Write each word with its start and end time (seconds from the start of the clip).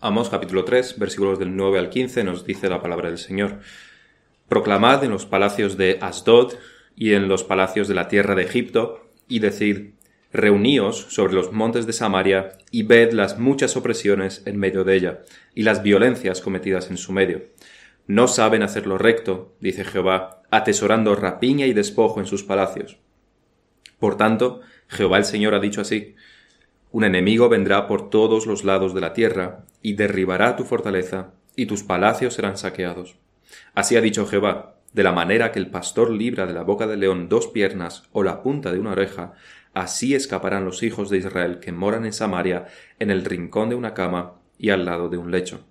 Amos 0.00 0.28
capítulo 0.28 0.64
3, 0.64 0.96
versículos 1.00 1.40
del 1.40 1.56
9 1.56 1.76
al 1.76 1.90
15 1.90 2.22
nos 2.22 2.44
dice 2.44 2.68
la 2.68 2.80
palabra 2.80 3.08
del 3.08 3.18
Señor. 3.18 3.58
Proclamad 4.48 5.02
en 5.02 5.10
los 5.10 5.26
palacios 5.26 5.76
de 5.76 5.98
Asdod 6.00 6.54
y 6.94 7.14
en 7.14 7.26
los 7.26 7.42
palacios 7.42 7.88
de 7.88 7.96
la 7.96 8.06
tierra 8.06 8.36
de 8.36 8.44
Egipto, 8.44 9.10
y 9.26 9.40
decid, 9.40 9.94
Reuníos 10.32 11.06
sobre 11.08 11.32
los 11.32 11.52
montes 11.52 11.84
de 11.88 11.92
Samaria 11.92 12.58
y 12.70 12.84
ved 12.84 13.12
las 13.12 13.40
muchas 13.40 13.76
opresiones 13.76 14.42
en 14.46 14.56
medio 14.56 14.84
de 14.84 14.94
ella, 14.94 15.18
y 15.52 15.64
las 15.64 15.82
violencias 15.82 16.40
cometidas 16.42 16.90
en 16.90 16.96
su 16.96 17.10
medio. 17.10 17.42
No 18.06 18.28
saben 18.28 18.62
hacer 18.62 18.86
lo 18.86 18.98
recto, 18.98 19.56
dice 19.58 19.84
Jehová, 19.84 20.42
atesorando 20.52 21.16
rapiña 21.16 21.66
y 21.66 21.72
despojo 21.72 22.20
en 22.20 22.26
sus 22.26 22.44
palacios. 22.44 22.98
Por 23.98 24.16
tanto, 24.16 24.60
Jehová 24.86 25.18
el 25.18 25.24
Señor 25.24 25.54
ha 25.54 25.60
dicho 25.60 25.80
así, 25.80 26.14
un 26.90 27.04
enemigo 27.04 27.48
vendrá 27.48 27.86
por 27.86 28.10
todos 28.10 28.46
los 28.46 28.64
lados 28.64 28.94
de 28.94 29.00
la 29.00 29.12
tierra, 29.12 29.64
y 29.82 29.94
derribará 29.94 30.56
tu 30.56 30.64
fortaleza, 30.64 31.32
y 31.54 31.66
tus 31.66 31.82
palacios 31.82 32.34
serán 32.34 32.56
saqueados. 32.56 33.16
Así 33.74 33.96
ha 33.96 34.00
dicho 34.00 34.26
Jehová, 34.26 34.74
de 34.92 35.02
la 35.02 35.12
manera 35.12 35.52
que 35.52 35.58
el 35.58 35.70
pastor 35.70 36.10
libra 36.10 36.46
de 36.46 36.54
la 36.54 36.62
boca 36.62 36.86
del 36.86 37.00
león 37.00 37.28
dos 37.28 37.48
piernas 37.48 38.04
o 38.12 38.22
la 38.22 38.42
punta 38.42 38.72
de 38.72 38.78
una 38.78 38.92
oreja, 38.92 39.34
así 39.74 40.14
escaparán 40.14 40.64
los 40.64 40.82
hijos 40.82 41.10
de 41.10 41.18
Israel 41.18 41.58
que 41.60 41.72
moran 41.72 42.06
en 42.06 42.12
Samaria, 42.12 42.66
en 42.98 43.10
el 43.10 43.24
rincón 43.24 43.68
de 43.68 43.74
una 43.74 43.94
cama 43.94 44.34
y 44.58 44.70
al 44.70 44.84
lado 44.84 45.08
de 45.08 45.18
un 45.18 45.30
lecho. 45.30 45.66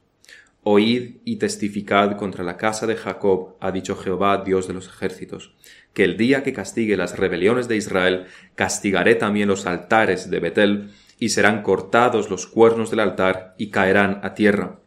Oíd 0.64 1.16
y 1.24 1.38
testificad 1.38 2.18
contra 2.18 2.44
la 2.44 2.58
casa 2.58 2.86
de 2.86 2.96
Jacob, 2.96 3.56
ha 3.60 3.72
dicho 3.72 3.96
Jehová, 3.96 4.44
Dios 4.46 4.68
de 4.68 4.74
los 4.74 4.88
ejércitos, 4.88 5.56
que 5.94 6.04
el 6.04 6.18
día 6.18 6.44
que 6.44 6.54
castigue 6.54 6.98
las 6.98 7.18
rebeliones 7.18 7.68
de 7.68 7.78
Israel, 7.78 8.26
castigaré 8.56 9.16
también 9.16 9.48
los 9.48 9.66
altares 9.66 10.30
de 10.30 10.40
Betel, 10.40 10.90
y 11.20 11.30
serán 11.30 11.64
cortados 11.64 12.30
los 12.30 12.48
cuernos 12.48 12.92
del 12.92 13.00
altar 13.00 13.56
y 13.58 13.70
caerán 13.70 14.20
a 14.24 14.34
tierra. 14.34 14.80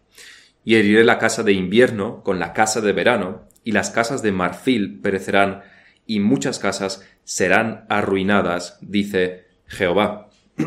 Y 0.65 0.77
heriré 0.77 1.05
la 1.05 1.19
casa 1.19 1.43
de 1.43 1.53
invierno 1.53 2.23
con 2.23 2.39
la 2.39 2.53
casa 2.53 2.81
de 2.81 2.93
verano, 2.93 3.49
y 3.65 3.73
las 3.73 3.91
casas 3.91 4.23
de 4.23 4.33
marfil 4.33 5.01
perecerán, 5.01 5.63
y 6.07 6.21
muchas 6.21 6.59
casas 6.59 7.07
serán 7.25 7.85
arruinadas, 7.89 8.79
dice 8.81 9.47
Jehová. 9.67 10.29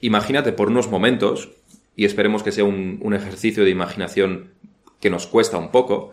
Imagínate 0.00 0.52
por 0.52 0.68
unos 0.68 0.90
momentos, 0.90 1.50
y 1.96 2.04
esperemos 2.04 2.42
que 2.42 2.52
sea 2.52 2.64
un, 2.64 2.98
un, 3.02 3.14
ejercicio 3.14 3.64
de 3.64 3.70
imaginación 3.70 4.52
que 5.00 5.10
nos 5.10 5.26
cuesta 5.26 5.58
un 5.58 5.70
poco, 5.70 6.12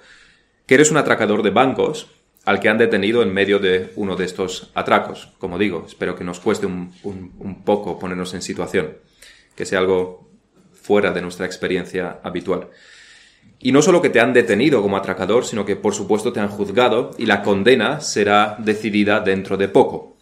que 0.66 0.76
eres 0.76 0.90
un 0.90 0.98
atracador 0.98 1.44
de 1.44 1.52
bancos 1.52 2.15
al 2.46 2.60
que 2.60 2.70
han 2.70 2.78
detenido 2.78 3.24
en 3.24 3.34
medio 3.34 3.60
de 3.60 3.92
uno 3.96 4.16
de 4.16 4.26
estos 4.26 4.72
atracos. 4.76 5.30
Como 5.40 5.58
digo, 5.58 5.84
espero 5.88 6.16
que 6.16 6.24
nos 6.24 6.40
cueste 6.40 6.68
un, 6.68 6.94
un, 7.04 7.64
poco 7.64 7.98
ponernos 7.98 8.34
en 8.36 8.44
situación, 8.44 8.98
que 9.56 9.66
sea 9.66 9.80
algo 9.80 10.30
fuera 10.74 11.12
de 11.12 11.22
nuestra 11.22 11.48
experiencia 11.48 12.20
habitual. 12.24 12.70
Y 13.60 13.72
no 13.72 13.82
solo 13.82 14.02
que 14.02 14.12
te 14.12 14.20
han 14.20 14.34
detenido 14.34 14.84
como 14.84 14.96
atracador, 14.96 15.44
sino 15.46 15.66
que 15.66 15.76
por 15.76 15.96
supuesto 15.96 16.32
te 16.32 16.40
han 16.40 16.50
juzgado 16.50 17.12
y 17.18 17.26
la 17.26 17.42
condena 17.42 18.00
será 18.00 18.58
decidida 18.60 19.22
dentro 19.22 19.58
de 19.58 19.68
poco. 19.68 20.16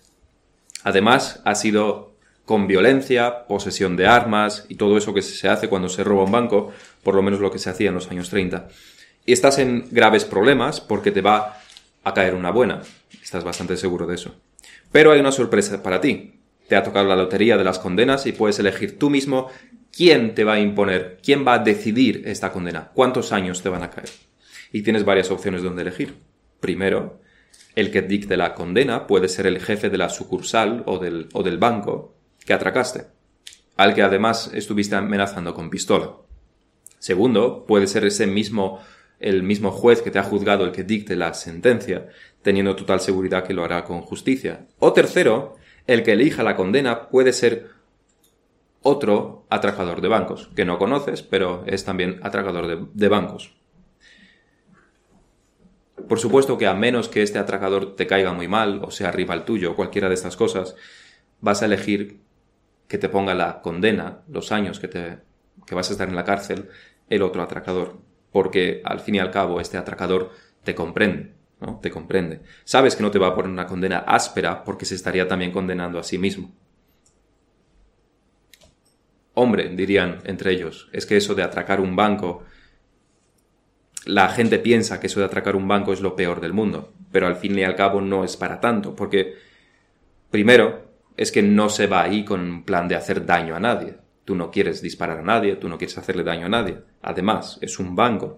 Además, 0.83 1.41
ha 1.43 1.55
sido 1.55 2.13
con 2.45 2.67
violencia, 2.67 3.47
posesión 3.47 3.95
de 3.97 4.07
armas 4.07 4.65
y 4.69 4.75
todo 4.75 4.97
eso 4.97 5.13
que 5.13 5.21
se 5.21 5.49
hace 5.49 5.67
cuando 5.67 5.89
se 5.89 6.03
roba 6.03 6.23
un 6.23 6.31
banco, 6.31 6.71
por 7.03 7.15
lo 7.15 7.21
menos 7.21 7.39
lo 7.41 7.51
que 7.51 7.59
se 7.59 7.69
hacía 7.69 7.89
en 7.89 7.95
los 7.95 8.09
años 8.09 8.29
30. 8.29 8.69
Y 9.25 9.33
estás 9.33 9.59
en 9.59 9.87
graves 9.91 10.25
problemas 10.25 10.81
porque 10.81 11.11
te 11.11 11.21
va 11.21 11.62
a 12.03 12.13
caer 12.13 12.35
una 12.35 12.51
buena. 12.51 12.81
Estás 13.21 13.43
bastante 13.43 13.77
seguro 13.77 14.05
de 14.05 14.15
eso. 14.15 14.35
Pero 14.91 15.11
hay 15.11 15.19
una 15.19 15.31
sorpresa 15.31 15.81
para 15.81 16.01
ti. 16.01 16.39
Te 16.67 16.75
ha 16.75 16.83
tocado 16.83 17.07
la 17.07 17.15
lotería 17.15 17.57
de 17.57 17.63
las 17.63 17.79
condenas 17.79 18.25
y 18.25 18.31
puedes 18.31 18.59
elegir 18.59 18.97
tú 18.97 19.09
mismo 19.09 19.49
quién 19.95 20.33
te 20.33 20.43
va 20.43 20.53
a 20.53 20.59
imponer, 20.59 21.19
quién 21.23 21.45
va 21.45 21.55
a 21.55 21.59
decidir 21.59 22.23
esta 22.25 22.51
condena, 22.51 22.91
cuántos 22.93 23.31
años 23.31 23.61
te 23.61 23.69
van 23.69 23.83
a 23.83 23.89
caer. 23.89 24.09
Y 24.71 24.81
tienes 24.81 25.05
varias 25.05 25.29
opciones 25.31 25.61
donde 25.61 25.83
elegir. 25.83 26.15
Primero, 26.59 27.21
el 27.75 27.91
que 27.91 28.01
dicte 28.01 28.37
la 28.37 28.53
condena 28.53 29.07
puede 29.07 29.27
ser 29.27 29.47
el 29.47 29.59
jefe 29.59 29.89
de 29.89 29.97
la 29.97 30.09
sucursal 30.09 30.83
o 30.85 30.99
del, 30.99 31.29
o 31.33 31.43
del 31.43 31.57
banco 31.57 32.15
que 32.45 32.53
atracaste, 32.53 33.05
al 33.77 33.93
que 33.93 34.01
además 34.01 34.51
estuviste 34.53 34.95
amenazando 34.95 35.53
con 35.53 35.69
pistola. 35.69 36.11
Segundo, 36.99 37.65
puede 37.65 37.87
ser 37.87 38.05
ese 38.05 38.27
mismo 38.27 38.79
el 39.23 39.41
mismo 39.41 39.71
juez 39.71 40.01
que 40.01 40.11
te 40.11 40.19
ha 40.19 40.23
juzgado 40.23 40.65
el 40.65 40.73
que 40.73 40.83
dicte 40.83 41.15
la 41.15 41.33
sentencia, 41.33 42.09
teniendo 42.41 42.75
total 42.75 42.99
seguridad 42.99 43.45
que 43.45 43.53
lo 43.53 43.63
hará 43.63 43.85
con 43.85 44.01
justicia. 44.01 44.67
O 44.79 44.91
tercero, 44.91 45.55
el 45.87 46.03
que 46.03 46.11
elija 46.11 46.43
la 46.43 46.57
condena 46.57 47.07
puede 47.07 47.31
ser 47.31 47.69
otro 48.81 49.45
atracador 49.49 50.01
de 50.01 50.09
bancos, 50.09 50.49
que 50.55 50.65
no 50.65 50.77
conoces, 50.77 51.23
pero 51.23 51.63
es 51.65 51.85
también 51.85 52.19
atracador 52.21 52.91
de, 52.93 53.07
bancos. 53.07 53.55
Por 56.09 56.19
supuesto 56.19 56.57
que 56.57 56.67
a 56.67 56.73
menos 56.73 57.07
que 57.07 57.21
este 57.21 57.39
atracador 57.39 57.95
te 57.95 58.05
caiga 58.05 58.33
muy 58.33 58.49
mal, 58.49 58.81
o 58.83 58.91
sea 58.91 59.09
rival 59.11 59.45
tuyo, 59.45 59.71
o 59.71 59.75
cualquiera 59.77 60.09
de 60.09 60.15
estas 60.15 60.35
cosas, 60.35 60.75
vas 61.39 61.61
a 61.61 61.65
elegir 61.65 62.19
que 62.89 62.97
te 62.97 63.07
ponga 63.07 63.33
la 63.33 63.61
condena, 63.61 64.19
los 64.27 64.51
años 64.51 64.81
que, 64.81 64.89
te, 64.89 65.19
que 65.65 65.75
vas 65.75 65.89
a 65.89 65.93
estar 65.93 66.09
en 66.09 66.17
la 66.17 66.25
cárcel, 66.25 66.67
el 67.09 67.21
otro 67.21 67.41
atracador 67.41 67.99
porque 68.33 68.81
al 68.83 68.99
fin 68.99 69.15
y 69.15 69.19
al 69.19 69.31
cabo 69.31 69.61
este 69.61 69.77
atracador 69.77 70.31
te 70.63 70.75
comprende, 70.75 71.35
¿no? 71.61 71.79
Te 71.81 71.91
comprende. 71.91 72.41
Sabes 72.65 72.97
que 72.97 73.03
no 73.03 73.11
te 73.11 73.19
va 73.19 73.27
a 73.27 73.35
poner 73.35 73.51
una 73.51 73.67
condena 73.67 73.99
áspera 73.99 74.65
porque 74.65 74.85
se 74.85 74.95
estaría 74.95 75.27
también 75.27 75.51
condenando 75.51 75.99
a 75.99 76.03
sí 76.03 76.17
mismo. 76.17 76.51
Hombre, 79.35 79.69
dirían 79.69 80.19
entre 80.25 80.51
ellos, 80.51 80.89
es 80.91 81.05
que 81.05 81.15
eso 81.15 81.33
de 81.35 81.43
atracar 81.43 81.79
un 81.79 81.95
banco, 81.95 82.43
la 84.05 84.29
gente 84.29 84.59
piensa 84.59 84.99
que 84.99 85.07
eso 85.07 85.19
de 85.19 85.27
atracar 85.27 85.55
un 85.55 85.67
banco 85.67 85.93
es 85.93 86.01
lo 86.01 86.15
peor 86.15 86.41
del 86.41 86.53
mundo, 86.53 86.93
pero 87.11 87.27
al 87.27 87.35
fin 87.35 87.57
y 87.57 87.63
al 87.63 87.75
cabo 87.75 88.01
no 88.01 88.23
es 88.23 88.35
para 88.35 88.59
tanto, 88.59 88.95
porque 88.95 89.35
primero 90.29 90.91
es 91.17 91.31
que 91.31 91.41
no 91.41 91.69
se 91.69 91.87
va 91.87 92.01
ahí 92.01 92.25
con 92.25 92.41
un 92.41 92.63
plan 92.63 92.87
de 92.87 92.95
hacer 92.95 93.25
daño 93.25 93.55
a 93.55 93.59
nadie. 93.59 94.02
Tú 94.25 94.35
no 94.35 94.51
quieres 94.51 94.81
disparar 94.81 95.19
a 95.19 95.23
nadie, 95.23 95.55
tú 95.55 95.69
no 95.69 95.77
quieres 95.77 95.97
hacerle 95.97 96.23
daño 96.23 96.45
a 96.45 96.49
nadie. 96.49 96.79
Además, 97.01 97.57
es 97.61 97.79
un 97.79 97.95
banco. 97.95 98.37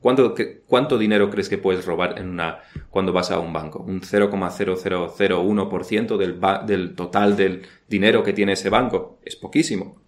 ¿Cuánto, 0.00 0.34
¿Cuánto, 0.66 0.98
dinero 0.98 1.30
crees 1.30 1.48
que 1.48 1.58
puedes 1.58 1.84
robar 1.84 2.18
en 2.18 2.30
una, 2.30 2.60
cuando 2.88 3.12
vas 3.12 3.30
a 3.30 3.38
un 3.38 3.52
banco? 3.52 3.80
¿Un 3.80 4.00
0,0001% 4.00 6.16
del, 6.16 6.40
del 6.66 6.94
total 6.94 7.36
del 7.36 7.62
dinero 7.88 8.24
que 8.24 8.32
tiene 8.32 8.52
ese 8.52 8.70
banco? 8.70 9.18
Es 9.24 9.36
poquísimo. 9.36 10.00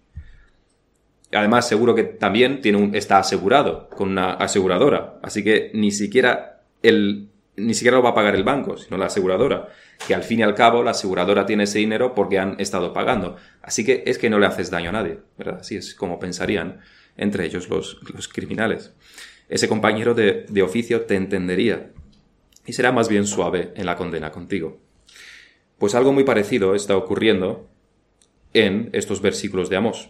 Además, 1.31 1.67
seguro 1.67 1.95
que 1.95 2.03
también 2.03 2.59
está 2.93 3.19
asegurado 3.19 3.89
con 3.89 4.09
una 4.09 4.33
aseguradora. 4.33 5.19
Así 5.21 5.43
que 5.43 5.71
ni 5.73 5.91
siquiera 5.91 6.61
el, 6.81 7.29
ni 7.55 7.73
siquiera 7.73 7.97
lo 7.97 8.03
va 8.03 8.09
a 8.09 8.15
pagar 8.15 8.35
el 8.35 8.43
banco, 8.43 8.77
sino 8.77 8.97
la 8.97 9.05
aseguradora, 9.05 9.69
que 10.07 10.15
al 10.15 10.23
fin 10.23 10.39
y 10.39 10.43
al 10.43 10.55
cabo 10.55 10.83
la 10.83 10.91
aseguradora 10.91 11.45
tiene 11.45 11.63
ese 11.63 11.79
dinero 11.79 12.15
porque 12.15 12.39
han 12.39 12.59
estado 12.59 12.93
pagando. 12.93 13.37
Así 13.61 13.85
que 13.85 14.03
es 14.05 14.17
que 14.17 14.29
no 14.29 14.39
le 14.39 14.47
haces 14.47 14.71
daño 14.71 14.89
a 14.89 14.93
nadie, 14.93 15.19
¿verdad? 15.37 15.59
Así 15.61 15.75
es 15.75 15.93
como 15.93 16.19
pensarían 16.19 16.81
entre 17.15 17.45
ellos 17.45 17.69
los, 17.69 17.99
los 18.11 18.27
criminales. 18.27 18.93
Ese 19.49 19.67
compañero 19.67 20.13
de, 20.13 20.45
de 20.49 20.61
oficio 20.63 21.01
te 21.01 21.15
entendería 21.15 21.91
y 22.65 22.73
será 22.73 22.91
más 22.91 23.07
bien 23.07 23.27
suave 23.27 23.71
en 23.75 23.85
la 23.85 23.97
condena 23.97 24.31
contigo. 24.31 24.79
Pues 25.77 25.95
algo 25.95 26.11
muy 26.11 26.23
parecido 26.23 26.75
está 26.75 26.97
ocurriendo 26.97 27.67
en 28.53 28.89
estos 28.93 29.21
versículos 29.21 29.69
de 29.69 29.75
Amós, 29.75 30.09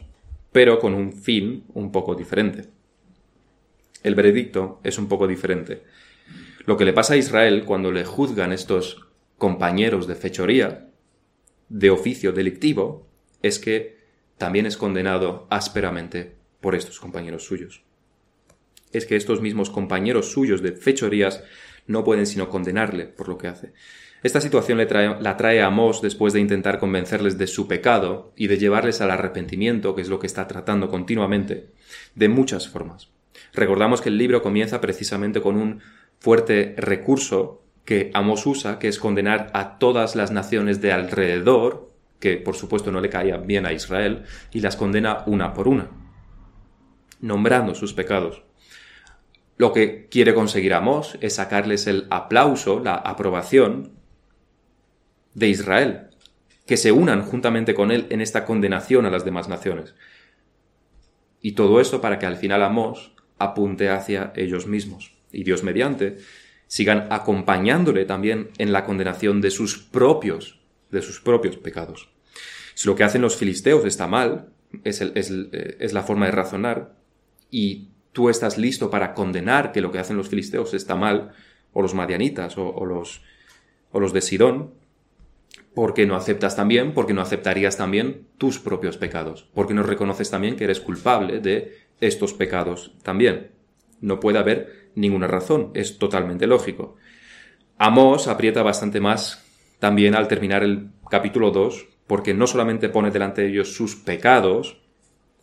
pero 0.51 0.79
con 0.79 0.93
un 0.93 1.11
fin 1.11 1.65
un 1.73 1.91
poco 1.91 2.15
diferente. 2.15 2.69
El 4.03 4.15
veredicto 4.15 4.79
es 4.83 4.97
un 4.97 5.07
poco 5.07 5.27
diferente 5.27 5.83
lo 6.65 6.77
que 6.77 6.85
le 6.85 6.93
pasa 6.93 7.15
a 7.15 7.17
Israel 7.17 7.65
cuando 7.65 7.91
le 7.91 8.05
juzgan 8.05 8.51
estos 8.51 9.07
compañeros 9.37 10.07
de 10.07 10.15
fechoría, 10.15 10.89
de 11.69 11.89
oficio 11.89 12.31
delictivo, 12.31 13.07
es 13.41 13.59
que 13.59 13.97
también 14.37 14.65
es 14.65 14.77
condenado 14.77 15.47
ásperamente 15.49 16.35
por 16.61 16.75
estos 16.75 16.99
compañeros 16.99 17.43
suyos. 17.43 17.83
Es 18.91 19.05
que 19.05 19.15
estos 19.15 19.41
mismos 19.41 19.69
compañeros 19.69 20.31
suyos 20.31 20.61
de 20.61 20.71
fechorías 20.71 21.43
no 21.87 22.03
pueden 22.03 22.25
sino 22.25 22.49
condenarle 22.49 23.05
por 23.05 23.27
lo 23.27 23.37
que 23.37 23.47
hace. 23.47 23.73
Esta 24.23 24.39
situación 24.39 24.77
le 24.77 24.85
trae, 24.85 25.19
la 25.19 25.35
trae 25.35 25.61
a 25.61 25.67
Amós 25.67 26.01
después 26.01 26.31
de 26.31 26.39
intentar 26.39 26.79
convencerles 26.79 27.37
de 27.37 27.47
su 27.47 27.67
pecado 27.67 28.31
y 28.37 28.47
de 28.47 28.57
llevarles 28.57 29.01
al 29.01 29.11
arrepentimiento, 29.11 29.95
que 29.95 30.01
es 30.01 30.07
lo 30.07 30.19
que 30.19 30.27
está 30.27 30.47
tratando 30.47 30.89
continuamente, 30.89 31.71
de 32.15 32.29
muchas 32.29 32.69
formas. 32.69 33.09
Recordamos 33.53 34.01
que 34.01 34.09
el 34.09 34.17
libro 34.17 34.41
comienza 34.41 34.79
precisamente 34.79 35.41
con 35.41 35.57
un 35.57 35.81
fuerte 36.23 36.73
recurso 36.77 37.65
que 37.83 38.09
Amos 38.13 38.45
usa, 38.45 38.79
que 38.79 38.87
es 38.87 38.97
condenar 38.97 39.51
a 39.53 39.77
todas 39.77 40.15
las 40.15 40.31
naciones 40.31 40.79
de 40.79 40.93
alrededor, 40.93 41.91
que 42.21 42.37
por 42.37 42.55
supuesto 42.55 42.93
no 42.93 43.01
le 43.01 43.09
caían 43.09 43.45
bien 43.45 43.65
a 43.65 43.73
Israel, 43.73 44.23
y 44.53 44.61
las 44.61 44.77
condena 44.77 45.23
una 45.25 45.53
por 45.53 45.67
una, 45.67 45.89
nombrando 47.19 47.75
sus 47.75 47.93
pecados. 47.93 48.43
Lo 49.57 49.73
que 49.73 50.07
quiere 50.07 50.33
conseguir 50.33 50.73
Amos 50.73 51.17
es 51.19 51.35
sacarles 51.35 51.87
el 51.87 52.07
aplauso, 52.09 52.79
la 52.79 52.95
aprobación 52.95 53.91
de 55.33 55.49
Israel, 55.49 56.07
que 56.65 56.77
se 56.77 56.93
unan 56.93 57.23
juntamente 57.23 57.73
con 57.73 57.91
él 57.91 58.07
en 58.11 58.21
esta 58.21 58.45
condenación 58.45 59.05
a 59.05 59.09
las 59.09 59.25
demás 59.25 59.49
naciones. 59.49 59.93
Y 61.41 61.51
todo 61.51 61.81
esto 61.81 61.99
para 61.99 62.17
que 62.17 62.27
al 62.27 62.37
final 62.37 62.63
Amós 62.63 63.11
apunte 63.39 63.89
hacia 63.89 64.31
ellos 64.37 64.67
mismos. 64.67 65.12
Y 65.33 65.43
Dios 65.43 65.63
mediante 65.63 66.17
sigan 66.67 67.07
acompañándole 67.09 68.05
también 68.05 68.49
en 68.57 68.71
la 68.71 68.85
condenación 68.85 69.41
de 69.41 69.51
sus 69.51 69.77
propios, 69.77 70.61
de 70.89 71.01
sus 71.01 71.19
propios 71.19 71.57
pecados. 71.57 72.09
Si 72.75 72.87
lo 72.87 72.95
que 72.95 73.03
hacen 73.03 73.21
los 73.21 73.35
filisteos 73.35 73.85
está 73.85 74.07
mal, 74.07 74.49
es, 74.83 75.01
eh, 75.01 75.77
es 75.79 75.93
la 75.93 76.03
forma 76.03 76.25
de 76.25 76.31
razonar, 76.31 76.95
y 77.51 77.89
tú 78.13 78.29
estás 78.29 78.57
listo 78.57 78.89
para 78.89 79.13
condenar 79.13 79.71
que 79.71 79.81
lo 79.81 79.91
que 79.91 79.99
hacen 79.99 80.17
los 80.17 80.29
filisteos 80.29 80.73
está 80.73 80.95
mal, 80.95 81.33
o 81.73 81.81
los 81.81 81.93
madianitas, 81.93 82.57
o, 82.57 82.85
los, 82.85 83.21
o 83.91 83.99
los 83.99 84.13
de 84.13 84.21
Sidón, 84.21 84.73
porque 85.75 86.05
no 86.05 86.15
aceptas 86.15 86.55
también, 86.55 86.93
porque 86.93 87.13
no 87.13 87.21
aceptarías 87.21 87.77
también 87.77 88.27
tus 88.37 88.59
propios 88.59 88.97
pecados, 88.97 89.49
porque 89.53 89.73
no 89.73 89.83
reconoces 89.83 90.29
también 90.29 90.55
que 90.55 90.65
eres 90.65 90.79
culpable 90.79 91.39
de 91.39 91.77
estos 91.99 92.33
pecados 92.33 92.95
también. 93.01 93.51
No 94.01 94.19
puede 94.19 94.37
haber 94.37 94.82
ninguna 94.95 95.27
razón, 95.27 95.71
es 95.73 95.97
totalmente 95.97 96.47
lógico. 96.47 96.95
Amós 97.77 98.27
aprieta 98.27 98.63
bastante 98.63 98.99
más 98.99 99.45
también 99.79 100.15
al 100.15 100.27
terminar 100.27 100.63
el 100.63 100.91
capítulo 101.09 101.51
2, 101.51 101.87
porque 102.07 102.33
no 102.33 102.47
solamente 102.47 102.89
pone 102.89 103.11
delante 103.11 103.41
de 103.41 103.49
ellos 103.49 103.75
sus 103.75 103.95
pecados, 103.95 104.81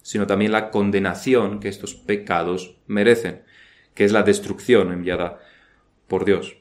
sino 0.02 0.26
también 0.26 0.52
la 0.52 0.70
condenación 0.70 1.60
que 1.60 1.68
estos 1.68 1.94
pecados 1.94 2.76
merecen, 2.86 3.42
que 3.94 4.04
es 4.04 4.12
la 4.12 4.22
destrucción 4.22 4.92
enviada 4.92 5.38
por 6.08 6.24
Dios. 6.24 6.56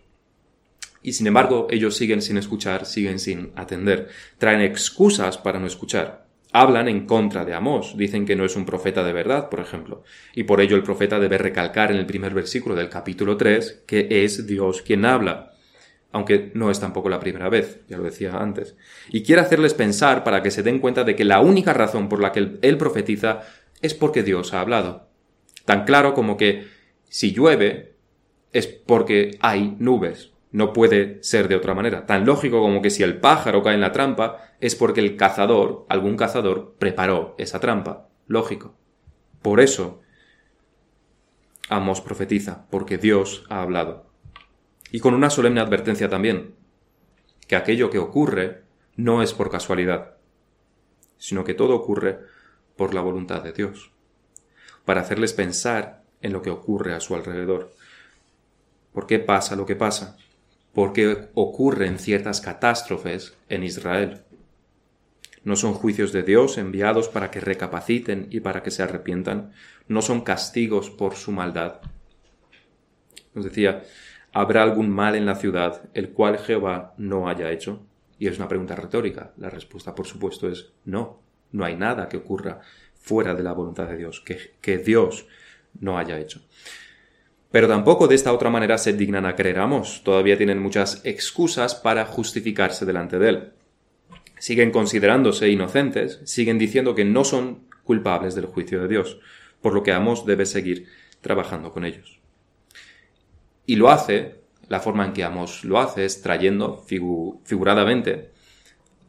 Y 1.02 1.14
sin 1.14 1.28
embargo, 1.28 1.68
ellos 1.70 1.96
siguen 1.96 2.22
sin 2.22 2.38
escuchar, 2.38 2.86
siguen 2.86 3.20
sin 3.20 3.52
atender, 3.56 4.10
traen 4.38 4.62
excusas 4.62 5.38
para 5.38 5.60
no 5.60 5.68
escuchar. 5.68 6.29
Hablan 6.52 6.88
en 6.88 7.06
contra 7.06 7.46
de 7.46 7.54
Amós, 7.54 7.96
dicen 7.96 8.26
que 8.26 8.36
no 8.36 8.44
es 8.44 8.56
un 8.56 8.66
profeta 8.66 9.04
de 9.04 9.14
verdad, 9.14 9.50
por 9.50 9.60
ejemplo, 9.60 10.04
y 10.34 10.44
por 10.44 10.62
ello 10.62 10.76
el 10.76 10.84
profeta 10.84 11.20
debe 11.20 11.38
recalcar 11.38 11.92
en 11.92 11.98
el 11.98 12.08
primer 12.08 12.34
versículo 12.34 12.74
del 12.76 12.90
capítulo 12.90 13.38
3 13.38 13.84
que 13.86 14.08
es 14.10 14.48
Dios 14.48 14.82
quien 14.82 15.06
habla, 15.06 15.52
aunque 16.12 16.52
no 16.56 16.72
es 16.72 16.80
tampoco 16.80 17.08
la 17.08 17.20
primera 17.20 17.50
vez, 17.50 17.82
ya 17.88 17.98
lo 17.98 18.04
decía 18.04 18.38
antes, 18.38 18.76
y 19.10 19.22
quiere 19.22 19.42
hacerles 19.42 19.76
pensar 19.76 20.24
para 20.24 20.42
que 20.42 20.50
se 20.50 20.64
den 20.64 20.80
cuenta 20.80 21.04
de 21.04 21.16
que 21.16 21.24
la 21.24 21.40
única 21.40 21.72
razón 21.74 22.10
por 22.10 22.20
la 22.20 22.32
que 22.32 22.58
él 22.62 22.78
profetiza 22.78 23.42
es 23.82 23.94
porque 23.94 24.24
Dios 24.24 24.54
ha 24.54 24.62
hablado. 24.62 25.08
Tan 25.66 25.86
claro 25.86 26.16
como 26.16 26.36
que 26.36 26.66
si 27.10 27.32
llueve 27.32 27.94
es 28.54 28.66
porque 28.66 29.38
hay 29.40 29.76
nubes, 29.78 30.32
no 30.52 30.74
puede 30.74 31.24
ser 31.24 31.48
de 31.48 31.56
otra 31.56 31.74
manera. 31.74 32.06
Tan 32.06 32.26
lógico 32.26 32.60
como 32.62 32.82
que 32.82 32.90
si 32.90 33.04
el 33.04 33.20
pájaro 33.20 33.62
cae 33.64 33.76
en 33.76 33.82
la 33.82 33.92
trampa 33.92 34.54
es 34.60 34.76
porque 34.76 35.02
el 35.02 35.16
cazador, 35.16 35.86
algún 35.90 36.18
cazador, 36.18 36.76
preparó 36.80 37.36
esa 37.38 37.60
trampa. 37.60 38.08
Lógico. 38.28 38.76
Por 39.42 39.60
eso 39.60 40.02
Amos 41.70 42.02
profetiza, 42.02 42.66
porque 42.72 42.98
Dios 42.98 43.46
ha 43.48 43.62
hablado. 43.62 44.08
Y 44.92 45.02
con 45.02 45.14
una 45.14 45.30
solemne 45.30 45.62
advertencia 45.62 46.10
también, 46.10 46.56
que 47.48 47.56
aquello 47.56 47.92
que 47.92 48.00
ocurre 48.00 48.64
no 48.96 49.22
es 49.22 49.34
por 49.34 49.52
casualidad, 49.52 50.16
sino 51.20 51.44
que 51.44 51.54
todo 51.54 51.76
ocurre 51.76 52.22
por 52.76 52.96
la 52.96 53.02
voluntad 53.02 53.44
de 53.44 53.54
Dios, 53.54 53.92
para 54.84 55.02
hacerles 55.02 55.34
pensar 55.34 56.02
en 56.22 56.34
lo 56.34 56.42
que 56.42 56.50
ocurre 56.50 56.96
a 56.96 57.00
su 57.00 57.14
alrededor. 57.14 57.72
¿Por 58.92 59.06
qué 59.06 59.20
pasa 59.20 59.56
lo 59.56 59.68
que 59.68 59.76
pasa? 59.76 60.18
Porque 60.74 61.30
ocurren 61.34 62.00
ciertas 62.00 62.42
catástrofes 62.42 63.36
en 63.50 63.64
Israel. 63.64 64.22
No 65.44 65.56
son 65.56 65.74
juicios 65.74 66.12
de 66.12 66.24
Dios 66.24 66.58
enviados 66.58 67.08
para 67.08 67.32
que 67.32 67.40
recapaciten 67.40 68.28
y 68.30 68.42
para 68.42 68.62
que 68.62 68.72
se 68.72 68.84
arrepientan. 68.84 69.52
No 69.88 70.02
son 70.02 70.22
castigos 70.22 70.90
por 70.90 71.16
su 71.16 71.32
maldad. 71.32 71.82
Nos 73.34 73.46
decía, 73.46 73.84
¿habrá 74.32 74.64
algún 74.64 74.90
mal 74.90 75.16
en 75.16 75.26
la 75.26 75.36
ciudad 75.36 75.90
el 75.94 76.12
cual 76.12 76.38
Jehová 76.38 76.94
no 76.98 77.30
haya 77.30 77.52
hecho? 77.52 77.86
Y 78.18 78.28
es 78.28 78.38
una 78.38 78.48
pregunta 78.48 78.76
retórica. 78.76 79.34
La 79.38 79.50
respuesta, 79.50 79.96
por 79.96 80.06
supuesto, 80.06 80.50
es 80.50 80.74
no. 80.86 81.22
No 81.52 81.66
hay 81.66 81.76
nada 81.76 82.10
que 82.10 82.18
ocurra 82.18 82.60
fuera 82.96 83.34
de 83.34 83.44
la 83.44 83.54
voluntad 83.54 83.88
de 83.88 83.98
Dios, 83.98 84.22
que, 84.22 84.56
que 84.62 84.78
Dios 84.78 85.26
no 85.80 85.98
haya 85.98 86.20
hecho. 86.20 86.42
Pero 87.52 87.68
tampoco 87.68 88.08
de 88.08 88.16
esta 88.16 88.32
otra 88.32 88.50
manera 88.50 88.78
se 88.78 88.94
dignan 88.94 89.26
a 89.26 89.36
creer 89.36 89.60
Amos. 89.60 90.04
Todavía 90.04 90.38
tienen 90.38 90.62
muchas 90.62 91.02
excusas 91.04 91.74
para 91.74 92.06
justificarse 92.06 92.86
delante 92.86 93.18
de 93.18 93.30
él. 93.30 93.50
Siguen 94.38 94.72
considerándose 94.72 95.50
inocentes, 95.50 96.22
siguen 96.26 96.60
diciendo 96.60 96.94
que 96.96 97.06
no 97.06 97.24
son 97.24 97.68
culpables 97.84 98.36
del 98.36 98.46
juicio 98.46 98.82
de 98.82 98.88
Dios, 98.88 99.20
por 99.62 99.74
lo 99.74 99.82
que 99.84 99.92
Amos 99.92 100.26
debe 100.26 100.46
seguir 100.46 100.88
trabajando 101.22 101.74
con 101.74 101.86
ellos. 101.86 102.20
Y 103.66 103.76
lo 103.76 103.90
hace, 103.90 104.36
la 104.68 104.80
forma 104.80 105.06
en 105.06 105.14
que 105.14 105.24
Amos 105.24 105.64
lo 105.66 105.80
hace 105.80 106.06
es 106.06 106.22
trayendo 106.22 106.84
figuradamente 107.44 108.30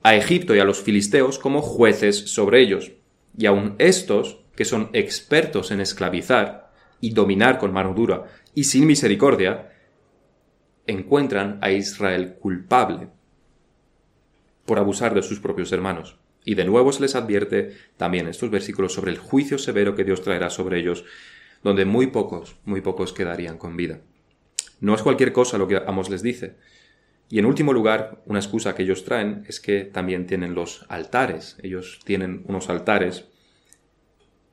a 0.02 0.16
Egipto 0.16 0.54
y 0.54 0.58
a 0.58 0.64
los 0.64 0.80
filisteos 0.80 1.38
como 1.38 1.60
jueces 1.60 2.32
sobre 2.32 2.60
ellos. 2.62 2.92
Y 3.36 3.46
aun 3.46 3.76
estos, 3.78 4.40
que 4.56 4.64
son 4.64 4.90
expertos 4.92 5.70
en 5.70 5.80
esclavizar, 5.80 6.59
y 7.00 7.12
dominar 7.12 7.58
con 7.58 7.72
mano 7.72 7.94
dura 7.94 8.24
y 8.54 8.64
sin 8.64 8.86
misericordia, 8.86 9.72
encuentran 10.86 11.58
a 11.60 11.70
Israel 11.70 12.36
culpable 12.40 13.08
por 14.66 14.78
abusar 14.78 15.14
de 15.14 15.22
sus 15.22 15.40
propios 15.40 15.72
hermanos. 15.72 16.16
Y 16.44 16.54
de 16.54 16.64
nuevo 16.64 16.92
se 16.92 17.02
les 17.02 17.14
advierte 17.14 17.76
también 17.96 18.26
estos 18.26 18.50
versículos 18.50 18.94
sobre 18.94 19.10
el 19.10 19.18
juicio 19.18 19.58
severo 19.58 19.94
que 19.94 20.04
Dios 20.04 20.22
traerá 20.22 20.50
sobre 20.50 20.78
ellos, 20.78 21.04
donde 21.62 21.84
muy 21.84 22.06
pocos, 22.06 22.56
muy 22.64 22.80
pocos 22.80 23.12
quedarían 23.12 23.58
con 23.58 23.76
vida. 23.76 24.00
No 24.80 24.94
es 24.94 25.02
cualquier 25.02 25.32
cosa 25.32 25.58
lo 25.58 25.68
que 25.68 25.76
Amos 25.76 26.08
les 26.08 26.22
dice. 26.22 26.56
Y 27.28 27.38
en 27.38 27.44
último 27.44 27.72
lugar, 27.72 28.22
una 28.26 28.40
excusa 28.40 28.74
que 28.74 28.82
ellos 28.82 29.04
traen 29.04 29.44
es 29.46 29.60
que 29.60 29.84
también 29.84 30.26
tienen 30.26 30.54
los 30.54 30.86
altares. 30.88 31.58
Ellos 31.62 32.00
tienen 32.04 32.42
unos 32.46 32.70
altares 32.70 33.26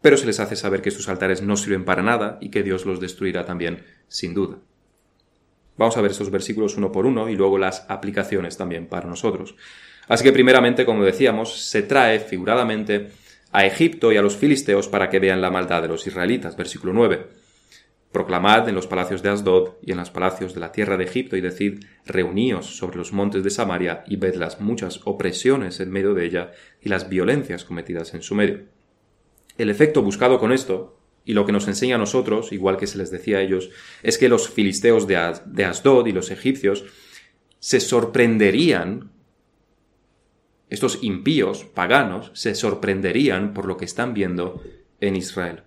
pero 0.01 0.17
se 0.17 0.25
les 0.25 0.39
hace 0.39 0.55
saber 0.55 0.81
que 0.81 0.91
sus 0.91 1.09
altares 1.09 1.41
no 1.41 1.57
sirven 1.57 1.85
para 1.85 2.03
nada 2.03 2.37
y 2.41 2.49
que 2.49 2.63
Dios 2.63 2.85
los 2.85 2.99
destruirá 2.99 3.45
también, 3.45 3.83
sin 4.07 4.33
duda. 4.33 4.57
Vamos 5.77 5.97
a 5.97 6.01
ver 6.01 6.11
estos 6.11 6.31
versículos 6.31 6.75
uno 6.77 6.91
por 6.91 7.05
uno 7.05 7.29
y 7.29 7.35
luego 7.35 7.57
las 7.57 7.85
aplicaciones 7.87 8.57
también 8.57 8.87
para 8.87 9.07
nosotros. 9.07 9.55
Así 10.07 10.23
que 10.23 10.33
primeramente, 10.33 10.85
como 10.85 11.03
decíamos, 11.03 11.59
se 11.59 11.83
trae 11.83 12.19
figuradamente 12.19 13.09
a 13.51 13.65
Egipto 13.65 14.11
y 14.11 14.17
a 14.17 14.21
los 14.21 14.37
filisteos 14.37 14.87
para 14.87 15.09
que 15.09 15.19
vean 15.19 15.41
la 15.41 15.51
maldad 15.51 15.81
de 15.81 15.87
los 15.87 16.07
israelitas. 16.07 16.55
Versículo 16.55 16.93
9. 16.93 17.27
Proclamad 18.11 18.67
en 18.69 18.75
los 18.75 18.87
palacios 18.87 19.21
de 19.21 19.29
Asdod 19.29 19.73
y 19.83 19.91
en 19.91 19.97
los 19.97 20.09
palacios 20.09 20.53
de 20.53 20.61
la 20.61 20.71
tierra 20.71 20.97
de 20.97 21.03
Egipto 21.03 21.35
y 21.35 21.41
decid, 21.41 21.83
reuníos 22.05 22.77
sobre 22.77 22.97
los 22.97 23.13
montes 23.13 23.43
de 23.43 23.49
Samaria 23.49 24.03
y 24.07 24.15
ved 24.15 24.35
las 24.35 24.59
muchas 24.61 25.01
opresiones 25.03 25.79
en 25.79 25.91
medio 25.91 26.13
de 26.13 26.25
ella 26.25 26.51
y 26.81 26.89
las 26.89 27.09
violencias 27.09 27.65
cometidas 27.65 28.13
en 28.13 28.21
su 28.21 28.33
medio. 28.33 28.76
El 29.57 29.69
efecto 29.69 30.01
buscado 30.01 30.39
con 30.39 30.51
esto, 30.51 30.97
y 31.25 31.33
lo 31.33 31.45
que 31.45 31.51
nos 31.51 31.67
enseña 31.67 31.95
a 31.95 31.99
nosotros, 31.99 32.53
igual 32.53 32.77
que 32.77 32.87
se 32.87 32.97
les 32.97 33.11
decía 33.11 33.39
a 33.39 33.41
ellos, 33.41 33.69
es 34.01 34.17
que 34.17 34.29
los 34.29 34.49
filisteos 34.49 35.07
de, 35.07 35.17
Asdod 35.65 36.07
y 36.07 36.13
los 36.13 36.31
egipcios 36.31 36.85
se 37.59 37.79
sorprenderían, 37.79 39.11
estos 40.69 40.99
impíos, 41.01 41.65
paganos, 41.65 42.31
se 42.33 42.55
sorprenderían 42.55 43.53
por 43.53 43.65
lo 43.65 43.77
que 43.77 43.85
están 43.85 44.13
viendo 44.13 44.61
en 45.01 45.15
Israel. 45.15 45.63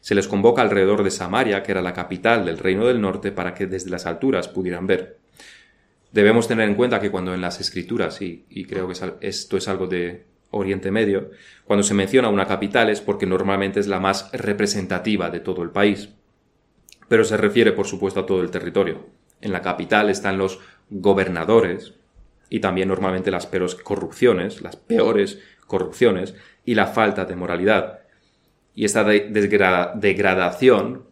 Se 0.00 0.14
les 0.14 0.28
convoca 0.28 0.62
alrededor 0.62 1.02
de 1.02 1.10
Samaria, 1.10 1.62
que 1.62 1.72
era 1.72 1.82
la 1.82 1.92
capital 1.92 2.44
del 2.44 2.58
reino 2.58 2.86
del 2.86 3.00
norte, 3.00 3.32
para 3.32 3.54
que 3.54 3.66
desde 3.66 3.90
las 3.90 4.06
alturas 4.06 4.48
pudieran 4.48 4.86
ver. 4.86 5.18
Debemos 6.12 6.46
tener 6.46 6.68
en 6.68 6.74
cuenta 6.74 7.00
que 7.00 7.10
cuando 7.10 7.32
en 7.34 7.40
las 7.40 7.60
escrituras, 7.60 8.20
y, 8.20 8.44
creo 8.68 8.86
que 8.86 8.94
esto 9.22 9.56
es 9.56 9.66
algo 9.68 9.86
de, 9.86 10.26
Oriente 10.52 10.90
Medio, 10.90 11.30
cuando 11.64 11.82
se 11.82 11.94
menciona 11.94 12.28
una 12.28 12.46
capital 12.46 12.88
es 12.88 13.00
porque 13.00 13.26
normalmente 13.26 13.80
es 13.80 13.88
la 13.88 14.00
más 14.00 14.30
representativa 14.32 15.30
de 15.30 15.40
todo 15.40 15.62
el 15.62 15.70
país. 15.70 16.10
Pero 17.08 17.24
se 17.24 17.36
refiere, 17.36 17.72
por 17.72 17.86
supuesto, 17.86 18.20
a 18.20 18.26
todo 18.26 18.42
el 18.42 18.50
territorio. 18.50 19.06
En 19.40 19.52
la 19.52 19.60
capital 19.60 20.08
están 20.08 20.38
los 20.38 20.60
gobernadores 20.88 21.94
y 22.48 22.60
también 22.60 22.88
normalmente 22.88 23.30
las 23.30 23.46
peores 23.46 23.74
corrupciones, 23.74 24.62
las 24.62 24.76
peores 24.76 25.40
corrupciones 25.66 26.34
y 26.64 26.74
la 26.74 26.86
falta 26.86 27.24
de 27.24 27.36
moralidad. 27.36 28.00
Y 28.74 28.84
esta 28.84 29.04
degradación, 29.04 31.04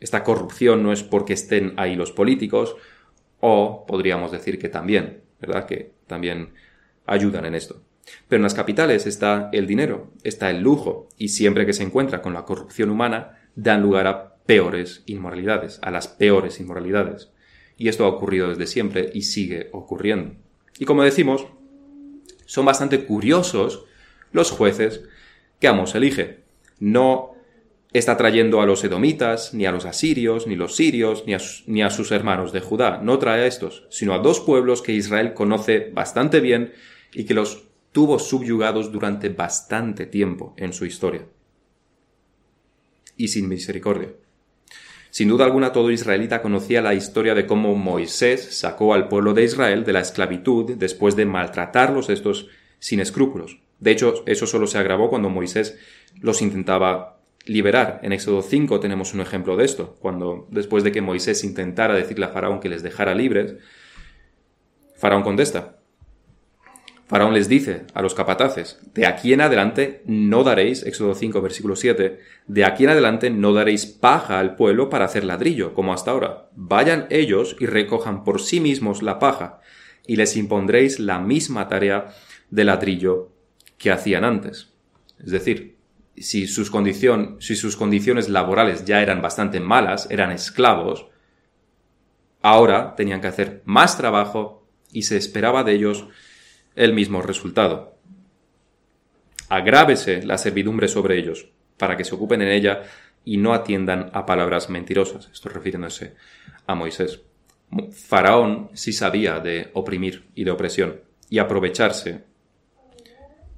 esta 0.00 0.24
corrupción 0.24 0.82
no 0.82 0.92
es 0.92 1.02
porque 1.02 1.34
estén 1.34 1.74
ahí 1.76 1.96
los 1.96 2.12
políticos, 2.12 2.76
o 3.40 3.84
podríamos 3.86 4.32
decir 4.32 4.58
que 4.58 4.68
también, 4.68 5.22
¿verdad? 5.40 5.66
Que 5.66 5.92
también 6.06 6.54
ayudan 7.06 7.44
en 7.44 7.54
esto. 7.54 7.82
Pero 8.28 8.38
en 8.38 8.42
las 8.42 8.54
capitales 8.54 9.06
está 9.06 9.48
el 9.52 9.66
dinero, 9.66 10.10
está 10.22 10.50
el 10.50 10.60
lujo, 10.60 11.08
y 11.16 11.28
siempre 11.28 11.66
que 11.66 11.72
se 11.72 11.82
encuentra 11.82 12.22
con 12.22 12.34
la 12.34 12.44
corrupción 12.44 12.90
humana, 12.90 13.38
dan 13.54 13.82
lugar 13.82 14.06
a 14.06 14.36
peores 14.46 15.02
inmoralidades, 15.06 15.78
a 15.82 15.90
las 15.90 16.08
peores 16.08 16.60
inmoralidades. 16.60 17.30
Y 17.76 17.88
esto 17.88 18.04
ha 18.04 18.08
ocurrido 18.08 18.48
desde 18.48 18.66
siempre 18.66 19.10
y 19.12 19.22
sigue 19.22 19.68
ocurriendo. 19.72 20.34
Y 20.78 20.84
como 20.84 21.02
decimos, 21.02 21.46
son 22.46 22.64
bastante 22.64 23.04
curiosos 23.04 23.84
los 24.32 24.50
jueces 24.50 25.02
que 25.60 25.68
Amos 25.68 25.94
elige. 25.94 26.40
No 26.80 27.34
está 27.92 28.16
trayendo 28.16 28.60
a 28.60 28.66
los 28.66 28.84
edomitas, 28.84 29.54
ni 29.54 29.66
a 29.66 29.72
los 29.72 29.84
asirios, 29.84 30.46
ni 30.46 30.56
los 30.56 30.76
sirios, 30.76 31.24
ni 31.26 31.34
a, 31.34 31.38
ni 31.66 31.82
a, 31.82 31.90
sus 31.90 32.10
hermanos 32.12 32.52
de 32.52 32.60
Judá. 32.60 33.00
No 33.02 33.18
trae 33.18 33.42
a 33.42 33.46
estos, 33.46 33.86
sino 33.90 34.14
a 34.14 34.18
dos 34.18 34.40
pueblos 34.40 34.82
que 34.82 34.92
Israel 34.92 35.34
conoce 35.34 35.90
bastante 35.92 36.40
bien 36.40 36.72
y 37.12 37.24
que 37.24 37.34
los 37.34 37.67
tuvo 37.92 38.18
subyugados 38.18 38.92
durante 38.92 39.28
bastante 39.28 40.06
tiempo 40.06 40.54
en 40.56 40.72
su 40.72 40.84
historia. 40.84 41.26
Y 43.16 43.28
sin 43.28 43.48
misericordia. 43.48 44.10
Sin 45.10 45.28
duda 45.28 45.46
alguna 45.46 45.72
todo 45.72 45.90
israelita 45.90 46.42
conocía 46.42 46.82
la 46.82 46.94
historia 46.94 47.34
de 47.34 47.46
cómo 47.46 47.74
Moisés 47.74 48.56
sacó 48.56 48.94
al 48.94 49.08
pueblo 49.08 49.34
de 49.34 49.44
Israel 49.44 49.84
de 49.84 49.92
la 49.92 50.00
esclavitud 50.00 50.76
después 50.76 51.16
de 51.16 51.24
maltratarlos 51.24 52.10
estos 52.10 52.48
sin 52.78 53.00
escrúpulos. 53.00 53.58
De 53.80 53.90
hecho, 53.90 54.22
eso 54.26 54.46
solo 54.46 54.66
se 54.66 54.78
agravó 54.78 55.08
cuando 55.08 55.30
Moisés 55.30 55.78
los 56.20 56.42
intentaba 56.42 57.20
liberar. 57.46 58.00
En 58.02 58.12
Éxodo 58.12 58.42
5 58.42 58.80
tenemos 58.80 59.14
un 59.14 59.20
ejemplo 59.20 59.56
de 59.56 59.64
esto, 59.64 59.96
cuando 60.00 60.46
después 60.50 60.84
de 60.84 60.92
que 60.92 61.00
Moisés 61.00 61.42
intentara 61.44 61.94
decirle 61.94 62.26
a 62.26 62.30
Faraón 62.30 62.60
que 62.60 62.68
les 62.68 62.82
dejara 62.82 63.14
libres, 63.14 63.54
Faraón 64.96 65.22
contesta, 65.22 65.77
Faraón 67.08 67.32
les 67.32 67.48
dice 67.48 67.86
a 67.94 68.02
los 68.02 68.14
capataces, 68.14 68.78
de 68.92 69.06
aquí 69.06 69.32
en 69.32 69.40
adelante 69.40 70.02
no 70.04 70.44
daréis, 70.44 70.84
Éxodo 70.84 71.14
5, 71.14 71.40
versículo 71.40 71.74
7, 71.74 72.20
de 72.46 72.64
aquí 72.66 72.84
en 72.84 72.90
adelante 72.90 73.30
no 73.30 73.54
daréis 73.54 73.86
paja 73.86 74.38
al 74.38 74.56
pueblo 74.56 74.90
para 74.90 75.06
hacer 75.06 75.24
ladrillo, 75.24 75.72
como 75.72 75.94
hasta 75.94 76.10
ahora. 76.10 76.50
Vayan 76.54 77.06
ellos 77.08 77.56
y 77.58 77.64
recojan 77.64 78.24
por 78.24 78.42
sí 78.42 78.60
mismos 78.60 79.02
la 79.02 79.18
paja, 79.18 79.60
y 80.06 80.16
les 80.16 80.36
impondréis 80.36 81.00
la 81.00 81.18
misma 81.18 81.66
tarea 81.68 82.14
de 82.50 82.64
ladrillo 82.64 83.32
que 83.78 83.90
hacían 83.90 84.24
antes. 84.24 84.74
Es 85.18 85.30
decir, 85.30 85.78
si 86.14 86.46
sus, 86.46 86.70
si 87.38 87.56
sus 87.56 87.76
condiciones 87.76 88.28
laborales 88.28 88.84
ya 88.84 89.00
eran 89.00 89.22
bastante 89.22 89.60
malas, 89.60 90.08
eran 90.10 90.30
esclavos, 90.30 91.06
ahora 92.42 92.94
tenían 92.96 93.22
que 93.22 93.28
hacer 93.28 93.62
más 93.64 93.96
trabajo 93.96 94.66
y 94.92 95.02
se 95.02 95.16
esperaba 95.16 95.64
de 95.64 95.72
ellos 95.72 96.06
el 96.78 96.92
mismo 96.92 97.20
resultado. 97.20 97.98
Agrávese 99.48 100.22
la 100.22 100.38
servidumbre 100.38 100.88
sobre 100.88 101.18
ellos, 101.18 101.48
para 101.76 101.96
que 101.96 102.04
se 102.04 102.14
ocupen 102.14 102.40
en 102.42 102.48
ella 102.48 102.82
y 103.24 103.36
no 103.36 103.52
atiendan 103.52 104.10
a 104.12 104.24
palabras 104.24 104.70
mentirosas. 104.70 105.28
Esto 105.32 105.48
refiriéndose 105.48 106.14
a 106.66 106.74
Moisés. 106.74 107.22
Faraón 107.92 108.70
sí 108.74 108.92
sabía 108.92 109.40
de 109.40 109.70
oprimir 109.74 110.28
y 110.34 110.44
de 110.44 110.50
opresión 110.52 111.00
y 111.28 111.38
aprovecharse 111.38 112.24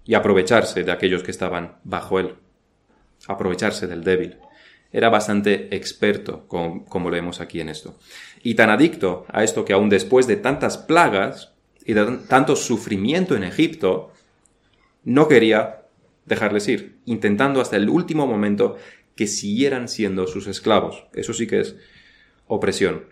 y 0.04 0.14
aprovecharse 0.14 0.82
de 0.82 0.90
aquellos 0.90 1.22
que 1.22 1.30
estaban 1.30 1.76
bajo 1.84 2.18
él, 2.18 2.34
aprovecharse 3.28 3.86
del 3.86 4.02
débil. 4.02 4.38
Era 4.92 5.08
bastante 5.08 5.76
experto, 5.76 6.48
como, 6.48 6.84
como 6.86 7.10
leemos 7.10 7.40
aquí 7.40 7.60
en 7.60 7.68
esto. 7.68 7.96
Y 8.42 8.54
tan 8.54 8.70
adicto 8.70 9.26
a 9.28 9.44
esto 9.44 9.64
que 9.64 9.74
aún 9.74 9.88
después 9.88 10.26
de 10.26 10.36
tantas 10.36 10.78
plagas, 10.78 11.54
y 11.90 12.26
tanto 12.28 12.56
sufrimiento 12.56 13.37
en 13.37 13.44
Egipto, 13.44 14.12
no 15.04 15.28
quería 15.28 15.82
dejarles 16.25 16.68
ir, 16.68 16.99
intentando 17.06 17.61
hasta 17.61 17.76
el 17.76 17.88
último 17.88 18.26
momento 18.26 18.76
que 19.16 19.26
siguieran 19.26 19.88
siendo 19.88 20.26
sus 20.26 20.47
esclavos. 20.47 21.06
Eso 21.12 21.32
sí 21.32 21.47
que 21.47 21.61
es 21.61 21.76
opresión. 22.47 23.06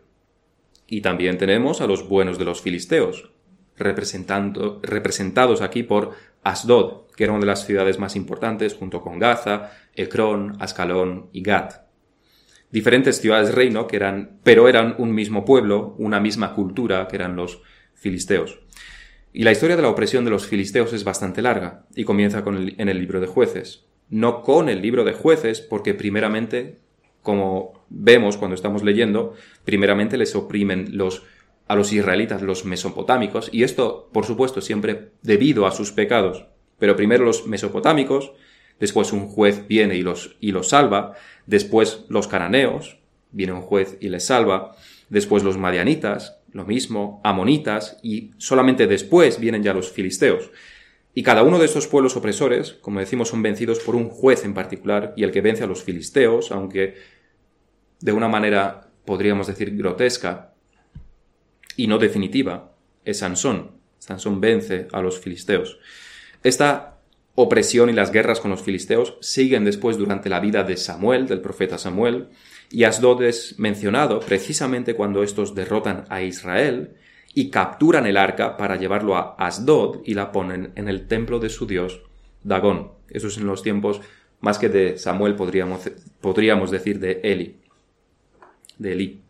Y 0.87 1.01
también 1.01 1.39
tenemos 1.39 1.81
a 1.81 1.87
los 1.87 2.09
buenos 2.09 2.39
de 2.39 2.45
los 2.45 2.63
filisteos, 2.63 3.31
representando, 3.77 4.81
representados 4.83 5.61
aquí 5.61 5.83
por 5.83 6.13
Asdod, 6.43 7.09
que 7.17 7.25
era 7.25 7.33
una 7.33 7.41
de 7.41 7.47
las 7.47 7.67
ciudades 7.67 7.99
más 7.99 8.17
importantes 8.17 8.75
junto 8.75 9.03
con 9.03 9.19
Gaza, 9.19 9.73
Ecrón, 9.95 10.57
Ascalón 10.61 11.29
y 11.33 11.43
Gat. 11.43 11.89
Diferentes 12.71 13.21
ciudades 13.21 13.55
reino 13.55 13.87
que 13.87 13.97
eran, 13.97 14.39
pero 14.45 14.69
eran 14.69 14.95
un 14.99 15.13
mismo 15.13 15.45
pueblo, 15.45 15.95
una 15.99 16.21
misma 16.21 16.55
cultura, 16.55 17.09
que 17.09 17.17
eran 17.17 17.35
los 17.35 17.61
filisteos. 17.99 18.61
Y 19.33 19.43
la 19.45 19.53
historia 19.53 19.77
de 19.77 19.83
la 19.83 19.91
opresión 19.91 20.25
de 20.25 20.31
los 20.31 20.47
filisteos 20.47 20.93
es 20.93 21.05
bastante 21.05 21.43
larga 21.43 21.87
y 21.95 22.05
comienza 22.05 22.43
con 22.43 22.73
en 22.77 22.89
el 22.89 22.99
libro 22.99 23.21
de 23.21 23.27
jueces. 23.27 23.85
No 24.09 24.43
con 24.43 24.69
el 24.69 24.81
libro 24.81 25.05
de 25.05 25.13
jueces, 25.13 25.61
porque 25.61 25.95
primeramente, 25.95 26.79
como 27.23 27.85
vemos 27.91 28.39
cuando 28.39 28.55
estamos 28.55 28.83
leyendo, 28.83 29.35
primeramente 29.65 30.17
les 30.17 30.35
oprimen 30.35 30.99
a 31.67 31.75
los 31.77 31.93
israelitas 31.93 32.41
los 32.41 32.65
mesopotámicos, 32.65 33.51
y 33.53 33.63
esto, 33.65 34.09
por 34.13 34.25
supuesto, 34.25 34.63
siempre 34.63 35.11
debido 35.23 35.67
a 35.67 35.73
sus 35.73 35.93
pecados. 35.93 36.47
Pero 36.79 36.97
primero 36.97 37.25
los 37.25 37.47
mesopotámicos, 37.47 38.33
después 38.81 39.13
un 39.13 39.29
juez 39.29 39.67
viene 39.69 39.97
y 39.97 40.03
los, 40.03 40.37
y 40.41 40.53
los 40.53 40.71
salva, 40.71 41.15
después 41.47 42.07
los 42.09 42.29
cananeos, 42.29 42.99
viene 43.31 43.53
un 43.53 43.63
juez 43.63 43.99
y 44.01 44.09
les 44.09 44.25
salva, 44.25 44.75
después 45.09 45.43
los 45.43 45.59
madianitas, 45.59 46.41
lo 46.53 46.65
mismo, 46.65 47.21
amonitas, 47.25 47.99
y 48.03 48.33
solamente 48.39 48.87
después 48.87 49.41
vienen 49.41 49.63
ya 49.63 49.75
los 49.75 49.91
filisteos. 49.91 50.51
Y 51.15 51.23
cada 51.23 51.43
uno 51.43 51.59
de 51.59 51.65
estos 51.65 51.87
pueblos 51.87 52.17
opresores, 52.17 52.75
como 52.75 53.01
decimos, 53.01 53.29
son 53.29 53.43
vencidos 53.43 53.81
por 53.81 53.97
un 53.97 54.09
juez 54.09 54.45
en 54.45 54.55
particular, 54.55 55.15
y 55.17 55.25
el 55.25 55.33
que 55.33 55.41
vence 55.41 55.65
a 55.65 55.67
los 55.67 55.83
filisteos, 55.83 56.53
aunque 56.53 56.95
de 58.01 58.13
una 58.13 58.29
manera 58.29 58.89
podríamos 59.05 59.47
decir 59.47 59.77
grotesca 59.77 60.53
y 61.77 61.87
no 61.87 61.99
definitiva, 61.99 62.73
es 63.05 63.19
Sansón. 63.19 63.73
Sansón 63.99 64.41
vence 64.41 64.89
a 64.93 65.01
los 65.01 65.19
filisteos. 65.19 65.79
Esta 66.43 66.99
opresión 67.35 67.89
y 67.89 67.93
las 67.93 68.13
guerras 68.13 68.41
con 68.41 68.51
los 68.51 68.63
filisteos 68.63 69.17
siguen 69.21 69.65
después 69.65 69.97
durante 69.97 70.29
la 70.29 70.41
vida 70.41 70.63
de 70.65 70.77
Samuel, 70.77 71.27
del 71.27 71.41
profeta 71.41 71.79
Samuel, 71.79 72.29
y 72.71 72.85
Asdod 72.85 73.23
es 73.23 73.59
mencionado 73.59 74.21
precisamente 74.21 74.95
cuando 74.95 75.23
estos 75.23 75.55
derrotan 75.55 76.05
a 76.09 76.23
Israel 76.23 76.97
y 77.35 77.51
capturan 77.51 78.07
el 78.07 78.17
arca 78.17 78.57
para 78.57 78.77
llevarlo 78.77 79.17
a 79.17 79.35
Asdod 79.39 80.01
y 80.05 80.15
la 80.15 80.33
ponen 80.33 80.73
en 80.77 80.89
el 80.89 81.07
templo 81.07 81.39
de 81.39 81.49
su 81.49 81.67
dios 81.67 82.03
Dagón. 82.43 82.93
Eso 83.11 83.29
es 83.29 83.39
en 83.39 83.47
los 83.47 83.63
tiempos 83.63 84.01
más 84.41 84.59
que 84.59 84.69
de 84.69 84.99
Samuel 84.99 85.35
podríamos, 85.35 85.91
podríamos 86.21 86.71
decir 86.71 87.01
de 87.01 87.21
Eli. 87.25 87.57
De 88.79 88.93
Eli. 88.93 89.21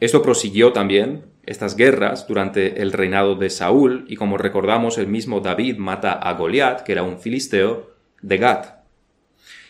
Esto 0.00 0.22
prosiguió 0.22 0.72
también 0.72 1.24
estas 1.44 1.76
guerras 1.76 2.26
durante 2.26 2.80
el 2.80 2.92
reinado 2.92 3.34
de 3.34 3.50
Saúl 3.50 4.06
y 4.08 4.16
como 4.16 4.38
recordamos 4.38 4.96
el 4.96 5.08
mismo 5.08 5.40
David 5.40 5.76
mata 5.76 6.12
a 6.12 6.32
Goliat, 6.34 6.82
que 6.82 6.92
era 6.92 7.02
un 7.02 7.18
filisteo, 7.18 7.90
de 8.22 8.38
Gat. 8.38 8.84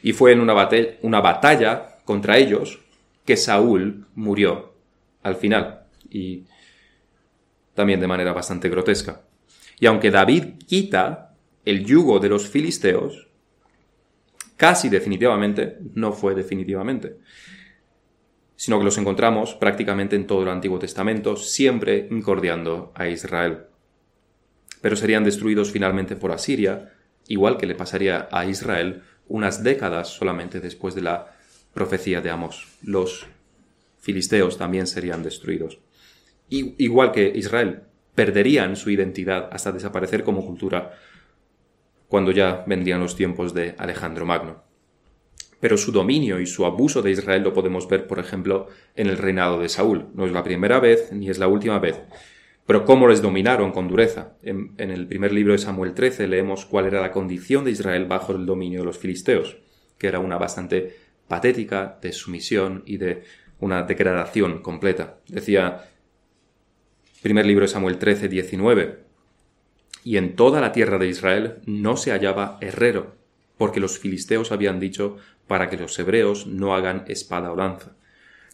Y 0.02 0.12
fue 0.12 0.32
en 0.32 0.40
una, 0.40 0.68
una 1.02 1.20
batalla 1.20 1.93
contra 2.04 2.38
ellos 2.38 2.80
que 3.24 3.36
Saúl 3.36 4.06
murió 4.14 4.74
al 5.22 5.36
final 5.36 5.84
y 6.10 6.44
también 7.74 8.00
de 8.00 8.06
manera 8.06 8.32
bastante 8.32 8.68
grotesca. 8.68 9.22
Y 9.80 9.86
aunque 9.86 10.10
David 10.10 10.54
quita 10.66 11.34
el 11.64 11.84
yugo 11.84 12.20
de 12.20 12.28
los 12.28 12.48
filisteos, 12.48 13.28
casi 14.56 14.88
definitivamente, 14.88 15.78
no 15.94 16.12
fue 16.12 16.34
definitivamente, 16.34 17.16
sino 18.56 18.78
que 18.78 18.84
los 18.84 18.98
encontramos 18.98 19.54
prácticamente 19.54 20.14
en 20.14 20.26
todo 20.26 20.42
el 20.42 20.48
Antiguo 20.48 20.78
Testamento, 20.78 21.36
siempre 21.36 22.06
incordiando 22.10 22.92
a 22.94 23.08
Israel. 23.08 23.64
Pero 24.80 24.96
serían 24.96 25.24
destruidos 25.24 25.72
finalmente 25.72 26.14
por 26.14 26.30
Asiria, 26.30 26.92
igual 27.26 27.56
que 27.56 27.66
le 27.66 27.74
pasaría 27.74 28.28
a 28.30 28.46
Israel 28.46 29.02
unas 29.26 29.62
décadas 29.62 30.08
solamente 30.08 30.60
después 30.60 30.94
de 30.94 31.02
la 31.02 31.34
profecía 31.74 32.20
de 32.20 32.30
Amos. 32.30 32.68
Los 32.82 33.26
filisteos 34.00 34.56
también 34.56 34.86
serían 34.86 35.22
destruidos. 35.22 35.78
igual 36.48 37.10
que 37.12 37.32
Israel, 37.34 37.82
perderían 38.14 38.76
su 38.76 38.90
identidad 38.90 39.48
hasta 39.52 39.72
desaparecer 39.72 40.24
como 40.24 40.46
cultura 40.46 40.92
cuando 42.08 42.30
ya 42.30 42.64
vendrían 42.66 43.00
los 43.00 43.16
tiempos 43.16 43.54
de 43.54 43.74
Alejandro 43.78 44.24
Magno. 44.24 44.62
Pero 45.58 45.76
su 45.76 45.90
dominio 45.90 46.40
y 46.40 46.46
su 46.46 46.64
abuso 46.66 47.02
de 47.02 47.10
Israel 47.10 47.42
lo 47.42 47.54
podemos 47.54 47.88
ver, 47.88 48.06
por 48.06 48.18
ejemplo, 48.18 48.68
en 48.94 49.08
el 49.08 49.18
reinado 49.18 49.58
de 49.58 49.68
Saúl. 49.68 50.08
No 50.14 50.26
es 50.26 50.32
la 50.32 50.44
primera 50.44 50.78
vez 50.78 51.10
ni 51.10 51.30
es 51.30 51.38
la 51.38 51.48
última 51.48 51.78
vez. 51.78 52.00
Pero 52.66 52.84
cómo 52.84 53.08
les 53.08 53.22
dominaron 53.22 53.72
con 53.72 53.88
dureza. 53.88 54.34
En, 54.42 54.74
en 54.78 54.90
el 54.90 55.06
primer 55.06 55.32
libro 55.32 55.52
de 55.52 55.58
Samuel 55.58 55.94
13 55.94 56.28
leemos 56.28 56.66
cuál 56.66 56.86
era 56.86 57.00
la 57.00 57.10
condición 57.10 57.64
de 57.64 57.70
Israel 57.72 58.04
bajo 58.04 58.32
el 58.32 58.46
dominio 58.46 58.80
de 58.80 58.86
los 58.86 58.98
filisteos, 58.98 59.56
que 59.98 60.06
era 60.06 60.18
una 60.18 60.36
bastante 60.38 60.96
patética 61.28 61.98
de 62.00 62.12
sumisión 62.12 62.82
y 62.86 62.98
de 62.98 63.24
una 63.60 63.82
degradación 63.82 64.60
completa. 64.60 65.16
Decía, 65.28 65.88
primer 67.22 67.46
libro 67.46 67.64
de 67.64 67.68
Samuel 67.68 67.98
13, 67.98 68.28
19, 68.28 68.98
y 70.04 70.18
en 70.18 70.36
toda 70.36 70.60
la 70.60 70.72
tierra 70.72 70.98
de 70.98 71.08
Israel 71.08 71.56
no 71.64 71.96
se 71.96 72.10
hallaba 72.10 72.58
herrero, 72.60 73.14
porque 73.56 73.80
los 73.80 73.98
filisteos 73.98 74.52
habían 74.52 74.80
dicho 74.80 75.16
para 75.46 75.70
que 75.70 75.76
los 75.76 75.98
hebreos 75.98 76.46
no 76.46 76.74
hagan 76.74 77.04
espada 77.08 77.52
o 77.52 77.56
lanza. 77.56 77.92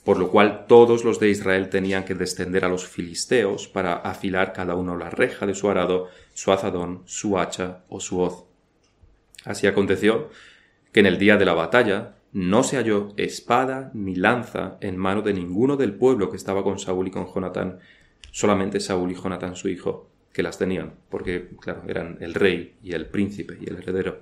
por 0.04 0.18
lo 0.18 0.30
cual 0.30 0.64
todos 0.66 1.04
los 1.04 1.20
de 1.20 1.28
Israel 1.28 1.68
tenían 1.68 2.06
que 2.06 2.14
descender 2.14 2.64
a 2.64 2.70
los 2.70 2.86
filisteos 2.88 3.68
para 3.68 3.92
afilar 3.94 4.54
cada 4.54 4.74
uno 4.74 4.96
la 4.96 5.10
reja 5.10 5.44
de 5.44 5.54
su 5.54 5.68
arado, 5.68 6.08
su 6.32 6.52
azadón, 6.52 7.02
su 7.04 7.38
hacha 7.38 7.84
o 7.90 8.00
su 8.00 8.18
hoz. 8.18 8.44
Así 9.44 9.66
aconteció 9.66 10.30
que 10.92 11.00
en 11.00 11.06
el 11.06 11.18
día 11.18 11.36
de 11.36 11.44
la 11.44 11.52
batalla 11.52 12.14
no 12.32 12.62
se 12.62 12.76
halló 12.76 13.08
espada 13.16 13.90
ni 13.94 14.14
lanza 14.14 14.78
en 14.80 14.96
mano 14.96 15.22
de 15.22 15.34
ninguno 15.34 15.76
del 15.76 15.94
pueblo 15.94 16.30
que 16.30 16.36
estaba 16.36 16.62
con 16.62 16.78
Saúl 16.78 17.08
y 17.08 17.10
con 17.10 17.26
Jonatán, 17.32 17.78
solamente 18.30 18.80
Saúl 18.80 19.10
y 19.10 19.14
Jonatán 19.14 19.56
su 19.56 19.68
hijo, 19.68 20.08
que 20.32 20.42
las 20.42 20.58
tenían, 20.58 20.94
porque, 21.08 21.48
claro, 21.60 21.82
eran 21.88 22.18
el 22.20 22.34
rey 22.34 22.76
y 22.82 22.92
el 22.92 23.06
príncipe 23.06 23.58
y 23.60 23.68
el 23.68 23.78
heredero. 23.78 24.20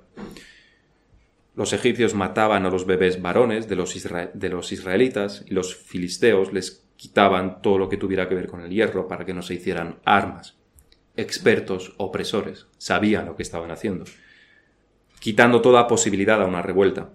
Los 1.55 1.73
egipcios 1.73 2.15
mataban 2.15 2.65
a 2.65 2.69
los 2.69 2.85
bebés 2.85 3.21
varones 3.21 3.67
de 3.67 3.75
los, 3.75 3.93
de 4.33 4.49
los 4.49 4.71
israelitas 4.71 5.43
y 5.47 5.53
los 5.53 5.75
filisteos 5.75 6.53
les 6.53 6.85
quitaban 6.95 7.61
todo 7.61 7.77
lo 7.77 7.89
que 7.89 7.97
tuviera 7.97 8.27
que 8.27 8.35
ver 8.35 8.47
con 8.47 8.61
el 8.61 8.69
hierro 8.69 9.07
para 9.07 9.25
que 9.25 9.33
no 9.33 9.41
se 9.41 9.55
hicieran 9.55 9.99
armas. 10.03 10.57
Expertos 11.15 11.93
opresores 11.97 12.67
sabían 12.77 13.25
lo 13.25 13.35
que 13.35 13.43
estaban 13.43 13.71
haciendo, 13.71 14.05
quitando 15.19 15.61
toda 15.61 15.87
posibilidad 15.87 16.41
a 16.41 16.45
una 16.45 16.61
revuelta. 16.61 17.09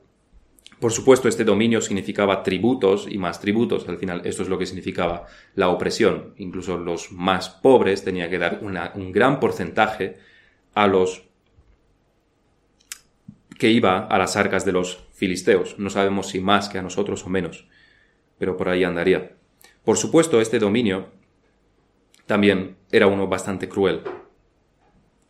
Por 0.80 0.92
supuesto, 0.92 1.28
este 1.28 1.44
dominio 1.44 1.80
significaba 1.80 2.42
tributos 2.42 3.06
y 3.08 3.18
más 3.18 3.40
tributos. 3.40 3.88
Al 3.88 3.98
final, 3.98 4.22
esto 4.24 4.42
es 4.42 4.48
lo 4.48 4.58
que 4.58 4.66
significaba 4.66 5.26
la 5.54 5.68
opresión. 5.68 6.34
Incluso 6.36 6.76
los 6.76 7.12
más 7.12 7.48
pobres 7.48 8.04
tenían 8.04 8.30
que 8.30 8.38
dar 8.38 8.60
un 8.62 9.12
gran 9.12 9.40
porcentaje 9.40 10.18
a 10.74 10.86
los 10.86 11.24
que 13.58 13.70
iba 13.70 14.06
a 14.06 14.18
las 14.18 14.36
arcas 14.36 14.64
de 14.64 14.72
los 14.72 15.04
filisteos. 15.12 15.78
No 15.78 15.90
sabemos 15.90 16.28
si 16.28 16.40
más 16.40 16.68
que 16.68 16.78
a 16.78 16.82
nosotros 16.82 17.24
o 17.24 17.30
menos, 17.30 17.66
pero 18.38 18.56
por 18.56 18.68
ahí 18.68 18.84
andaría. 18.84 19.36
Por 19.84 19.96
supuesto, 19.96 20.40
este 20.40 20.58
dominio 20.58 21.08
también 22.26 22.76
era 22.90 23.06
uno 23.06 23.28
bastante 23.28 23.68
cruel 23.68 24.02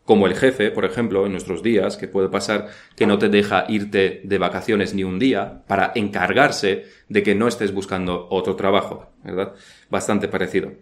como 0.04 0.26
el 0.26 0.34
jefe, 0.34 0.70
por 0.70 0.84
ejemplo, 0.84 1.24
en 1.24 1.32
nuestros 1.32 1.62
días, 1.62 1.96
que 1.96 2.08
puede 2.08 2.28
pasar 2.28 2.68
que 2.94 3.06
no 3.06 3.18
te 3.18 3.28
deja 3.28 3.64
irte 3.68 4.20
de 4.24 4.38
vacaciones 4.38 4.94
ni 4.94 5.02
un 5.02 5.18
día 5.18 5.62
para 5.66 5.92
encargarse 5.94 6.84
de 7.08 7.22
que 7.22 7.34
no 7.34 7.48
estés 7.48 7.72
buscando 7.72 8.28
otro 8.30 8.54
trabajo, 8.54 9.10
¿verdad? 9.22 9.54
Bastante 9.90 10.28
parecido. 10.28 10.72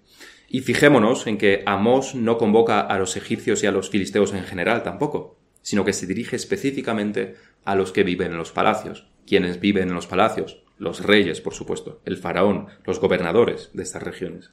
Y 0.49 0.61
fijémonos 0.61 1.27
en 1.27 1.39
que 1.39 1.63
Amós 1.67 2.15
no 2.15 2.37
convoca 2.37 2.81
a 2.81 2.99
los 2.99 3.17
egipcios 3.17 3.63
y 3.63 3.67
a 3.67 3.73
los 3.73 3.91
filisteos 3.91 4.35
en 4.35 4.45
general 4.45 4.83
tampoco, 4.83 5.39
sino 5.63 5.85
que 5.85 5.93
se 5.93 6.07
dirige 6.07 6.37
específicamente 6.37 7.37
a 7.65 7.75
los 7.77 7.93
que 7.93 8.03
viven 8.03 8.33
en 8.33 8.39
los 8.39 8.53
palacios. 8.53 9.07
¿Quiénes 9.27 9.61
viven 9.61 9.89
en 9.89 9.95
los 9.95 10.09
palacios? 10.09 10.63
Los 10.79 11.05
reyes, 11.05 11.41
por 11.41 11.55
supuesto, 11.55 12.03
el 12.05 12.17
faraón, 12.17 12.67
los 12.85 13.01
gobernadores 13.01 13.71
de 13.73 13.85
estas 13.85 14.03
regiones. 14.03 14.51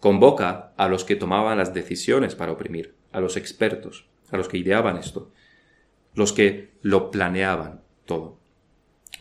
Convoca 0.00 0.72
a 0.76 0.88
los 0.88 1.04
que 1.04 1.16
tomaban 1.16 1.58
las 1.58 1.74
decisiones 1.74 2.34
para 2.34 2.52
oprimir, 2.52 2.94
a 3.12 3.20
los 3.20 3.36
expertos, 3.36 4.06
a 4.30 4.36
los 4.36 4.48
que 4.48 4.58
ideaban 4.58 4.96
esto, 4.96 5.30
los 6.14 6.32
que 6.32 6.72
lo 6.82 7.10
planeaban 7.10 7.82
todo. 8.06 8.38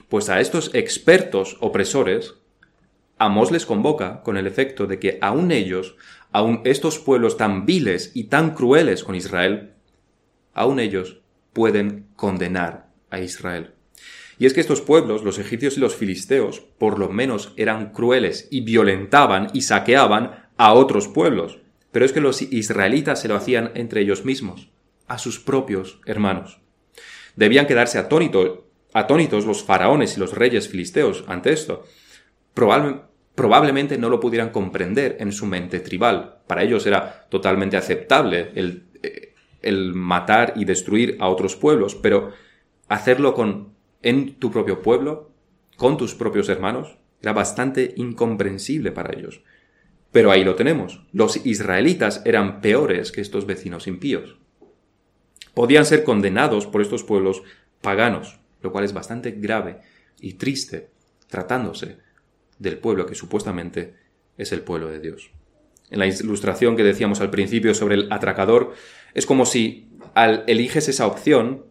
Pues 0.07 0.29
a 0.29 0.39
estos 0.39 0.73
expertos 0.73 1.57
opresores, 1.59 2.35
Amós 3.17 3.51
les 3.51 3.65
convoca 3.65 4.23
con 4.23 4.37
el 4.37 4.47
efecto 4.47 4.87
de 4.87 4.97
que 4.97 5.19
aun 5.21 5.51
ellos, 5.51 5.97
aun 6.31 6.61
estos 6.63 6.99
pueblos 6.99 7.35
tan 7.35 7.65
viles 7.65 8.11
y 8.15 8.25
tan 8.25 8.55
crueles 8.55 9.03
con 9.03 9.15
Israel, 9.15 9.73
aun 10.53 10.79
ellos 10.79 11.19
pueden 11.51 12.07
condenar 12.15 12.87
a 13.09 13.19
Israel. 13.19 13.73
Y 14.37 14.45
es 14.45 14.53
que 14.53 14.61
estos 14.61 14.79
pueblos, 14.79 15.23
los 15.23 15.37
egipcios 15.37 15.75
y 15.75 15.81
los 15.81 15.95
filisteos, 15.95 16.61
por 16.61 16.97
lo 16.97 17.09
menos 17.09 17.53
eran 17.57 17.91
crueles 17.91 18.47
y 18.49 18.61
violentaban 18.61 19.49
y 19.53 19.63
saqueaban 19.63 20.48
a 20.59 20.73
otros 20.73 21.07
pueblos. 21.07 21.57
Pero 21.91 22.05
es 22.05 22.11
que 22.11 22.21
los 22.21 22.41
israelitas 22.41 23.21
se 23.21 23.29
lo 23.29 23.35
hacían 23.35 23.71
entre 23.75 24.01
ellos 24.01 24.25
mismos, 24.25 24.69
a 25.07 25.17
sus 25.17 25.39
propios 25.39 26.01
hermanos. 26.05 26.59
Debían 27.35 27.65
quedarse 27.65 27.97
atónitos 27.97 29.45
los 29.45 29.63
faraones 29.63 30.15
y 30.15 30.19
los 30.19 30.33
reyes 30.33 30.67
filisteos 30.67 31.23
ante 31.27 31.53
esto. 31.53 31.85
probablemente 33.35 33.97
no 33.97 34.09
lo 34.09 34.19
pudieran 34.19 34.49
comprender 34.49 35.15
en 35.21 35.31
su 35.31 35.45
mente 35.45 35.79
tribal. 35.79 36.39
Para 36.45 36.63
ellos 36.63 36.85
era 36.85 37.27
totalmente 37.29 37.77
aceptable 37.77 38.51
el, 38.55 38.83
eh, 39.01 39.33
el 39.61 39.93
matar 39.93 40.53
y 40.57 40.65
destruir 40.65 41.15
a 41.21 41.29
otros 41.29 41.55
pueblos, 41.55 41.95
pero 41.95 42.33
hacerlo 42.89 43.33
con, 43.33 43.69
en 44.03 44.35
tu 44.35 44.51
propio 44.51 44.81
pueblo, 44.81 45.31
con 45.77 45.95
tus 45.95 46.15
propios 46.15 46.49
hermanos, 46.49 46.97
era 47.21 47.31
bastante 47.31 47.93
incomprensible 47.95 48.91
para 48.91 49.17
ellos. 49.17 49.41
Pero 50.11 50.31
ahí 50.31 50.43
lo 50.43 50.55
tenemos. 50.55 51.01
Los 51.11 51.45
israelitas 51.45 52.21
eran 52.25 52.61
peores 52.61 53.11
que 53.11 53.21
estos 53.21 53.45
vecinos 53.45 53.87
impíos. 53.87 54.37
Podían 55.53 55.85
ser 55.85 56.03
condenados 56.03 56.67
por 56.67 56.81
estos 56.81 57.03
pueblos 57.03 57.43
paganos, 57.81 58.39
lo 58.61 58.71
cual 58.71 58.85
es 58.85 58.93
bastante 58.93 59.31
grave 59.31 59.79
y 60.19 60.33
triste 60.33 60.89
tratándose 61.27 61.97
del 62.57 62.77
pueblo 62.77 63.05
que 63.05 63.15
supuestamente 63.15 63.95
es 64.37 64.51
el 64.51 64.61
pueblo 64.61 64.87
de 64.87 64.99
Dios. 64.99 65.31
En 65.89 65.99
la 65.99 66.07
ilustración 66.07 66.75
que 66.75 66.83
decíamos 66.83 67.21
al 67.21 67.29
principio 67.29 67.73
sobre 67.73 67.95
el 67.95 68.11
atracador, 68.11 68.73
es 69.13 69.25
como 69.25 69.45
si 69.45 69.89
al, 70.13 70.43
eliges 70.47 70.87
esa 70.87 71.07
opción 71.07 71.65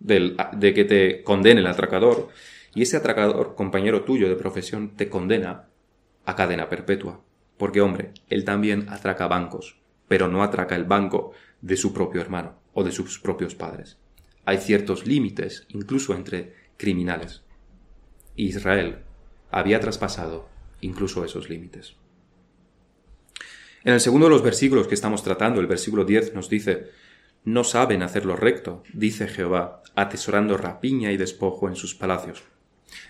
de 0.00 0.74
que 0.74 0.84
te 0.84 1.22
condene 1.22 1.60
el 1.60 1.66
atracador 1.66 2.28
y 2.74 2.82
ese 2.82 2.96
atracador, 2.96 3.54
compañero 3.54 4.02
tuyo 4.02 4.28
de 4.28 4.36
profesión, 4.36 4.96
te 4.96 5.08
condena 5.08 5.68
a 6.24 6.36
cadena 6.36 6.68
perpetua. 6.68 7.20
Porque, 7.60 7.82
hombre, 7.82 8.14
él 8.30 8.46
también 8.46 8.88
atraca 8.88 9.28
bancos, 9.28 9.76
pero 10.08 10.28
no 10.28 10.42
atraca 10.42 10.74
el 10.76 10.84
banco 10.84 11.32
de 11.60 11.76
su 11.76 11.92
propio 11.92 12.22
hermano 12.22 12.54
o 12.72 12.84
de 12.84 12.90
sus 12.90 13.18
propios 13.18 13.54
padres. 13.54 13.98
Hay 14.46 14.56
ciertos 14.56 15.06
límites, 15.06 15.66
incluso 15.68 16.14
entre 16.14 16.54
criminales. 16.78 17.42
Israel 18.34 19.00
había 19.50 19.78
traspasado 19.78 20.48
incluso 20.80 21.22
esos 21.22 21.50
límites. 21.50 21.96
En 23.84 23.92
el 23.92 24.00
segundo 24.00 24.24
de 24.24 24.30
los 24.30 24.42
versículos 24.42 24.88
que 24.88 24.94
estamos 24.94 25.22
tratando, 25.22 25.60
el 25.60 25.66
versículo 25.66 26.06
10 26.06 26.34
nos 26.34 26.48
dice, 26.48 26.88
No 27.44 27.62
saben 27.62 28.02
hacer 28.02 28.24
lo 28.24 28.36
recto, 28.36 28.82
dice 28.94 29.28
Jehová, 29.28 29.82
atesorando 29.94 30.56
rapiña 30.56 31.12
y 31.12 31.18
despojo 31.18 31.68
en 31.68 31.76
sus 31.76 31.94
palacios. 31.94 32.42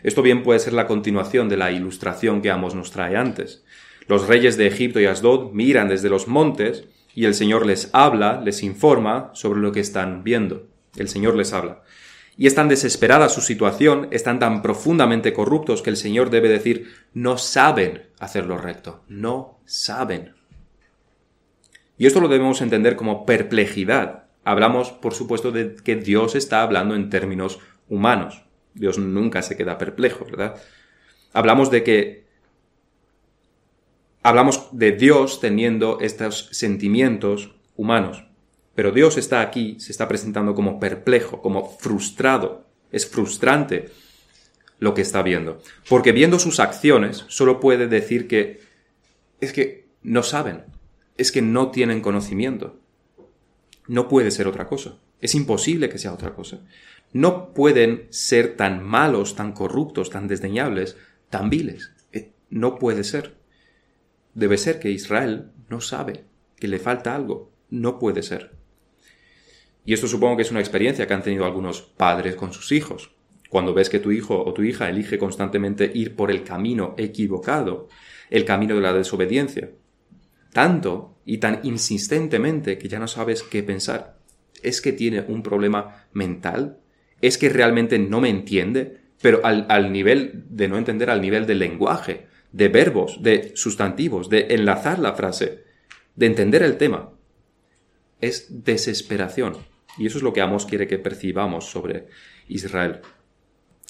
Esto 0.03 0.23
bien 0.23 0.43
puede 0.43 0.59
ser 0.59 0.73
la 0.73 0.89
continuación 0.89 1.49
de 1.49 1.57
la 1.57 1.71
ilustración 1.71 2.43
que 2.43 2.51
Amos 2.51 2.75
nos 2.75 2.91
trae 2.91 3.17
antes, 3.17 3.63
los 4.11 4.27
reyes 4.27 4.57
de 4.57 4.67
Egipto 4.67 4.99
y 4.99 5.07
Asdod 5.07 5.53
miran 5.53 5.89
desde 5.89 6.09
los 6.09 6.27
montes 6.27 6.89
y 7.15 7.27
el 7.27 7.35
Señor 7.35 7.65
les 7.65 7.91
habla, 7.93 8.41
les 8.45 8.65
informa 8.65 9.31
sobre 9.35 9.61
lo 9.61 9.71
que 9.71 9.79
están 9.79 10.25
viendo. 10.25 10.67
El 10.97 11.09
Señor 11.09 11.37
les 11.37 11.53
habla. 11.53 11.85
Y 12.37 12.49
es 12.49 12.57
tan 12.57 12.69
desesperada 12.69 13.29
su 13.29 13.41
situación, 13.41 14.09
están 14.11 14.41
tan 14.41 14.63
profundamente 14.63 15.33
corruptos 15.33 15.81
que 15.81 15.91
el 15.91 15.97
Señor 15.97 16.31
debe 16.31 16.49
decir, 16.49 16.93
no 17.15 17.39
saben 17.39 18.09
hacer 18.19 18.47
lo 18.47 18.59
recto, 18.59 19.05
no 19.07 19.61
saben. 19.65 20.35
Y 21.97 22.07
esto 22.07 22.21
lo 22.21 22.27
debemos 22.27 22.63
entender 22.63 22.97
como 22.97 23.25
perplejidad. 23.25 24.25
Hablamos, 24.43 24.91
por 24.91 25.15
supuesto, 25.15 25.53
de 25.53 25.77
que 25.77 25.95
Dios 25.95 26.35
está 26.35 26.63
hablando 26.63 26.97
en 26.97 27.11
términos 27.11 27.61
humanos. 27.89 28.43
Dios 28.75 28.99
nunca 28.99 29.43
se 29.43 29.57
queda 29.57 29.79
perplejo, 29.79 30.25
¿verdad? 30.25 30.57
Hablamos 31.33 31.71
de 31.71 31.85
que 31.85 32.30
hablamos 34.23 34.69
de 34.73 34.93
Dios 34.93 35.41
teniendo 35.41 35.99
estos 36.01 36.49
sentimientos 36.53 37.55
humanos. 37.77 38.25
Pero 38.75 38.93
Dios 38.93 39.19
está 39.19 39.41
aquí, 39.41 39.79
se 39.79 39.93
está 39.93 40.09
presentando 40.09 40.55
como 40.55 40.81
perplejo, 40.81 41.43
como 41.43 41.69
frustrado. 41.79 42.67
Es 42.93 43.07
frustrante 43.07 43.91
lo 44.79 44.95
que 44.95 45.03
está 45.03 45.23
viendo. 45.23 45.61
Porque 45.89 46.13
viendo 46.13 46.39
sus 46.39 46.61
acciones, 46.61 47.25
solo 47.29 47.61
puede 47.61 47.89
decir 47.89 48.27
que 48.27 48.61
es 49.41 49.53
que 49.53 49.89
no 50.03 50.23
saben, 50.23 50.65
es 51.17 51.33
que 51.33 51.43
no 51.43 51.71
tienen 51.71 52.01
conocimiento. 52.01 52.79
No 53.87 54.09
puede 54.09 54.31
ser 54.31 54.47
otra 54.47 54.67
cosa. 54.67 54.97
Es 55.21 55.35
imposible 55.35 55.89
que 55.89 55.99
sea 55.99 56.13
otra 56.13 56.35
cosa. 56.35 56.61
No 57.13 57.53
pueden 57.53 58.07
ser 58.11 58.57
tan 58.57 58.83
malos, 58.83 59.35
tan 59.35 59.53
corruptos, 59.53 60.11
tan 60.11 60.29
desdeñables, 60.29 60.97
tan 61.29 61.51
viles. 61.51 61.93
Eh, 62.13 62.33
no 62.49 62.79
puede 62.79 63.05
ser. 63.05 63.40
Debe 64.35 64.59
ser 64.59 64.79
que 64.79 64.91
Israel 64.91 65.51
no 65.69 65.81
sabe, 65.81 66.25
que 66.57 66.69
le 66.69 66.79
falta 66.79 67.15
algo. 67.15 67.53
No 67.69 67.99
puede 67.99 68.23
ser. 68.23 68.53
Y 69.85 69.93
esto 69.93 70.09
supongo 70.09 70.37
que 70.37 70.43
es 70.43 70.51
una 70.51 70.61
experiencia 70.61 71.07
que 71.07 71.15
han 71.15 71.23
tenido 71.23 71.45
algunos 71.45 71.83
padres 71.83 72.35
con 72.35 72.53
sus 72.53 72.73
hijos. 72.73 73.13
Cuando 73.49 73.75
ves 73.75 73.89
que 73.89 73.99
tu 73.99 74.13
hijo 74.13 74.43
o 74.45 74.53
tu 74.53 74.63
hija 74.63 74.89
elige 74.89 75.19
constantemente 75.19 75.91
ir 75.93 76.15
por 76.15 76.31
el 76.31 76.45
camino 76.45 76.95
equivocado, 76.99 77.89
el 78.29 78.45
camino 78.45 78.75
de 78.75 78.81
la 78.81 78.93
desobediencia, 78.93 79.71
tanto 80.53 81.17
y 81.25 81.39
tan 81.39 81.61
insistentemente 81.65 82.79
que 82.79 82.89
ya 82.89 82.99
no 82.99 83.09
sabes 83.09 83.43
qué 83.43 83.63
pensar. 83.63 84.19
¿Es 84.63 84.81
que 84.81 84.93
tiene 84.93 85.25
un 85.27 85.43
problema 85.43 86.07
mental? 86.13 86.79
¿Es 87.21 87.39
que 87.39 87.49
realmente 87.49 87.99
no 87.99 88.21
me 88.21 88.29
entiende? 88.29 89.01
pero 89.21 89.45
al, 89.45 89.67
al 89.69 89.93
nivel 89.93 90.45
de 90.49 90.69
no 90.69 90.79
entender, 90.79 91.11
al 91.11 91.21
nivel 91.21 91.47
del 91.47 91.59
lenguaje, 91.59 92.27
de 92.53 92.69
verbos, 92.69 93.23
de 93.23 93.53
sustantivos, 93.55 94.29
de 94.29 94.49
enlazar 94.51 94.99
la 94.99 95.15
frase, 95.15 95.65
de 96.17 96.27
entender 96.27 96.63
el 96.63 96.77
tema. 96.77 97.11
Es 98.21 98.65
desesperación. 98.65 99.57
Y 99.99 100.07
eso 100.07 100.19
es 100.19 100.25
lo 100.25 100.33
que 100.33 100.41
Amos 100.41 100.67
quiere 100.67 100.87
que 100.87 100.99
percibamos 100.99 101.67
sobre 101.67 102.09
Israel. 102.49 103.01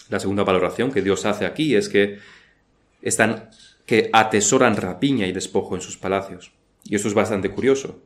La 0.08 0.20
segunda 0.20 0.44
valoración 0.44 0.92
que 0.92 1.02
Dios 1.02 1.24
hace 1.24 1.46
aquí 1.46 1.74
es 1.74 1.88
que 1.88 2.18
están 3.02 3.50
que 3.86 4.10
atesoran 4.12 4.76
rapiña 4.76 5.26
y 5.26 5.32
despojo 5.32 5.74
en 5.74 5.80
sus 5.80 5.96
palacios. 5.96 6.52
Y 6.84 6.94
esto 6.94 7.08
es 7.08 7.14
bastante 7.14 7.50
curioso. 7.50 8.02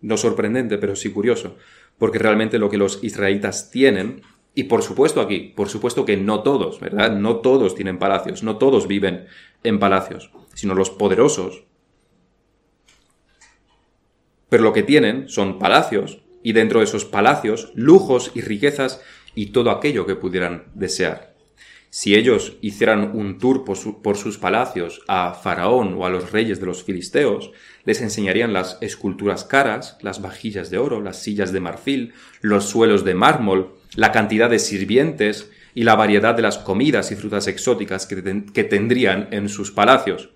No 0.00 0.16
sorprendente, 0.16 0.78
pero 0.78 0.94
sí 0.94 1.10
curioso, 1.10 1.56
porque 1.98 2.18
realmente 2.18 2.58
lo 2.58 2.70
que 2.70 2.76
los 2.76 3.02
israelitas 3.02 3.70
tienen, 3.70 4.22
y 4.54 4.64
por 4.64 4.82
supuesto 4.82 5.20
aquí, 5.20 5.52
por 5.54 5.68
supuesto 5.68 6.04
que 6.04 6.16
no 6.16 6.42
todos, 6.42 6.78
¿verdad? 6.80 7.16
No 7.16 7.36
todos 7.36 7.74
tienen 7.74 7.98
palacios, 7.98 8.42
no 8.42 8.56
todos 8.56 8.86
viven 8.86 9.26
en 9.64 9.78
palacios, 9.78 10.30
sino 10.54 10.74
los 10.74 10.90
poderosos. 10.90 11.64
Pero 14.48 14.62
lo 14.62 14.72
que 14.72 14.84
tienen 14.84 15.28
son 15.28 15.58
palacios, 15.58 16.20
y 16.44 16.52
dentro 16.52 16.78
de 16.78 16.84
esos 16.84 17.04
palacios, 17.04 17.72
lujos 17.74 18.30
y 18.34 18.42
riquezas 18.42 19.00
y 19.34 19.46
todo 19.46 19.70
aquello 19.70 20.06
que 20.06 20.14
pudieran 20.14 20.66
desear. 20.74 21.34
Si 21.90 22.14
ellos 22.14 22.56
hicieran 22.60 23.16
un 23.16 23.38
tour 23.38 23.64
por, 23.64 24.16
sus 24.16 24.38
palacios 24.38 25.02
a 25.06 25.32
Faraón 25.32 25.94
o 25.94 26.04
a 26.04 26.10
los 26.10 26.32
reyes 26.32 26.60
de 26.60 26.66
los 26.66 26.82
filisteos, 26.82 27.52
les 27.84 28.02
enseñarían 28.02 28.52
las 28.52 28.78
esculturas 28.80 29.44
caras, 29.44 29.96
las 30.02 30.20
vajillas 30.20 30.70
de 30.70 30.78
oro, 30.78 31.00
las 31.00 31.22
sillas 31.22 31.52
de 31.52 31.60
marfil, 31.60 32.12
los 32.40 32.64
suelos 32.64 33.04
de 33.04 33.14
mármol, 33.14 33.74
la 33.96 34.12
cantidad 34.12 34.50
de 34.50 34.58
sirvientes 34.58 35.50
y 35.74 35.84
la 35.84 35.96
variedad 35.96 36.34
de 36.34 36.42
las 36.42 36.58
comidas 36.58 37.10
y 37.10 37.16
frutas 37.16 37.46
exóticas 37.46 38.06
que, 38.06 38.44
que 38.52 38.64
tendrían 38.64 39.28
en 39.30 39.48
sus 39.48 39.70
palacios. 39.70 40.30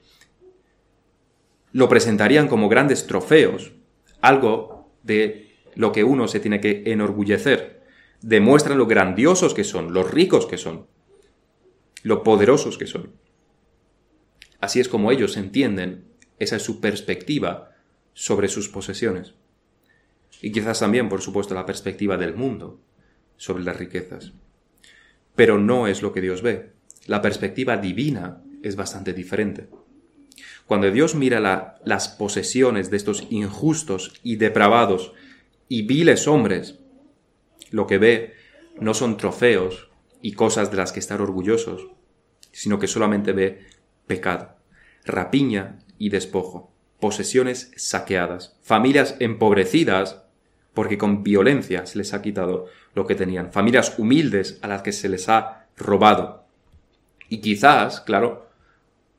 Lo 1.72 1.88
presentarían 1.88 2.48
como 2.48 2.68
grandes 2.68 3.06
trofeos, 3.06 3.72
algo 4.20 4.90
de 5.02 5.54
lo 5.74 5.92
que 5.92 6.04
uno 6.04 6.28
se 6.28 6.40
tiene 6.40 6.60
que 6.60 6.82
enorgullecer. 6.86 7.82
Demuestran 8.20 8.78
lo 8.78 8.86
grandiosos 8.86 9.54
que 9.54 9.64
son, 9.64 9.92
los 9.92 10.10
ricos 10.10 10.46
que 10.46 10.58
son 10.58 10.86
lo 12.02 12.22
poderosos 12.22 12.78
que 12.78 12.86
son. 12.86 13.12
Así 14.60 14.80
es 14.80 14.88
como 14.88 15.12
ellos 15.12 15.36
entienden, 15.36 16.06
esa 16.38 16.56
es 16.56 16.62
su 16.62 16.80
perspectiva 16.80 17.72
sobre 18.12 18.48
sus 18.48 18.68
posesiones. 18.68 19.34
Y 20.40 20.52
quizás 20.52 20.80
también, 20.80 21.08
por 21.08 21.20
supuesto, 21.20 21.54
la 21.54 21.66
perspectiva 21.66 22.16
del 22.16 22.34
mundo 22.34 22.80
sobre 23.38 23.64
las 23.64 23.78
riquezas. 23.78 24.32
Pero 25.34 25.58
no 25.58 25.86
es 25.86 26.02
lo 26.02 26.12
que 26.12 26.20
Dios 26.20 26.42
ve. 26.42 26.72
La 27.06 27.22
perspectiva 27.22 27.78
divina 27.78 28.42
es 28.62 28.76
bastante 28.76 29.14
diferente. 29.14 29.68
Cuando 30.66 30.90
Dios 30.90 31.14
mira 31.14 31.78
las 31.82 32.08
posesiones 32.08 32.90
de 32.90 32.98
estos 32.98 33.26
injustos 33.30 34.20
y 34.22 34.36
depravados 34.36 35.14
y 35.66 35.86
viles 35.86 36.28
hombres, 36.28 36.78
lo 37.70 37.86
que 37.86 37.96
ve 37.96 38.34
no 38.78 38.92
son 38.92 39.16
trofeos, 39.16 39.88
y 40.20 40.32
cosas 40.32 40.70
de 40.70 40.76
las 40.76 40.92
que 40.92 41.00
estar 41.00 41.20
orgullosos, 41.20 41.88
sino 42.52 42.78
que 42.78 42.86
solamente 42.86 43.32
ve 43.32 43.66
pecado, 44.06 44.56
rapiña 45.04 45.78
y 45.98 46.08
despojo, 46.08 46.72
posesiones 47.00 47.72
saqueadas, 47.76 48.58
familias 48.62 49.16
empobrecidas 49.20 50.24
porque 50.78 50.96
con 50.96 51.24
violencia 51.24 51.86
se 51.86 51.98
les 51.98 52.14
ha 52.14 52.22
quitado 52.22 52.66
lo 52.94 53.04
que 53.04 53.16
tenían, 53.16 53.50
familias 53.50 53.98
humildes 53.98 54.60
a 54.62 54.68
las 54.68 54.82
que 54.82 54.92
se 54.92 55.08
les 55.08 55.28
ha 55.28 55.66
robado. 55.76 56.44
Y 57.28 57.38
quizás, 57.38 58.00
claro, 58.00 58.46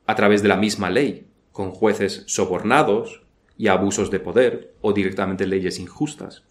a 0.06 0.14
través 0.14 0.40
de 0.40 0.48
la 0.48 0.56
misma 0.56 0.88
ley, 0.88 1.26
con 1.52 1.70
jueces 1.70 2.24
sobornados 2.28 3.24
y 3.58 3.68
abusos 3.68 4.10
de 4.10 4.20
poder 4.20 4.72
o 4.80 4.94
directamente 4.94 5.46
leyes 5.46 5.78
injustas 5.78 6.44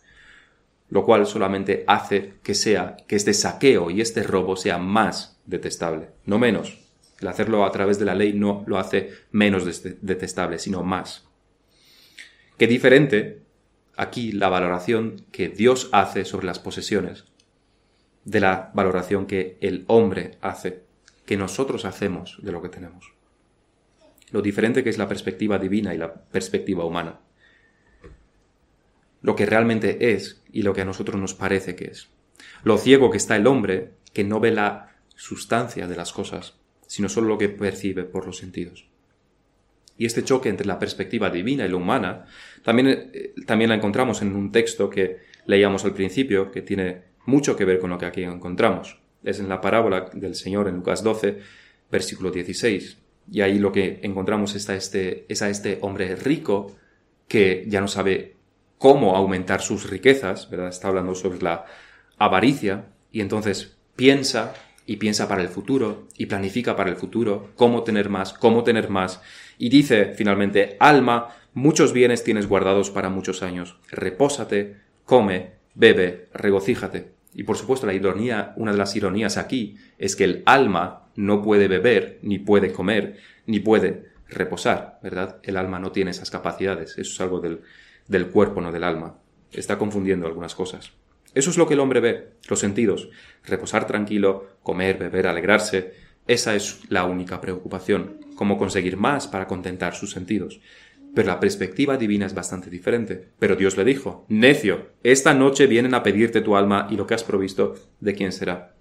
lo 0.89 1.06
cual 1.06 1.26
solamente 1.26 1.86
hace 1.88 2.36
que 2.43 2.54
sea 2.54 2.98
que 3.08 3.15
este 3.15 3.34
saqueo 3.34 3.89
y 3.89 4.02
este 4.02 4.22
robo 4.22 4.56
sea 4.56 4.78
más 4.78 5.39
detestable, 5.48 6.10
no 6.26 6.38
menos. 6.38 6.80
El 7.19 7.30
hacerlo 7.30 7.65
a 7.65 7.72
través 7.72 7.98
de 7.98 8.06
la 8.06 8.13
ley 8.13 8.34
no 8.34 8.63
lo 8.67 8.78
hace 8.78 9.12
menos 9.32 9.65
detestable, 10.02 10.60
sino 10.60 10.84
más. 10.84 11.28
Qué 12.60 12.67
diferente 12.67 13.49
aquí 14.00 14.32
la 14.32 14.50
valoración 14.50 15.26
que 15.32 15.50
Dios 15.50 15.90
hace 15.92 16.26
sobre 16.26 16.48
las 16.48 16.60
posesiones 16.60 17.26
de 18.26 18.40
la 18.40 18.72
valoración 18.74 19.26
que 19.26 19.58
el 19.62 19.86
hombre 19.88 20.38
hace, 20.42 20.84
que 21.26 21.38
nosotros 21.38 21.86
hacemos 21.86 22.40
de 22.42 22.52
lo 22.52 22.62
que 22.62 22.70
tenemos. 22.70 23.14
Lo 24.32 24.42
diferente 24.42 24.84
que 24.84 24.90
es 24.90 24.98
la 24.98 25.08
perspectiva 25.08 25.58
divina 25.58 25.94
y 25.94 25.98
la 25.98 26.14
perspectiva 26.14 26.86
humana 26.86 27.20
lo 29.22 29.36
que 29.36 29.46
realmente 29.46 30.14
es 30.14 30.42
y 30.52 30.62
lo 30.62 30.74
que 30.74 30.82
a 30.82 30.86
nosotros 30.86 31.20
nos 31.20 31.34
parece 31.34 31.76
que 31.76 31.86
es. 31.86 32.10
Lo 32.64 32.78
ciego 32.78 33.12
que 33.12 33.18
está 33.18 33.36
el 33.36 33.48
hombre, 33.48 33.92
que 34.14 34.24
no 34.24 34.40
ve 34.40 34.52
la 34.52 34.96
sustancia 35.16 35.88
de 35.88 35.96
las 35.96 36.14
cosas, 36.14 36.58
sino 36.88 37.10
solo 37.10 37.28
lo 37.28 37.38
que 37.38 37.50
percibe 37.50 38.04
por 38.04 38.26
los 38.26 38.38
sentidos. 38.38 38.88
Y 40.00 40.06
este 40.06 40.24
choque 40.24 40.48
entre 40.48 40.66
la 40.66 40.80
perspectiva 40.80 41.30
divina 41.30 41.66
y 41.66 41.70
la 41.70 41.76
humana 41.76 42.26
también, 42.64 43.12
eh, 43.14 43.34
también 43.46 43.70
la 43.70 43.76
encontramos 43.76 44.22
en 44.22 44.34
un 44.34 44.50
texto 44.50 44.90
que 44.90 45.18
leíamos 45.46 45.84
al 45.84 45.94
principio, 45.94 46.50
que 46.52 46.62
tiene 46.62 47.02
mucho 47.26 47.58
que 47.58 47.66
ver 47.66 47.80
con 47.80 47.90
lo 47.90 47.98
que 47.98 48.06
aquí 48.06 48.24
encontramos. 48.24 48.98
Es 49.26 49.42
en 49.42 49.50
la 49.50 49.60
parábola 49.60 50.10
del 50.14 50.36
Señor 50.36 50.70
en 50.70 50.78
Lucas 50.78 51.04
12, 51.04 51.40
versículo 51.92 52.32
16. 52.32 52.98
Y 53.30 53.42
ahí 53.42 53.60
lo 53.60 53.74
que 53.74 54.00
encontramos 54.02 54.56
es 54.56 54.70
este, 54.70 55.26
es 55.28 55.42
a 55.42 55.50
este 55.50 55.80
hombre 55.82 56.16
rico 56.16 56.78
que 57.28 57.66
ya 57.68 57.82
no 57.82 57.90
sabe 57.90 58.38
cómo 58.78 59.18
aumentar 59.18 59.62
sus 59.62 59.90
riquezas, 59.90 60.50
¿verdad? 60.50 60.70
Está 60.70 60.88
hablando 60.88 61.14
sobre 61.14 61.42
la 61.42 61.66
avaricia 62.18 62.86
y 63.12 63.20
entonces 63.20 63.76
piensa 63.98 64.54
y 64.86 64.96
piensa 64.96 65.28
para 65.28 65.42
el 65.42 65.50
futuro 65.50 66.08
y 66.18 66.28
planifica 66.28 66.78
para 66.78 66.90
el 66.90 66.96
futuro 66.96 67.50
cómo 67.56 67.84
tener 67.84 68.10
más, 68.10 68.32
cómo 68.32 68.64
tener 68.64 68.90
más 68.90 69.22
y 69.60 69.69
dice 69.69 70.13
finalmente, 70.15 70.78
alma, 70.80 71.36
muchos 71.54 71.93
bienes 71.93 72.24
tienes 72.24 72.48
guardados 72.48 72.89
para 72.89 73.10
muchos 73.10 73.43
años, 73.43 73.78
repósate, 73.91 74.78
come, 75.06 75.52
bebe, 75.76 76.30
regocíjate. 76.34 77.12
Y 77.36 77.43
por 77.43 77.58
supuesto 77.58 77.86
la 77.86 77.93
ironía, 77.93 78.54
una 78.56 78.72
de 78.72 78.80
las 78.80 78.95
ironías 78.95 79.38
aquí 79.38 79.78
es 80.00 80.15
que 80.15 80.24
el 80.24 80.43
alma 80.48 81.10
no 81.15 81.43
puede 81.43 81.67
beber, 81.67 82.17
ni 82.24 82.39
puede 82.39 82.72
comer, 82.72 83.17
ni 83.45 83.60
puede 83.60 84.06
reposar, 84.30 85.00
¿verdad? 85.04 85.38
El 85.43 85.58
alma 85.58 85.78
no 85.78 85.91
tiene 85.91 86.12
esas 86.12 86.32
capacidades. 86.32 86.98
Eso 86.98 87.12
es 87.12 87.22
algo 87.22 87.39
del, 87.39 87.62
del 88.08 88.28
cuerpo, 88.28 88.62
no 88.62 88.72
del 88.72 88.84
alma. 88.84 89.19
Está 89.52 89.78
confundiendo 89.78 90.26
algunas 90.26 90.56
cosas. 90.56 90.93
Eso 91.34 91.50
es 91.50 91.58
lo 91.58 91.67
que 91.67 91.76
el 91.76 91.80
hombre 91.80 92.00
ve, 92.00 92.30
los 92.48 92.60
sentidos. 92.60 93.10
Reposar 93.45 93.86
tranquilo, 93.86 94.48
comer, 94.63 94.98
beber, 94.98 95.28
alegrarse. 95.28 95.93
Esa 96.30 96.54
es 96.54 96.82
la 96.89 97.06
única 97.06 97.42
preocupación, 97.42 98.20
cómo 98.36 98.60
conseguir 98.60 98.98
más 98.98 99.28
para 99.28 99.48
contentar 99.48 99.96
sus 99.96 100.12
sentidos. 100.12 100.62
Pero 101.15 101.28
la 101.28 101.39
perspectiva 101.39 101.98
divina 101.98 102.28
es 102.28 102.36
bastante 102.36 102.70
diferente. 102.70 103.30
Pero 103.39 103.56
Dios 103.56 103.76
le 103.78 103.84
dijo, 103.84 104.28
necio, 104.30 104.89
esta 105.02 105.34
noche 105.34 105.65
vienen 105.65 105.96
a 105.96 106.04
pedirte 106.04 106.42
tu 106.42 106.56
alma 106.56 106.86
y 106.92 106.98
lo 106.98 107.08
que 107.08 107.15
has 107.15 107.24
provisto, 107.24 107.74
¿de 108.00 108.13
quién 108.13 108.32
será? 108.32 108.76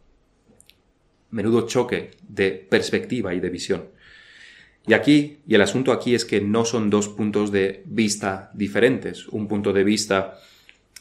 Menudo 1.31 1.67
choque 1.67 2.11
de 2.29 2.51
perspectiva 2.51 3.33
y 3.33 3.41
de 3.41 3.49
visión. 3.49 3.85
Y 4.87 4.93
aquí, 4.93 5.39
y 5.49 5.55
el 5.55 5.63
asunto 5.63 5.93
aquí 5.93 6.15
es 6.15 6.27
que 6.27 6.43
no 6.43 6.67
son 6.67 6.91
dos 6.91 7.09
puntos 7.09 7.51
de 7.51 7.83
vista 7.87 8.51
diferentes, 8.53 9.27
un 9.27 9.49
punto 9.49 9.73
de 9.73 9.85
vista 9.85 10.39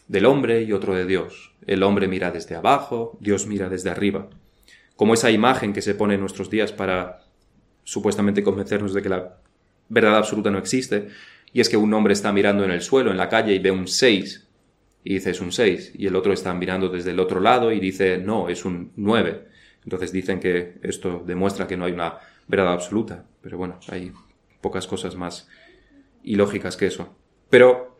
del 0.07 0.25
hombre 0.25 0.63
y 0.63 0.71
otro 0.71 0.95
de 0.95 1.05
Dios. 1.05 1.51
El 1.65 1.83
hombre 1.83 2.07
mira 2.07 2.31
desde 2.31 2.55
abajo, 2.55 3.17
Dios 3.19 3.47
mira 3.47 3.67
desde 3.67 3.89
arriba. 3.89 4.29
Como 4.97 5.13
esa 5.13 5.31
imagen 5.31 5.71
que 5.71 5.81
se 5.81 5.95
pone 5.95 6.15
en 6.15 6.19
nuestros 6.19 6.49
días 6.49 6.73
para 6.73 7.21
supuestamente 7.85 8.43
convencernos 8.43 8.93
de 8.93 9.01
que 9.01 9.07
la 9.07 9.37
verdad 9.87 10.17
absoluta 10.17 10.51
no 10.51 10.57
existe, 10.57 11.07
y 11.53 11.61
es 11.61 11.69
que 11.69 11.77
un 11.77 11.93
hombre 11.93 12.11
está 12.11 12.33
mirando 12.33 12.65
en 12.65 12.71
el 12.71 12.81
suelo, 12.81 13.11
en 13.11 13.17
la 13.17 13.29
calle, 13.29 13.53
y 13.53 13.59
ve 13.59 13.71
un 13.71 13.87
6, 13.87 14.47
y 15.05 15.13
dice 15.13 15.29
es 15.29 15.39
un 15.39 15.53
6, 15.53 15.93
y 15.95 16.07
el 16.07 16.17
otro 16.17 16.33
está 16.33 16.53
mirando 16.53 16.89
desde 16.89 17.11
el 17.11 17.21
otro 17.21 17.39
lado 17.39 17.71
y 17.71 17.79
dice 17.79 18.17
no, 18.17 18.49
es 18.49 18.65
un 18.65 18.91
9. 18.97 19.47
Entonces 19.87 20.11
dicen 20.11 20.41
que 20.41 20.79
esto 20.83 21.23
demuestra 21.25 21.65
que 21.65 21.77
no 21.77 21.85
hay 21.85 21.93
una 21.93 22.17
verdad 22.47 22.73
absoluta. 22.73 23.23
Pero 23.41 23.57
bueno, 23.57 23.79
hay 23.87 24.11
pocas 24.59 24.85
cosas 24.85 25.15
más 25.15 25.47
ilógicas 26.23 26.75
que 26.75 26.87
eso. 26.87 27.15
Pero 27.49 27.97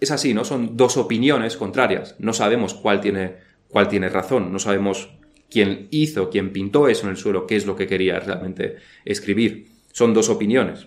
es 0.00 0.10
así, 0.10 0.34
¿no? 0.34 0.44
Son 0.44 0.76
dos 0.76 0.96
opiniones 0.96 1.56
contrarias. 1.56 2.16
No 2.18 2.32
sabemos 2.32 2.74
cuál 2.74 3.00
tiene, 3.00 3.36
cuál 3.68 3.86
tiene 3.86 4.08
razón. 4.08 4.52
No 4.52 4.58
sabemos 4.58 5.19
quién 5.50 5.88
hizo, 5.90 6.30
quién 6.30 6.52
pintó 6.52 6.88
eso 6.88 7.04
en 7.04 7.10
el 7.10 7.16
suelo, 7.16 7.46
qué 7.46 7.56
es 7.56 7.66
lo 7.66 7.76
que 7.76 7.86
quería 7.86 8.20
realmente 8.20 8.76
escribir. 9.04 9.68
Son 9.92 10.14
dos 10.14 10.28
opiniones. 10.28 10.86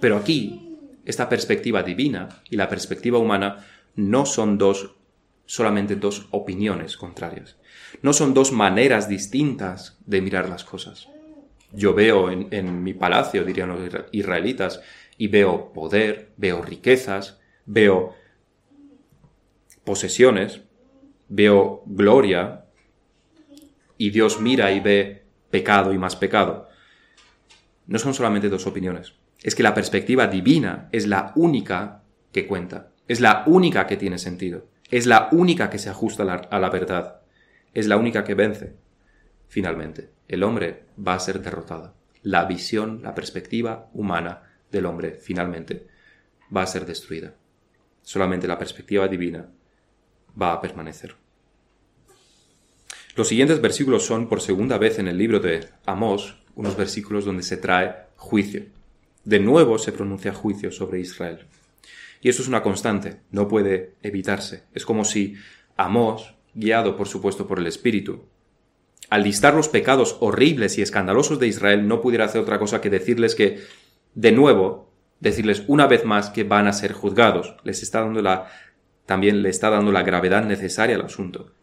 Pero 0.00 0.16
aquí, 0.16 0.76
esta 1.04 1.28
perspectiva 1.28 1.82
divina 1.82 2.28
y 2.48 2.56
la 2.56 2.68
perspectiva 2.68 3.18
humana 3.18 3.66
no 3.96 4.26
son 4.26 4.58
dos 4.58 4.94
solamente 5.48 5.96
dos 5.96 6.28
opiniones 6.30 6.96
contrarias. 6.96 7.56
No 8.02 8.12
son 8.12 8.34
dos 8.34 8.52
maneras 8.52 9.08
distintas 9.08 9.98
de 10.04 10.20
mirar 10.20 10.48
las 10.48 10.62
cosas. 10.62 11.08
Yo 11.72 11.94
veo 11.94 12.30
en, 12.30 12.82
mi 12.82 12.92
palacio, 12.92 13.44
dirían 13.44 13.70
los 13.70 13.80
israelitas, 14.12 14.82
y 15.16 15.28
veo 15.28 15.72
poder, 15.72 16.32
veo 16.36 16.62
riquezas, 16.62 17.40
veo 17.64 18.14
posesiones, 19.84 20.60
veo 21.28 21.82
gloria, 21.86 22.66
y 23.98 24.10
Dios 24.10 24.40
mira 24.40 24.72
y 24.72 24.80
ve 24.80 25.24
pecado 25.50 25.92
y 25.92 25.98
más 25.98 26.16
pecado. 26.16 26.68
No 27.86 27.98
son 27.98 28.14
solamente 28.14 28.48
dos 28.48 28.66
opiniones. 28.66 29.14
Es 29.42 29.54
que 29.54 29.62
la 29.62 29.74
perspectiva 29.74 30.26
divina 30.26 30.88
es 30.92 31.06
la 31.06 31.32
única 31.36 32.02
que 32.32 32.46
cuenta, 32.46 32.92
es 33.06 33.20
la 33.20 33.44
única 33.46 33.86
que 33.86 33.96
tiene 33.96 34.18
sentido, 34.18 34.68
es 34.90 35.06
la 35.06 35.28
única 35.32 35.70
que 35.70 35.78
se 35.78 35.90
ajusta 35.90 36.22
a 36.22 36.58
la, 36.58 36.70
verdad, 36.70 37.20
es 37.74 37.86
la 37.86 37.96
única 37.96 38.24
que 38.24 38.34
vence. 38.34 38.76
Finalmente, 39.48 40.10
el 40.28 40.42
hombre 40.42 40.84
va 40.98 41.14
a 41.14 41.20
ser 41.20 41.40
derrotado. 41.40 41.94
La 42.22 42.44
visión, 42.44 43.00
la 43.02 43.14
perspectiva 43.14 43.88
humana 43.92 44.42
del 44.70 44.86
hombre, 44.86 45.18
finalmente, 45.20 45.86
va 46.54 46.62
a 46.62 46.66
ser 46.66 46.84
destruida. 46.84 47.34
Solamente 48.02 48.48
la 48.48 48.58
perspectiva 48.58 49.08
divina 49.08 49.48
va 50.40 50.52
a 50.52 50.60
permanecer. 50.60 51.14
Los 53.18 53.26
siguientes 53.26 53.60
versículos 53.60 54.06
son, 54.06 54.28
por 54.28 54.40
segunda 54.40 54.78
vez 54.78 55.00
en 55.00 55.08
el 55.08 55.18
libro 55.18 55.40
de 55.40 55.66
Amós, 55.86 56.36
unos 56.54 56.76
versículos 56.76 57.24
donde 57.24 57.42
se 57.42 57.56
trae 57.56 57.96
juicio. 58.14 58.66
De 59.24 59.40
nuevo 59.40 59.76
se 59.78 59.90
pronuncia 59.90 60.32
juicio 60.32 60.70
sobre 60.70 61.00
Israel. 61.00 61.40
Y 62.20 62.28
eso 62.28 62.42
es 62.42 62.46
una 62.46 62.62
constante, 62.62 63.16
no 63.32 63.48
puede 63.48 63.94
evitarse. 64.04 64.62
Es 64.72 64.86
como 64.86 65.04
si 65.04 65.34
Amós, 65.76 66.36
guiado 66.54 66.96
por 66.96 67.08
supuesto 67.08 67.48
por 67.48 67.58
el 67.58 67.66
Espíritu, 67.66 68.26
al 69.10 69.24
listar 69.24 69.52
los 69.52 69.68
pecados 69.68 70.16
horribles 70.20 70.78
y 70.78 70.82
escandalosos 70.82 71.40
de 71.40 71.48
Israel, 71.48 71.88
no 71.88 72.00
pudiera 72.00 72.26
hacer 72.26 72.40
otra 72.40 72.60
cosa 72.60 72.80
que 72.80 72.88
decirles 72.88 73.34
que, 73.34 73.64
de 74.14 74.30
nuevo, 74.30 74.92
decirles 75.18 75.64
una 75.66 75.88
vez 75.88 76.04
más 76.04 76.30
que 76.30 76.44
van 76.44 76.68
a 76.68 76.72
ser 76.72 76.92
juzgados. 76.92 77.56
Les 77.64 77.82
está 77.82 78.00
dando 78.00 78.22
la, 78.22 78.46
también 79.06 79.42
le 79.42 79.48
está 79.48 79.70
dando 79.70 79.90
la 79.90 80.04
gravedad 80.04 80.44
necesaria 80.44 80.94
al 80.94 81.02
asunto. 81.02 81.57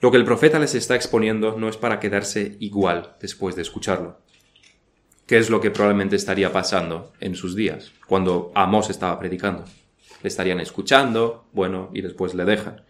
Lo 0.00 0.10
que 0.12 0.16
el 0.16 0.24
profeta 0.24 0.58
les 0.58 0.74
está 0.74 0.94
exponiendo 0.94 1.56
no 1.58 1.68
es 1.68 1.76
para 1.76 1.98
quedarse 1.98 2.56
igual 2.60 3.16
después 3.20 3.56
de 3.56 3.62
escucharlo. 3.62 4.20
¿Qué 5.26 5.38
es 5.38 5.50
lo 5.50 5.60
que 5.60 5.70
probablemente 5.70 6.16
estaría 6.16 6.52
pasando 6.52 7.12
en 7.20 7.34
sus 7.34 7.56
días, 7.56 7.92
cuando 8.06 8.52
Amós 8.54 8.90
estaba 8.90 9.18
predicando? 9.18 9.64
Le 10.22 10.28
estarían 10.28 10.60
escuchando, 10.60 11.48
bueno, 11.52 11.90
y 11.92 12.00
después 12.00 12.34
le 12.34 12.44
dejan. 12.44 12.82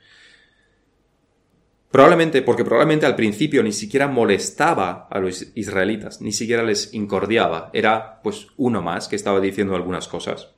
Probablemente, 1.91 2.43
porque 2.43 2.65
probablemente 2.65 3.07
al 3.07 3.17
principio 3.17 3.63
ni 3.63 3.73
siquiera 3.73 4.07
molestaba 4.07 5.09
a 5.11 5.19
los 5.19 5.47
israelitas, 5.55 6.21
ni 6.21 6.33
siquiera 6.33 6.63
les 6.63 6.93
incordiaba, 6.93 7.71
era 7.73 8.21
pues 8.23 8.49
uno 8.59 8.83
más 8.83 9.09
que 9.09 9.17
estaba 9.17 9.41
diciendo 9.41 9.75
algunas 9.75 10.07
cosas. 10.07 10.55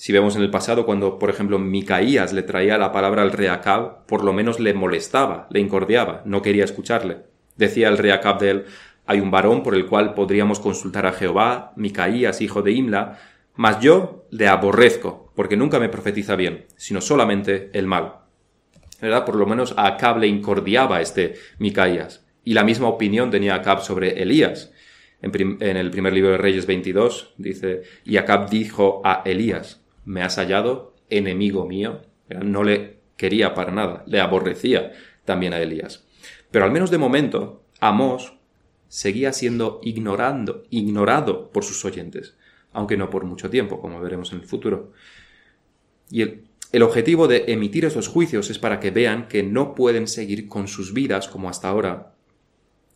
Si 0.00 0.12
vemos 0.12 0.36
en 0.36 0.42
el 0.42 0.50
pasado 0.50 0.86
cuando, 0.86 1.18
por 1.18 1.28
ejemplo, 1.28 1.58
Micaías 1.58 2.32
le 2.32 2.44
traía 2.44 2.78
la 2.78 2.92
palabra 2.92 3.22
al 3.22 3.32
rey 3.32 3.48
Acab, 3.48 4.06
por 4.06 4.22
lo 4.22 4.32
menos 4.32 4.60
le 4.60 4.72
molestaba, 4.72 5.48
le 5.50 5.58
incordiaba, 5.58 6.22
no 6.24 6.40
quería 6.40 6.62
escucharle. 6.62 7.22
Decía 7.56 7.88
el 7.88 7.98
rey 7.98 8.12
Acab 8.12 8.38
de 8.38 8.50
él, 8.50 8.64
hay 9.06 9.18
un 9.18 9.32
varón 9.32 9.64
por 9.64 9.74
el 9.74 9.86
cual 9.86 10.14
podríamos 10.14 10.60
consultar 10.60 11.04
a 11.04 11.12
Jehová, 11.12 11.72
Micaías, 11.74 12.40
hijo 12.40 12.62
de 12.62 12.70
Imla, 12.70 13.18
mas 13.56 13.80
yo 13.80 14.24
le 14.30 14.46
aborrezco, 14.46 15.32
porque 15.34 15.56
nunca 15.56 15.80
me 15.80 15.88
profetiza 15.88 16.36
bien, 16.36 16.66
sino 16.76 17.00
solamente 17.00 17.70
el 17.72 17.88
mal. 17.88 18.18
¿Verdad? 19.00 19.24
Por 19.24 19.34
lo 19.34 19.46
menos 19.46 19.74
a 19.76 19.88
Acab 19.88 20.18
le 20.18 20.28
incordiaba 20.28 21.00
este 21.00 21.34
Micaías. 21.58 22.24
Y 22.44 22.54
la 22.54 22.62
misma 22.62 22.86
opinión 22.86 23.32
tenía 23.32 23.56
Acab 23.56 23.82
sobre 23.82 24.22
Elías. 24.22 24.72
En, 25.22 25.32
en, 25.60 25.76
el 25.76 25.90
primer 25.90 26.12
libro 26.12 26.30
de 26.30 26.38
Reyes 26.38 26.66
22 26.66 27.34
dice, 27.36 27.82
y 28.04 28.16
Acab 28.16 28.48
dijo 28.48 29.02
a 29.04 29.22
Elías, 29.24 29.77
me 30.08 30.22
has 30.22 30.36
hallado 30.36 30.94
enemigo 31.10 31.66
mío. 31.66 32.00
No 32.42 32.64
le 32.64 32.96
quería 33.18 33.54
para 33.54 33.72
nada, 33.72 34.04
le 34.06 34.20
aborrecía 34.20 34.92
también 35.26 35.52
a 35.52 35.60
Elías. 35.60 36.06
Pero 36.50 36.64
al 36.64 36.72
menos 36.72 36.90
de 36.90 36.96
momento, 36.96 37.62
Amós 37.78 38.32
seguía 38.88 39.34
siendo 39.34 39.80
ignorando, 39.82 40.64
ignorado 40.70 41.50
por 41.50 41.62
sus 41.62 41.84
oyentes, 41.84 42.36
aunque 42.72 42.96
no 42.96 43.10
por 43.10 43.24
mucho 43.24 43.50
tiempo, 43.50 43.82
como 43.82 44.00
veremos 44.00 44.32
en 44.32 44.40
el 44.40 44.46
futuro. 44.46 44.92
Y 46.10 46.22
el, 46.22 46.44
el 46.72 46.82
objetivo 46.82 47.28
de 47.28 47.44
emitir 47.48 47.84
esos 47.84 48.08
juicios 48.08 48.48
es 48.48 48.58
para 48.58 48.80
que 48.80 48.90
vean 48.90 49.28
que 49.28 49.42
no 49.42 49.74
pueden 49.74 50.08
seguir 50.08 50.48
con 50.48 50.68
sus 50.68 50.94
vidas 50.94 51.28
como 51.28 51.50
hasta 51.50 51.68
ahora 51.68 52.14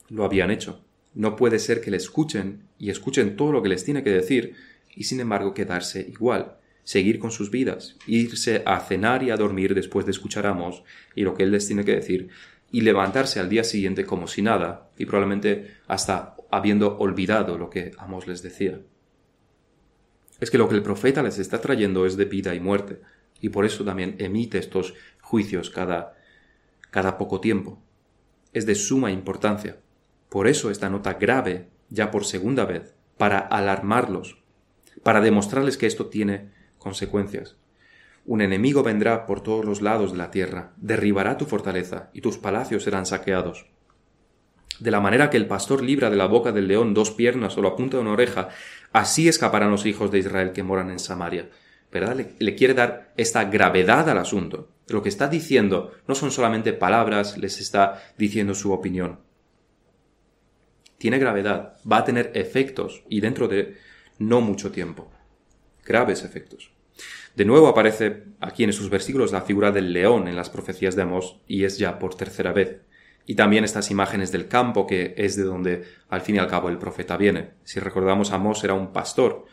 lo 0.08 0.24
habían 0.24 0.50
hecho. 0.50 0.80
No 1.12 1.36
puede 1.36 1.58
ser 1.58 1.82
que 1.82 1.90
le 1.90 1.98
escuchen 1.98 2.62
y 2.78 2.88
escuchen 2.88 3.36
todo 3.36 3.52
lo 3.52 3.62
que 3.62 3.68
les 3.68 3.84
tiene 3.84 4.02
que 4.02 4.10
decir 4.10 4.54
y 4.94 5.04
sin 5.04 5.20
embargo 5.20 5.52
quedarse 5.52 6.00
igual 6.10 6.56
seguir 6.84 7.18
con 7.18 7.30
sus 7.30 7.50
vidas, 7.50 7.96
irse 8.06 8.62
a 8.66 8.80
cenar 8.80 9.22
y 9.22 9.30
a 9.30 9.36
dormir 9.36 9.74
después 9.74 10.04
de 10.04 10.12
escuchar 10.12 10.46
a 10.46 10.50
Amos 10.50 10.82
y 11.14 11.22
lo 11.22 11.34
que 11.34 11.44
él 11.44 11.52
les 11.52 11.66
tiene 11.66 11.84
que 11.84 11.94
decir, 11.94 12.28
y 12.70 12.80
levantarse 12.80 13.38
al 13.38 13.48
día 13.48 13.64
siguiente 13.64 14.04
como 14.04 14.26
si 14.26 14.42
nada, 14.42 14.90
y 14.96 15.06
probablemente 15.06 15.76
hasta 15.86 16.36
habiendo 16.50 16.98
olvidado 16.98 17.58
lo 17.58 17.70
que 17.70 17.92
Amos 17.98 18.26
les 18.26 18.42
decía. 18.42 18.80
Es 20.40 20.50
que 20.50 20.58
lo 20.58 20.68
que 20.68 20.74
el 20.74 20.82
profeta 20.82 21.22
les 21.22 21.38
está 21.38 21.60
trayendo 21.60 22.06
es 22.06 22.16
de 22.16 22.24
vida 22.24 22.54
y 22.54 22.60
muerte, 22.60 23.00
y 23.40 23.50
por 23.50 23.64
eso 23.64 23.84
también 23.84 24.16
emite 24.18 24.58
estos 24.58 24.94
juicios 25.20 25.70
cada, 25.70 26.16
cada 26.90 27.18
poco 27.18 27.40
tiempo. 27.40 27.82
Es 28.52 28.66
de 28.66 28.74
suma 28.74 29.10
importancia. 29.10 29.78
Por 30.28 30.48
eso 30.48 30.70
esta 30.70 30.88
nota 30.88 31.14
grave, 31.14 31.68
ya 31.90 32.10
por 32.10 32.24
segunda 32.24 32.64
vez, 32.64 32.94
para 33.18 33.38
alarmarlos, 33.38 34.42
para 35.02 35.20
demostrarles 35.20 35.76
que 35.76 35.86
esto 35.86 36.06
tiene 36.06 36.50
consecuencias. 36.82 37.56
Un 38.24 38.40
enemigo 38.40 38.82
vendrá 38.82 39.26
por 39.26 39.42
todos 39.42 39.64
los 39.64 39.82
lados 39.82 40.12
de 40.12 40.18
la 40.18 40.30
tierra, 40.30 40.72
derribará 40.76 41.38
tu 41.38 41.46
fortaleza, 41.46 42.10
y 42.12 42.20
tus 42.20 42.38
palacios 42.38 42.84
serán 42.84 43.06
saqueados. 43.06 43.66
De 44.78 44.90
la 44.90 45.00
manera 45.00 45.30
que 45.30 45.36
el 45.36 45.46
pastor 45.46 45.82
libra 45.82 46.10
de 46.10 46.16
la 46.16 46.26
boca 46.26 46.52
del 46.52 46.68
león 46.68 46.94
dos 46.94 47.10
piernas 47.10 47.56
o 47.56 47.62
la 47.62 47.76
punta 47.76 47.96
de 47.96 48.02
una 48.02 48.12
oreja, 48.12 48.48
así 48.92 49.28
escaparán 49.28 49.70
los 49.70 49.86
hijos 49.86 50.10
de 50.10 50.18
Israel 50.18 50.52
que 50.52 50.62
moran 50.62 50.90
en 50.90 50.98
Samaria. 50.98 51.50
¿Verdad? 51.90 52.16
Le, 52.16 52.34
le 52.38 52.54
quiere 52.54 52.74
dar 52.74 53.12
esta 53.16 53.44
gravedad 53.44 54.08
al 54.08 54.18
asunto. 54.18 54.68
Lo 54.88 55.02
que 55.02 55.08
está 55.08 55.28
diciendo 55.28 55.92
no 56.08 56.14
son 56.14 56.30
solamente 56.30 56.72
palabras, 56.72 57.38
les 57.38 57.60
está 57.60 58.02
diciendo 58.18 58.54
su 58.54 58.72
opinión. 58.72 59.20
Tiene 60.98 61.18
gravedad, 61.18 61.76
va 61.90 61.98
a 61.98 62.04
tener 62.04 62.30
efectos 62.34 63.02
y 63.08 63.20
dentro 63.20 63.46
de 63.46 63.76
no 64.18 64.40
mucho 64.40 64.70
tiempo. 64.70 65.10
Graves 65.84 66.24
efectos. 66.24 66.71
De 67.34 67.46
nuevo 67.46 67.68
aparece 67.68 68.24
aquí 68.40 68.64
en 68.64 68.70
esos 68.70 68.90
versículos 68.90 69.32
la 69.32 69.40
figura 69.40 69.72
del 69.72 69.92
león 69.92 70.28
en 70.28 70.36
las 70.36 70.50
profecías 70.50 70.96
de 70.96 71.02
Amós 71.02 71.38
y 71.46 71.64
es 71.64 71.78
ya 71.78 71.98
por 71.98 72.14
tercera 72.14 72.52
vez. 72.52 72.80
Y 73.24 73.36
también 73.36 73.64
estas 73.64 73.90
imágenes 73.90 74.32
del 74.32 74.48
campo 74.48 74.86
que 74.86 75.14
es 75.16 75.36
de 75.36 75.44
donde 75.44 75.84
al 76.10 76.20
fin 76.20 76.36
y 76.36 76.38
al 76.38 76.48
cabo 76.48 76.68
el 76.68 76.78
profeta 76.78 77.16
viene. 77.16 77.50
Si 77.64 77.80
recordamos 77.80 78.32
Amós 78.32 78.62
era 78.64 78.74
un 78.74 78.92
pastor. 78.92 79.46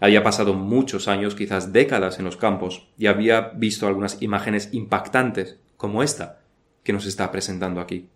Había 0.00 0.22
pasado 0.22 0.54
muchos 0.54 1.08
años, 1.08 1.34
quizás 1.34 1.72
décadas 1.72 2.18
en 2.18 2.24
los 2.24 2.36
campos 2.36 2.88
y 2.96 3.06
había 3.06 3.50
visto 3.54 3.86
algunas 3.86 4.22
imágenes 4.22 4.70
impactantes 4.72 5.58
como 5.76 6.02
esta 6.02 6.40
que 6.82 6.92
nos 6.92 7.04
está 7.04 7.30
presentando 7.30 7.80
aquí. 7.80 8.08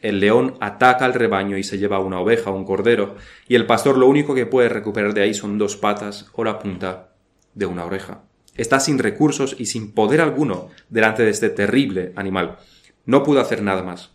El 0.00 0.20
león 0.20 0.56
ataca 0.60 1.04
al 1.04 1.14
rebaño 1.14 1.58
y 1.58 1.62
se 1.62 1.78
lleva 1.78 1.98
una 1.98 2.20
oveja 2.20 2.50
o 2.50 2.56
un 2.56 2.64
cordero, 2.64 3.16
y 3.48 3.54
el 3.54 3.66
pastor 3.66 3.96
lo 3.96 4.06
único 4.06 4.34
que 4.34 4.44
puede 4.44 4.68
recuperar 4.68 5.14
de 5.14 5.22
ahí 5.22 5.32
son 5.32 5.56
dos 5.56 5.76
patas 5.76 6.28
o 6.34 6.44
la 6.44 6.58
punta 6.58 7.11
de 7.54 7.66
una 7.66 7.84
oreja. 7.84 8.22
Está 8.56 8.80
sin 8.80 8.98
recursos 8.98 9.56
y 9.58 9.66
sin 9.66 9.92
poder 9.92 10.20
alguno 10.20 10.70
delante 10.90 11.22
de 11.22 11.30
este 11.30 11.48
terrible 11.48 12.12
animal. 12.16 12.58
No 13.06 13.22
pudo 13.22 13.40
hacer 13.40 13.62
nada 13.62 13.82
más. 13.82 14.10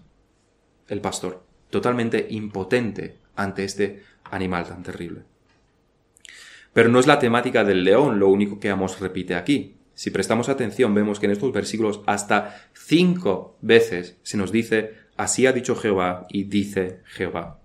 El 0.87 1.01
pastor, 1.01 1.43
totalmente 1.69 2.27
impotente 2.29 3.17
ante 3.35 3.63
este 3.63 4.03
animal 4.23 4.67
tan 4.67 4.83
terrible. 4.83 5.23
Pero 6.73 6.89
no 6.89 6.99
es 6.99 7.07
la 7.07 7.19
temática 7.19 7.63
del 7.63 7.83
león 7.83 8.19
lo 8.19 8.29
único 8.29 8.59
que 8.59 8.69
Amos 8.69 8.99
repite 8.99 9.35
aquí. 9.35 9.75
Si 9.95 10.11
prestamos 10.11 10.47
atención, 10.47 10.93
vemos 10.93 11.19
que 11.19 11.25
en 11.25 11.31
estos 11.31 11.51
versículos 11.51 12.01
hasta 12.05 12.69
cinco 12.73 13.57
veces 13.61 14.17
se 14.21 14.37
nos 14.37 14.51
dice, 14.51 14.93
así 15.17 15.47
ha 15.47 15.53
dicho 15.53 15.75
Jehová 15.75 16.27
y 16.29 16.43
dice 16.43 17.01
Jehová 17.05 17.59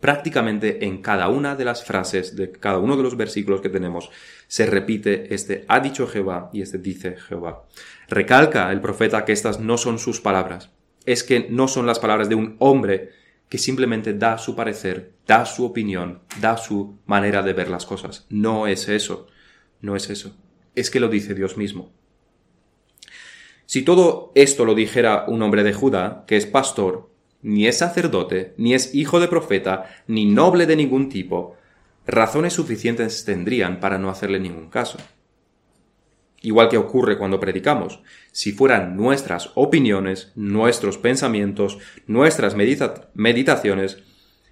prácticamente 0.00 0.84
en 0.84 1.02
cada 1.02 1.28
una 1.28 1.56
de 1.56 1.64
las 1.64 1.84
frases 1.84 2.36
de 2.36 2.52
cada 2.52 2.78
uno 2.78 2.96
de 2.96 3.02
los 3.02 3.16
versículos 3.16 3.60
que 3.60 3.68
tenemos 3.68 4.10
se 4.48 4.66
repite 4.66 5.34
este 5.34 5.64
ha 5.68 5.80
dicho 5.80 6.06
Jehová 6.06 6.50
y 6.52 6.62
este 6.62 6.78
dice 6.78 7.16
Jehová. 7.16 7.64
Recalca 8.08 8.70
el 8.70 8.80
profeta 8.80 9.24
que 9.24 9.32
estas 9.32 9.60
no 9.60 9.78
son 9.78 9.98
sus 9.98 10.20
palabras, 10.20 10.70
es 11.06 11.22
que 11.22 11.46
no 11.50 11.68
son 11.68 11.86
las 11.86 11.98
palabras 11.98 12.28
de 12.28 12.34
un 12.34 12.56
hombre 12.58 13.10
que 13.48 13.58
simplemente 13.58 14.14
da 14.14 14.38
su 14.38 14.56
parecer, 14.56 15.12
da 15.26 15.46
su 15.46 15.64
opinión, 15.64 16.20
da 16.40 16.56
su 16.56 16.98
manera 17.06 17.42
de 17.42 17.52
ver 17.52 17.68
las 17.68 17.86
cosas. 17.86 18.26
No 18.28 18.66
es 18.66 18.88
eso, 18.88 19.26
no 19.80 19.96
es 19.96 20.10
eso. 20.10 20.36
Es 20.74 20.90
que 20.90 21.00
lo 21.00 21.08
dice 21.08 21.34
Dios 21.34 21.56
mismo. 21.56 21.92
Si 23.66 23.82
todo 23.82 24.32
esto 24.34 24.64
lo 24.64 24.74
dijera 24.74 25.24
un 25.28 25.42
hombre 25.42 25.62
de 25.62 25.72
Judá, 25.72 26.24
que 26.26 26.36
es 26.36 26.46
pastor, 26.46 27.10
ni 27.44 27.66
es 27.66 27.76
sacerdote, 27.78 28.54
ni 28.56 28.72
es 28.72 28.94
hijo 28.94 29.20
de 29.20 29.28
profeta, 29.28 29.84
ni 30.06 30.24
noble 30.24 30.64
de 30.64 30.76
ningún 30.76 31.10
tipo, 31.10 31.56
razones 32.06 32.54
suficientes 32.54 33.24
tendrían 33.26 33.80
para 33.80 33.98
no 33.98 34.08
hacerle 34.08 34.40
ningún 34.40 34.70
caso. 34.70 34.96
Igual 36.40 36.70
que 36.70 36.78
ocurre 36.78 37.18
cuando 37.18 37.40
predicamos, 37.40 38.00
si 38.32 38.52
fueran 38.52 38.96
nuestras 38.96 39.50
opiniones, 39.56 40.32
nuestros 40.34 40.96
pensamientos, 40.96 41.78
nuestras 42.06 42.56
meditaciones, 42.56 44.02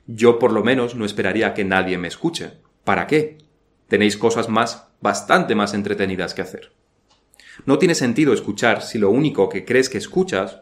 yo 0.07 0.38
por 0.38 0.52
lo 0.52 0.62
menos 0.62 0.94
no 0.94 1.07
esperaría 1.07 1.55
que 1.55 1.64
nadie 1.64 1.96
me 1.96 2.09
escuche. 2.09 2.52
¿Para 2.85 3.07
qué? 3.07 3.38
Tenéis 3.88 4.18
cosas 4.18 4.50
más, 4.50 4.88
bastante 5.00 5.55
más 5.55 5.72
entretenidas 5.72 6.35
que 6.35 6.42
hacer. 6.42 6.72
No 7.64 7.78
tiene 7.78 7.94
sentido 7.94 8.35
escuchar 8.35 8.83
si 8.83 8.98
lo 8.98 9.11
único 9.11 9.48
que 9.48 9.64
crees 9.64 9.88
que 9.88 9.98
escuchas, 9.98 10.62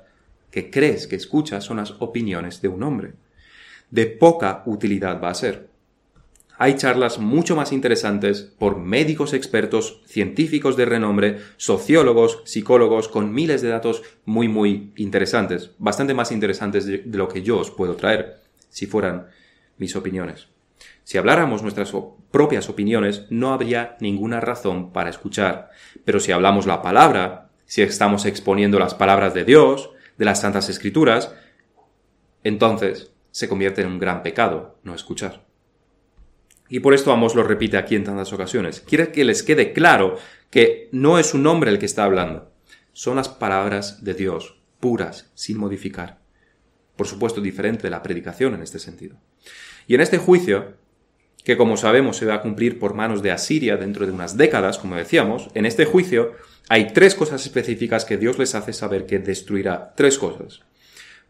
que 0.50 0.70
crees 0.70 1.06
que 1.06 1.16
escuchas, 1.16 1.64
son 1.64 1.78
las 1.78 1.94
opiniones 1.98 2.60
de 2.62 2.68
un 2.68 2.82
hombre. 2.82 3.12
De 3.90 4.06
poca 4.06 4.62
utilidad 4.66 5.20
va 5.22 5.30
a 5.30 5.34
ser 5.34 5.70
hay 6.62 6.74
charlas 6.74 7.18
mucho 7.18 7.56
más 7.56 7.72
interesantes 7.72 8.42
por 8.42 8.76
médicos 8.76 9.32
expertos, 9.32 10.02
científicos 10.04 10.76
de 10.76 10.84
renombre, 10.84 11.38
sociólogos, 11.56 12.42
psicólogos, 12.44 13.08
con 13.08 13.32
miles 13.32 13.62
de 13.62 13.70
datos 13.70 14.02
muy, 14.26 14.46
muy 14.46 14.92
interesantes, 14.96 15.70
bastante 15.78 16.12
más 16.12 16.30
interesantes 16.32 16.84
de, 16.84 17.02
lo 17.06 17.28
que 17.28 17.40
yo 17.40 17.58
os 17.58 17.70
puedo 17.70 17.96
traer, 17.96 18.40
si 18.68 18.84
fueran 18.84 19.28
mis 19.78 19.96
opiniones. 19.96 20.48
Si 21.02 21.16
habláramos 21.16 21.62
nuestras 21.62 21.94
propias 22.30 22.68
opiniones, 22.68 23.24
no 23.30 23.54
habría 23.54 23.96
ninguna 24.00 24.38
razón 24.38 24.92
para 24.92 25.08
escuchar. 25.08 25.70
Pero 26.04 26.20
si 26.20 26.30
hablamos 26.30 26.66
la 26.66 26.82
palabra, 26.82 27.48
si 27.64 27.80
estamos 27.80 28.26
exponiendo 28.26 28.78
las 28.78 28.92
palabras 28.92 29.32
de 29.32 29.46
Dios, 29.46 29.92
de 30.20 30.26
las 30.26 30.42
Santas 30.42 30.68
Escrituras, 30.68 31.34
entonces 32.44 33.10
se 33.30 33.48
convierte 33.48 33.80
en 33.80 33.88
un 33.88 33.98
gran 33.98 34.22
pecado 34.22 34.78
no 34.82 34.94
escuchar. 34.94 35.46
Y 36.68 36.80
por 36.80 36.92
esto 36.92 37.10
Amos 37.10 37.34
lo 37.34 37.42
repite 37.42 37.78
aquí 37.78 37.96
en 37.96 38.04
tantas 38.04 38.30
ocasiones. 38.34 38.82
Quiere 38.82 39.12
que 39.12 39.24
les 39.24 39.42
quede 39.42 39.72
claro 39.72 40.18
que 40.50 40.90
no 40.92 41.18
es 41.18 41.32
un 41.32 41.46
hombre 41.46 41.70
el 41.70 41.78
que 41.78 41.86
está 41.86 42.04
hablando. 42.04 42.52
Son 42.92 43.16
las 43.16 43.30
palabras 43.30 44.04
de 44.04 44.12
Dios, 44.12 44.60
puras, 44.78 45.30
sin 45.34 45.56
modificar. 45.56 46.20
Por 46.96 47.06
supuesto, 47.06 47.40
diferente 47.40 47.84
de 47.84 47.90
la 47.90 48.02
predicación 48.02 48.52
en 48.52 48.62
este 48.62 48.78
sentido. 48.78 49.16
Y 49.86 49.94
en 49.94 50.02
este 50.02 50.18
juicio, 50.18 50.74
que 51.44 51.56
como 51.56 51.78
sabemos 51.78 52.18
se 52.18 52.26
va 52.26 52.34
a 52.34 52.42
cumplir 52.42 52.78
por 52.78 52.92
manos 52.92 53.22
de 53.22 53.30
Asiria 53.30 53.78
dentro 53.78 54.04
de 54.04 54.12
unas 54.12 54.36
décadas, 54.36 54.76
como 54.76 54.96
decíamos, 54.96 55.48
en 55.54 55.64
este 55.64 55.86
juicio 55.86 56.34
hay 56.70 56.92
tres 56.92 57.16
cosas 57.16 57.44
específicas 57.44 58.04
que 58.04 58.16
Dios 58.16 58.38
les 58.38 58.54
hace 58.54 58.72
saber 58.72 59.04
que 59.04 59.18
destruirá. 59.18 59.92
Tres 59.96 60.18
cosas. 60.18 60.60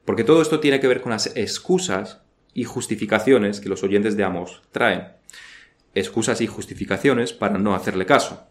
Porque 0.05 0.23
todo 0.23 0.43
esto 0.43 0.61
tiene 0.61 0.81
que 0.81 0.87
ver 0.87 1.01
con 1.01 1.13
las 1.13 1.35
excusas 1.35 2.21
y 2.53 2.65
justificaciones 2.65 3.59
que 3.59 3.71
los 3.71 3.83
oyentes 3.83 4.19
de 4.19 4.25
Amos 4.25 4.61
traen 4.71 5.13
excusas 5.95 6.43
y 6.43 6.47
justificaciones 6.47 7.33
para 7.33 7.57
no 7.57 7.75
hacerle 7.75 8.05
caso. 8.05 8.49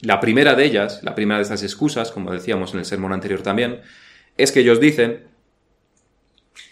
La 0.00 0.20
primera 0.20 0.54
de 0.54 0.66
ellas, 0.66 1.00
la 1.02 1.14
primera 1.14 1.38
de 1.38 1.44
estas 1.44 1.62
excusas, 1.62 2.12
como 2.12 2.30
decíamos 2.30 2.74
en 2.74 2.80
el 2.80 2.84
sermón 2.84 3.14
anterior 3.14 3.40
también, 3.40 3.80
es 4.36 4.52
que 4.52 4.60
ellos 4.60 4.80
dicen 4.80 5.28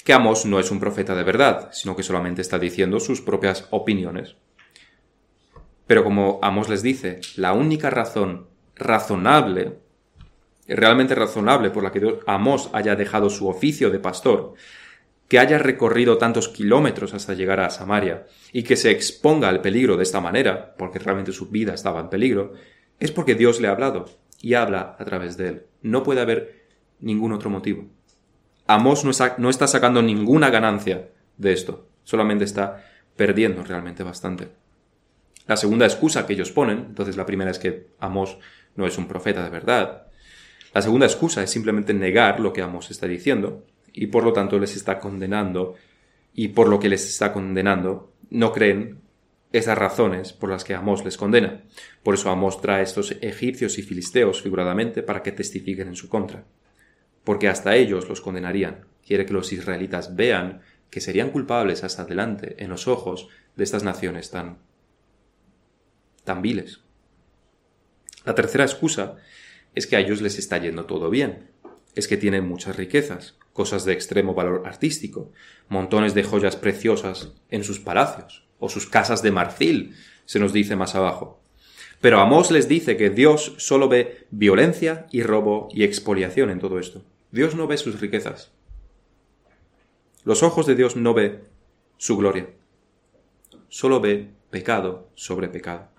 que 0.05 0.13
Amos 0.13 0.45
no 0.45 0.61
es 0.61 0.71
un 0.71 0.81
profeta 0.81 1.15
de 1.15 1.25
verdad, 1.25 1.71
sino 1.73 1.97
que 1.97 2.03
solamente 2.03 2.43
está 2.43 2.59
diciendo 2.59 3.01
sus 3.01 3.23
propias 3.23 3.69
opiniones. 3.71 4.37
Pero 5.87 6.05
como 6.05 6.41
Amos 6.43 6.69
les 6.69 6.83
dice, 6.83 7.23
la 7.37 7.55
única 7.55 7.89
razón 7.89 8.53
razonable, 8.77 9.79
realmente 10.67 11.15
razonable 11.15 11.71
por 11.71 11.83
la 11.83 11.93
que 11.93 12.19
Amos 12.27 12.71
haya 12.73 12.97
dejado 12.97 13.31
su 13.31 13.49
oficio 13.49 13.91
de 13.91 13.99
pastor, 13.99 14.55
que 15.29 15.39
haya 15.39 15.59
recorrido 15.59 16.19
tantos 16.19 16.49
kilómetros 16.49 17.15
hasta 17.15 17.35
llegar 17.35 17.61
a 17.61 17.71
Samaria 17.71 18.27
y 18.53 18.63
que 18.63 18.77
se 18.77 18.91
exponga 18.91 19.49
al 19.49 19.63
peligro 19.63 19.97
de 19.97 20.03
esta 20.03 20.21
manera, 20.21 20.75
porque 20.77 20.99
realmente 20.99 21.33
su 21.33 21.49
vida 21.49 21.75
estaba 21.75 22.01
en 22.01 22.09
peligro, 22.09 22.53
es 23.01 23.11
porque 23.11 23.35
Dios 23.35 23.61
le 23.61 23.69
ha 23.69 23.73
hablado 23.73 24.07
y 24.41 24.55
habla 24.55 24.97
a 24.99 25.05
través 25.05 25.37
de 25.37 25.49
él. 25.49 25.67
No 25.83 26.03
puede 26.03 26.21
haber 26.21 26.65
ningún 27.01 27.33
otro 27.33 27.51
motivo. 27.51 27.87
Amós 28.67 29.05
no 29.05 29.13
no 29.39 29.51
está 29.51 29.67
sacando 29.67 30.03
ninguna 30.03 30.51
ganancia 30.51 31.11
de 31.37 31.53
esto, 31.53 31.89
solamente 32.05 32.45
está 32.45 32.85
perdiendo 33.17 33.63
realmente 33.63 34.03
bastante. 34.03 34.49
La 35.47 35.57
segunda 35.57 35.85
excusa 35.85 36.27
que 36.27 36.33
ellos 36.33 36.53
ponen, 36.53 36.79
entonces 36.79 37.17
la 37.17 37.27
primera 37.27 37.51
es 37.51 37.59
que 37.59 37.89
Amós 37.99 38.39
no 38.77 38.87
es 38.87 38.99
un 38.99 39.09
profeta 39.09 39.43
de 39.43 39.51
verdad. 39.51 40.07
La 40.73 40.83
segunda 40.83 41.07
excusa 41.07 41.43
es 41.43 41.51
simplemente 41.51 41.95
negar 41.95 42.41
lo 42.41 42.53
que 42.53 42.63
Amós 42.63 42.91
está 42.91 43.07
diciendo, 43.07 43.65
y 43.93 44.09
por 44.09 44.25
lo 44.25 44.33
tanto 44.33 44.59
les 44.59 44.77
está 44.77 44.99
condenando 44.99 45.77
y 46.35 46.49
por 46.49 46.69
lo 46.69 46.81
que 46.81 46.89
les 46.89 47.09
está 47.09 47.33
condenando 47.33 48.13
no 48.29 48.53
creen 48.53 48.99
esas 49.53 49.79
razones 49.79 50.33
por 50.33 50.51
las 50.51 50.65
que 50.65 50.75
Amós 50.75 51.05
les 51.05 51.17
condena. 51.17 51.63
Por 52.03 52.15
eso 52.15 52.29
Amós 52.29 52.61
trae 52.61 52.81
a 52.81 52.83
estos 52.83 53.13
egipcios 53.21 53.79
y 53.79 53.83
filisteos 53.83 54.43
figuradamente 54.43 55.05
para 55.05 55.23
que 55.23 55.31
testifiquen 55.31 55.87
en 55.87 55.97
su 55.97 56.09
contra. 56.09 56.45
Porque 57.23 57.49
hasta 57.49 57.77
ellos 57.77 58.09
los 58.09 58.21
condenarían. 58.21 58.85
Quiere 59.07 59.25
que 59.25 59.33
los 59.33 59.53
israelitas 59.53 60.17
vean 60.17 60.63
que 60.91 61.01
serían 61.01 61.31
culpables 61.31 61.85
hasta 61.85 62.03
adelante 62.03 62.57
en 62.59 62.69
los 62.69 62.89
ojos 62.89 63.29
de 63.55 63.63
estas 63.63 63.85
naciones 63.85 64.31
tan 64.31 64.59
tan 66.25 66.43
viles. 66.43 66.84
La 68.25 68.35
tercera 68.35 68.65
excusa 68.65 69.17
es 69.75 69.87
que 69.87 69.97
a 69.97 70.01
ellos 70.01 70.21
les 70.21 70.39
está 70.39 70.59
yendo 70.59 70.87
todo 70.87 71.11
bien, 71.11 71.51
es 71.95 72.09
que 72.09 72.17
tienen 72.17 72.49
muchas 72.49 72.77
riquezas, 72.77 73.37
cosas 73.53 73.85
de 73.85 73.93
extremo 73.93 74.35
valor 74.35 74.63
artístico, 74.67 75.33
montones 75.69 76.15
de 76.15 76.25
joyas 76.25 76.57
preciosas 76.57 77.33
en 77.51 77.65
sus 77.65 77.81
palacios, 77.81 78.47
o 78.59 78.69
sus 78.69 78.87
casas 78.87 79.23
de 79.23 79.31
marfil, 79.31 79.95
se 80.25 80.39
nos 80.39 80.53
dice 80.53 80.75
más 80.77 80.95
abajo. 80.95 81.43
Pero 82.01 82.21
Amós 82.21 82.51
les 82.51 82.69
dice 82.69 82.97
que 82.97 83.11
Dios 83.11 83.55
solo 83.59 83.89
ve 83.89 84.27
violencia 84.31 85.07
y 85.11 85.23
robo 85.23 85.69
y 85.73 85.85
expoliación 85.85 86.51
en 86.51 86.61
todo 86.61 86.79
esto. 86.79 87.05
Dios 87.31 87.55
no 87.55 87.67
ve 87.67 87.77
sus 87.77 88.01
riquezas. 88.01 88.53
Los 90.25 90.43
ojos 90.43 90.67
de 90.67 90.75
Dios 90.75 90.97
no 90.97 91.15
ve 91.15 91.45
su 91.97 92.17
gloria. 92.17 92.49
Solo 93.69 94.01
ve 94.01 94.31
pecado 94.51 95.11
sobre 95.15 95.49
pecado. 95.49 95.94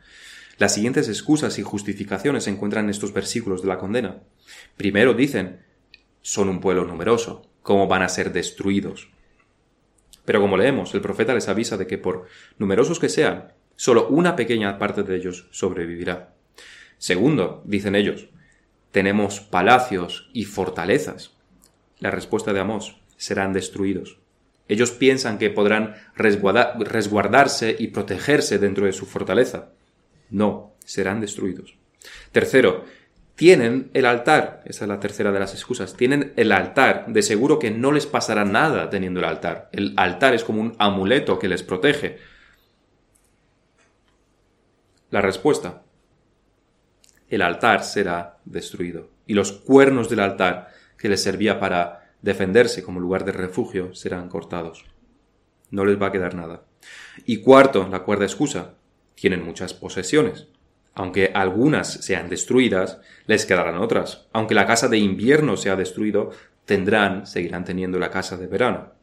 Las 0.58 0.74
siguientes 0.74 1.10
excusas 1.10 1.60
y 1.60 1.64
justificaciones 1.64 2.46
se 2.46 2.50
encuentran 2.50 2.86
en 2.86 2.92
estos 2.92 3.14
versículos 3.14 3.62
de 3.62 3.68
la 3.68 3.78
condena. 3.78 4.22
Primero 4.78 5.14
dicen, 5.14 5.62
son 6.22 6.50
un 6.50 6.62
pueblo 6.62 6.86
numeroso, 6.86 7.44
¿cómo 7.62 7.88
van 7.88 8.04
a 8.04 8.10
ser 8.10 8.32
destruidos? 8.32 9.10
Pero 10.24 10.42
como 10.42 10.58
leemos, 10.58 10.94
el 10.94 11.02
profeta 11.02 11.34
les 11.34 11.48
avisa 11.50 11.78
de 11.78 11.88
que 11.88 11.98
por 11.98 12.26
numerosos 12.58 13.00
que 13.00 13.10
sean, 13.10 13.54
solo 13.76 14.08
una 14.08 14.36
pequeña 14.36 14.78
parte 14.80 15.04
de 15.04 15.16
ellos 15.16 15.48
sobrevivirá. 15.52 16.34
Segundo, 16.98 17.62
dicen 17.66 17.96
ellos, 17.96 18.30
tenemos 18.92 19.42
palacios 19.42 20.30
y 20.34 20.46
fortalezas. 20.46 21.34
La 22.00 22.12
respuesta 22.12 22.54
de 22.54 22.62
Amós, 22.62 22.98
serán 23.18 23.54
destruidos. 23.54 24.20
Ellos 24.68 24.92
piensan 24.92 25.38
que 25.38 25.50
podrán 25.50 25.96
resguardarse 26.16 27.76
y 27.78 27.88
protegerse 27.88 28.58
dentro 28.58 28.86
de 28.86 28.94
su 28.94 29.06
fortaleza. 29.06 29.74
No, 30.30 30.76
serán 30.84 31.22
destruidos. 31.22 31.76
Tercero, 32.32 32.86
tienen 33.36 33.92
el 33.94 34.06
altar, 34.06 34.62
esa 34.66 34.86
es 34.86 34.90
la 34.90 35.00
tercera 35.00 35.32
de 35.32 35.40
las 35.40 35.54
excusas, 35.54 35.96
tienen 35.96 36.34
el 36.38 36.52
altar, 36.52 37.06
de 37.08 37.22
seguro 37.22 37.60
que 37.60 37.70
no 37.70 37.92
les 37.92 38.06
pasará 38.06 38.46
nada 38.46 38.90
teniendo 38.90 39.20
el 39.20 39.26
altar. 39.26 39.70
El 39.74 39.94
altar 39.98 40.34
es 40.34 40.44
como 40.44 40.62
un 40.62 40.76
amuleto 40.80 41.38
que 41.38 41.50
les 41.50 41.62
protege. 41.62 42.18
La 45.10 45.22
respuesta, 45.22 45.84
el 47.28 47.42
altar 47.42 47.84
será 47.84 48.38
destruido 48.46 49.10
y 49.28 49.34
los 49.34 49.52
cuernos 49.52 50.10
del 50.10 50.20
altar 50.22 50.70
que 50.98 51.10
les 51.10 51.22
servía 51.22 51.60
para 51.60 52.14
defenderse 52.22 52.84
como 52.84 53.00
lugar 53.00 53.26
de 53.26 53.32
refugio 53.34 53.94
serán 53.94 54.30
cortados. 54.30 54.86
No 55.72 55.84
les 55.84 56.02
va 56.02 56.08
a 56.08 56.12
quedar 56.12 56.36
nada. 56.36 56.64
Y 57.26 57.38
cuarto, 57.38 57.88
la 57.90 58.04
cuarta 58.04 58.24
excusa, 58.24 58.76
tienen 59.16 59.44
muchas 59.44 59.74
posesiones. 59.74 60.48
Aunque 60.94 61.32
algunas 61.34 61.92
sean 62.06 62.30
destruidas, 62.30 63.00
les 63.28 63.46
quedarán 63.46 63.78
otras. 63.78 64.28
Aunque 64.32 64.56
la 64.56 64.66
casa 64.66 64.88
de 64.88 64.98
invierno 64.98 65.58
sea 65.58 65.76
destruido, 65.76 66.32
tendrán, 66.66 67.28
seguirán 67.28 67.66
teniendo 67.66 68.00
la 68.00 68.12
casa 68.12 68.38
de 68.38 68.48
verano. 68.48 68.94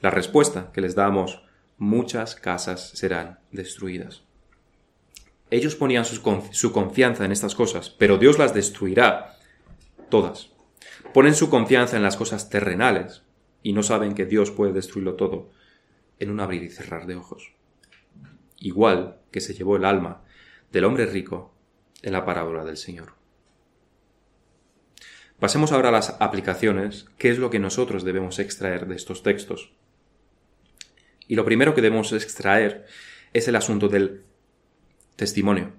La 0.00 0.10
respuesta 0.10 0.70
que 0.72 0.80
les 0.80 0.94
damos, 0.94 1.42
muchas 1.76 2.34
casas 2.34 2.90
serán 2.94 3.40
destruidas. 3.50 4.22
Ellos 5.50 5.76
ponían 5.76 6.04
su, 6.04 6.72
confianza 6.72 7.24
en 7.24 7.32
estas 7.32 7.54
cosas, 7.54 7.90
pero 7.90 8.18
Dios 8.18 8.38
las 8.38 8.54
destruirá 8.54 9.36
todas. 10.08 10.50
Ponen 11.12 11.34
su 11.34 11.50
confianza 11.50 11.96
en 11.96 12.02
las 12.02 12.16
cosas 12.16 12.48
terrenales 12.48 13.22
y 13.62 13.72
no 13.72 13.82
saben 13.82 14.14
que 14.14 14.26
Dios 14.26 14.50
puede 14.50 14.72
destruirlo 14.72 15.14
todo 15.14 15.50
en 16.18 16.30
un 16.30 16.40
abrir 16.40 16.62
y 16.62 16.70
cerrar 16.70 17.06
de 17.06 17.16
ojos. 17.16 17.52
Igual 18.64 19.20
que 19.30 19.42
se 19.42 19.52
llevó 19.52 19.76
el 19.76 19.84
alma 19.84 20.24
del 20.72 20.84
hombre 20.84 21.04
rico 21.04 21.54
en 22.00 22.14
la 22.14 22.24
parábola 22.24 22.64
del 22.64 22.78
Señor. 22.78 23.12
Pasemos 25.38 25.70
ahora 25.70 25.90
a 25.90 25.92
las 25.92 26.16
aplicaciones, 26.18 27.04
qué 27.18 27.28
es 27.28 27.38
lo 27.38 27.50
que 27.50 27.58
nosotros 27.58 28.04
debemos 28.04 28.38
extraer 28.38 28.86
de 28.86 28.96
estos 28.96 29.22
textos. 29.22 29.74
Y 31.28 31.34
lo 31.34 31.44
primero 31.44 31.74
que 31.74 31.82
debemos 31.82 32.10
extraer 32.14 32.86
es 33.34 33.48
el 33.48 33.56
asunto 33.56 33.88
del 33.88 34.22
testimonio. 35.16 35.72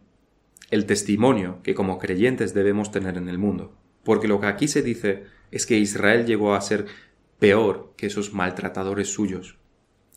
El 0.69 0.86
testimonio 0.86 1.61
que 1.63 1.73
como 1.73 1.97
creyentes 1.97 2.53
debemos 2.53 2.91
tener 2.91 3.17
en 3.17 3.29
el 3.29 3.39
mundo. 3.39 3.75
Porque 4.03 4.27
lo 4.27 4.39
que 4.39 4.45
aquí 4.45 4.67
se 4.67 4.83
dice 4.83 5.23
es 5.49 5.65
que 5.65 5.79
Israel 5.79 6.27
llegó 6.27 6.53
a 6.53 6.61
ser 6.61 6.86
peor 7.39 7.95
que 7.97 8.05
esos 8.05 8.31
maltratadores 8.31 9.11
suyos, 9.11 9.57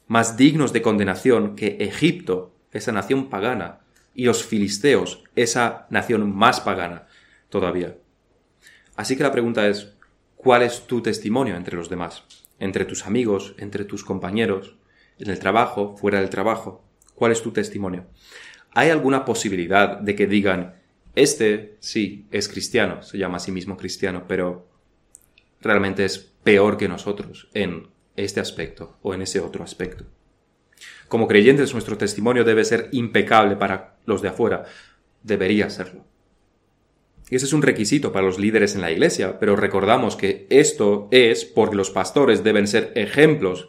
más 0.07 0.37
dignos 0.37 0.75
de 0.75 0.83
condenación 0.83 1.57
que 1.57 1.79
Egipto, 1.81 2.58
esa 2.73 2.93
nación 2.93 3.29
pagana, 3.29 3.81
y 4.15 4.25
los 4.25 4.45
filisteos, 4.45 5.23
esa 5.37 5.87
nación 5.91 6.35
más 6.35 6.61
pagana 6.61 7.07
todavía. 7.51 7.97
Así 8.97 9.17
que 9.17 9.23
la 9.23 9.31
pregunta 9.31 9.69
es, 9.69 9.95
¿cuál 10.35 10.63
es 10.63 10.89
tu 10.89 11.01
testimonio 11.01 11.57
entre 11.57 11.77
los 11.77 11.89
demás? 11.89 12.25
Entre 12.59 12.85
tus 12.85 13.07
amigos, 13.07 13.55
entre 13.59 13.85
tus 13.85 14.03
compañeros, 14.03 14.75
en 15.21 15.31
el 15.31 15.39
trabajo, 15.39 15.97
fuera 15.97 16.19
del 16.19 16.31
trabajo. 16.31 16.85
¿Cuál 17.15 17.31
es 17.31 17.43
tu 17.43 17.53
testimonio? 17.53 18.07
¿Hay 18.73 18.91
alguna 18.91 19.25
posibilidad 19.25 19.99
de 19.99 20.17
que 20.17 20.27
digan, 20.27 20.75
este 21.15 21.77
sí 21.79 22.27
es 22.33 22.49
cristiano, 22.49 23.03
se 23.03 23.19
llama 23.19 23.37
a 23.37 23.41
sí 23.41 23.53
mismo 23.53 23.77
cristiano, 23.77 24.25
pero 24.27 24.69
realmente 25.61 26.05
es 26.05 26.19
peor 26.19 26.77
que 26.77 26.89
nosotros 26.89 27.49
en 27.55 27.87
este 28.17 28.41
aspecto 28.41 28.99
o 29.03 29.15
en 29.15 29.23
ese 29.23 29.39
otro 29.39 29.63
aspecto? 29.63 30.05
Como 31.09 31.27
creyentes, 31.27 31.73
nuestro 31.73 31.97
testimonio 31.97 32.45
debe 32.45 32.65
ser 32.65 32.89
impecable 32.93 33.57
para 33.57 33.97
los 34.05 34.23
de 34.23 34.29
afuera. 34.29 34.65
Debería 35.23 35.71
serlo. 35.71 36.05
Y 37.31 37.37
ese 37.37 37.47
es 37.47 37.53
un 37.53 37.63
requisito 37.63 38.13
para 38.13 38.27
los 38.27 38.39
líderes 38.39 38.75
en 38.75 38.81
la 38.81 38.91
iglesia, 38.91 39.39
pero 39.39 39.57
recordamos 39.57 40.17
que 40.17 40.47
esto 40.49 41.09
es 41.11 41.45
porque 41.45 41.77
los 41.77 41.91
pastores 41.91 42.43
deben 42.43 42.67
ser 42.67 42.93
ejemplos 42.95 43.69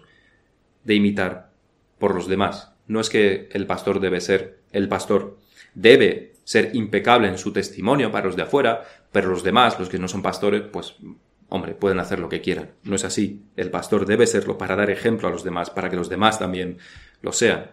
de 0.83 0.95
imitar 0.95 1.51
por 1.97 2.15
los 2.15 2.27
demás. 2.27 2.73
No 2.87 3.01
es 3.01 3.09
que 3.09 3.49
el 3.51 3.65
pastor 3.65 3.99
debe 3.99 4.21
ser, 4.21 4.59
el 4.71 4.87
pastor 4.87 5.37
debe 5.73 6.33
ser 6.45 6.71
impecable 6.73 7.27
en 7.27 7.37
su 7.37 7.51
testimonio 7.51 8.11
para 8.11 8.27
los 8.27 8.35
de 8.35 8.43
afuera, 8.43 8.83
pero 9.11 9.29
los 9.29 9.43
demás, 9.43 9.77
los 9.77 9.89
que 9.89 9.99
no 9.99 10.07
son 10.07 10.21
pastores, 10.21 10.61
pues, 10.71 10.95
hombre, 11.49 11.73
pueden 11.73 11.99
hacer 11.99 12.19
lo 12.19 12.29
que 12.29 12.41
quieran. 12.41 12.71
No 12.83 12.95
es 12.95 13.03
así. 13.03 13.43
El 13.55 13.69
pastor 13.69 14.05
debe 14.05 14.25
serlo 14.25 14.57
para 14.57 14.75
dar 14.75 14.89
ejemplo 14.89 15.27
a 15.27 15.31
los 15.31 15.43
demás, 15.43 15.69
para 15.69 15.89
que 15.89 15.97
los 15.97 16.09
demás 16.09 16.39
también 16.39 16.77
lo 17.21 17.31
sean. 17.31 17.71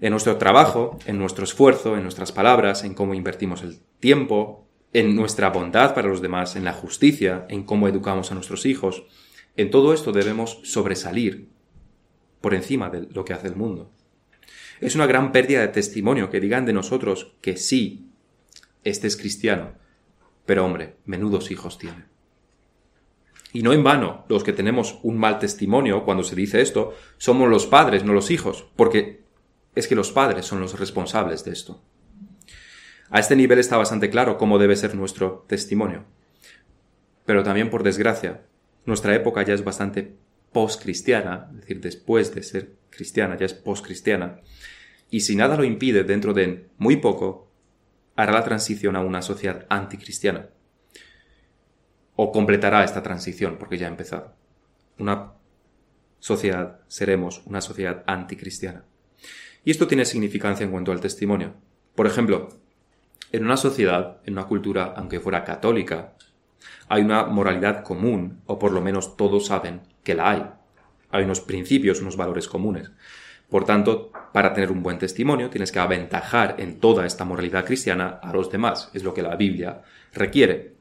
En 0.00 0.10
nuestro 0.10 0.36
trabajo, 0.36 0.98
en 1.06 1.18
nuestro 1.18 1.44
esfuerzo, 1.44 1.96
en 1.96 2.02
nuestras 2.02 2.32
palabras, 2.32 2.82
en 2.84 2.94
cómo 2.94 3.14
invertimos 3.14 3.62
el 3.62 3.78
tiempo, 4.00 4.66
en 4.92 5.14
nuestra 5.14 5.50
bondad 5.50 5.94
para 5.94 6.08
los 6.08 6.20
demás, 6.20 6.56
en 6.56 6.64
la 6.64 6.72
justicia, 6.72 7.46
en 7.48 7.62
cómo 7.62 7.88
educamos 7.88 8.30
a 8.30 8.34
nuestros 8.34 8.66
hijos. 8.66 9.04
En 9.56 9.70
todo 9.70 9.94
esto 9.94 10.12
debemos 10.12 10.60
sobresalir 10.64 11.48
por 12.40 12.54
encima 12.54 12.90
de 12.90 13.02
lo 13.10 13.24
que 13.24 13.32
hace 13.32 13.46
el 13.46 13.56
mundo. 13.56 13.90
Es 14.80 14.96
una 14.96 15.06
gran 15.06 15.30
pérdida 15.30 15.60
de 15.60 15.68
testimonio 15.68 16.28
que 16.28 16.40
digan 16.40 16.66
de 16.66 16.72
nosotros 16.72 17.34
que 17.40 17.56
sí, 17.56 18.10
este 18.82 19.06
es 19.06 19.16
cristiano, 19.16 19.74
pero 20.44 20.64
hombre, 20.64 20.96
menudos 21.04 21.52
hijos 21.52 21.78
tiene. 21.78 22.11
Y 23.52 23.62
no 23.62 23.72
en 23.72 23.84
vano, 23.84 24.24
los 24.28 24.44
que 24.44 24.52
tenemos 24.52 24.98
un 25.02 25.18
mal 25.18 25.38
testimonio 25.38 26.04
cuando 26.04 26.24
se 26.24 26.34
dice 26.34 26.62
esto, 26.62 26.94
somos 27.18 27.48
los 27.48 27.66
padres, 27.66 28.04
no 28.04 28.14
los 28.14 28.30
hijos, 28.30 28.66
porque 28.76 29.22
es 29.74 29.86
que 29.86 29.94
los 29.94 30.10
padres 30.10 30.46
son 30.46 30.60
los 30.60 30.78
responsables 30.78 31.44
de 31.44 31.52
esto. 31.52 31.82
A 33.10 33.20
este 33.20 33.36
nivel 33.36 33.58
está 33.58 33.76
bastante 33.76 34.08
claro 34.08 34.38
cómo 34.38 34.58
debe 34.58 34.74
ser 34.74 34.94
nuestro 34.94 35.44
testimonio. 35.46 36.04
Pero 37.26 37.42
también, 37.42 37.68
por 37.68 37.82
desgracia, 37.82 38.42
nuestra 38.86 39.14
época 39.14 39.42
ya 39.42 39.52
es 39.52 39.62
bastante 39.62 40.16
post-cristiana, 40.52 41.48
es 41.52 41.60
decir, 41.60 41.80
después 41.80 42.34
de 42.34 42.42
ser 42.42 42.76
cristiana, 42.90 43.36
ya 43.36 43.46
es 43.46 43.54
post-cristiana, 43.54 44.40
y 45.10 45.20
si 45.20 45.36
nada 45.36 45.58
lo 45.58 45.64
impide, 45.64 46.04
dentro 46.04 46.32
de 46.32 46.68
muy 46.78 46.96
poco, 46.96 47.50
hará 48.16 48.32
la 48.32 48.44
transición 48.44 48.96
a 48.96 49.00
una 49.00 49.20
sociedad 49.20 49.66
anticristiana. 49.68 50.48
O 52.16 52.32
completará 52.32 52.84
esta 52.84 53.02
transición, 53.02 53.56
porque 53.58 53.78
ya 53.78 53.86
ha 53.86 53.90
empezado. 53.90 54.34
Una 54.98 55.32
sociedad, 56.18 56.80
seremos 56.88 57.42
una 57.46 57.60
sociedad 57.60 58.04
anticristiana. 58.06 58.84
Y 59.64 59.70
esto 59.70 59.86
tiene 59.86 60.04
significancia 60.04 60.64
en 60.64 60.70
cuanto 60.70 60.92
al 60.92 61.00
testimonio. 61.00 61.54
Por 61.94 62.06
ejemplo, 62.06 62.48
en 63.32 63.44
una 63.44 63.56
sociedad, 63.56 64.18
en 64.24 64.34
una 64.34 64.46
cultura, 64.46 64.94
aunque 64.96 65.20
fuera 65.20 65.44
católica, 65.44 66.14
hay 66.88 67.02
una 67.02 67.24
moralidad 67.24 67.82
común, 67.82 68.42
o 68.46 68.58
por 68.58 68.72
lo 68.72 68.80
menos 68.80 69.16
todos 69.16 69.46
saben 69.46 69.80
que 70.04 70.14
la 70.14 70.30
hay. 70.30 70.50
Hay 71.10 71.24
unos 71.24 71.40
principios, 71.40 72.00
unos 72.00 72.16
valores 72.16 72.48
comunes. 72.48 72.90
Por 73.48 73.64
tanto, 73.64 74.10
para 74.32 74.54
tener 74.54 74.72
un 74.72 74.82
buen 74.82 74.98
testimonio 74.98 75.50
tienes 75.50 75.72
que 75.72 75.78
aventajar 75.78 76.56
en 76.58 76.80
toda 76.80 77.04
esta 77.04 77.24
moralidad 77.24 77.64
cristiana 77.66 78.18
a 78.22 78.32
los 78.32 78.50
demás. 78.50 78.90
Es 78.94 79.04
lo 79.04 79.12
que 79.12 79.22
la 79.22 79.36
Biblia 79.36 79.82
requiere. 80.14 80.71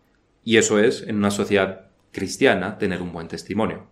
Y 0.44 0.58
eso 0.58 0.80
es, 0.80 1.04
en 1.04 1.18
una 1.18 1.32
sociedad 1.32 1.92
cristiana, 2.12 2.78
tener 2.78 3.02
un 3.02 3.12
buen 3.12 3.28
testimonio. 3.28 3.88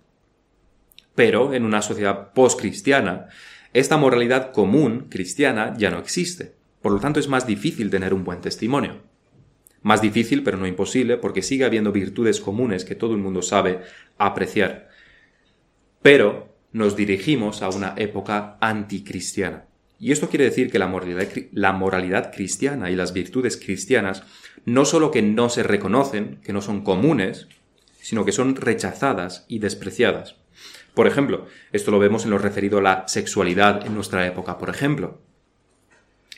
Pero 1.16 1.54
en 1.54 1.64
una 1.64 1.82
sociedad 1.82 2.34
post-cristiana, 2.34 3.28
esta 3.74 3.98
moralidad 3.98 4.52
común 4.52 5.08
cristiana 5.10 5.76
ya 5.78 5.92
no 5.92 6.00
existe. 6.00 6.56
Por 6.82 6.92
lo 6.92 7.00
tanto, 7.00 7.20
es 7.20 7.28
más 7.28 7.46
difícil 7.46 7.90
tener 7.90 8.14
un 8.14 8.24
buen 8.24 8.42
testimonio. 8.42 9.04
Más 9.82 10.02
difícil, 10.02 10.44
pero 10.44 10.58
no 10.58 10.68
imposible, 10.68 11.18
porque 11.18 11.42
sigue 11.42 11.66
habiendo 11.66 11.92
virtudes 11.92 12.40
comunes 12.40 12.84
que 12.84 12.96
todo 12.96 13.14
el 13.14 13.20
mundo 13.20 13.42
sabe 13.42 13.82
apreciar. 14.18 14.90
Pero 16.02 16.58
nos 16.72 16.96
dirigimos 16.96 17.62
a 17.62 17.70
una 17.70 17.94
época 17.98 18.58
anticristiana. 18.62 19.66
Y 20.00 20.12
esto 20.12 20.30
quiere 20.30 20.46
decir 20.46 20.72
que 20.72 20.80
la 20.80 20.88
moralidad, 20.88 21.28
la 21.52 21.74
moralidad, 21.74 22.32
cristiana 22.34 22.90
y 22.90 22.96
las 22.96 23.12
virtudes 23.12 23.58
cristianas 23.58 24.24
no 24.66 24.86
solo 24.86 25.12
que 25.12 25.22
no 25.22 25.50
se 25.50 25.64
reconocen, 25.64 26.40
que 26.44 26.54
no 26.54 26.62
son 26.62 26.84
comunes, 26.84 27.48
sino 28.02 28.26
que 28.26 28.32
son 28.32 28.56
rechazadas 28.56 29.46
y 29.48 29.60
despreciadas. 29.60 30.36
Por 30.94 31.08
ejemplo, 31.08 31.46
esto 31.72 31.92
lo 31.92 32.00
vemos 32.00 32.26
en 32.26 32.32
lo 32.32 32.38
referido 32.38 32.80
a 32.80 32.82
la 32.82 33.08
sexualidad 33.08 33.86
en 33.86 33.96
nuestra 33.96 34.26
época, 34.26 34.58
por 34.58 34.70
ejemplo 34.70 35.20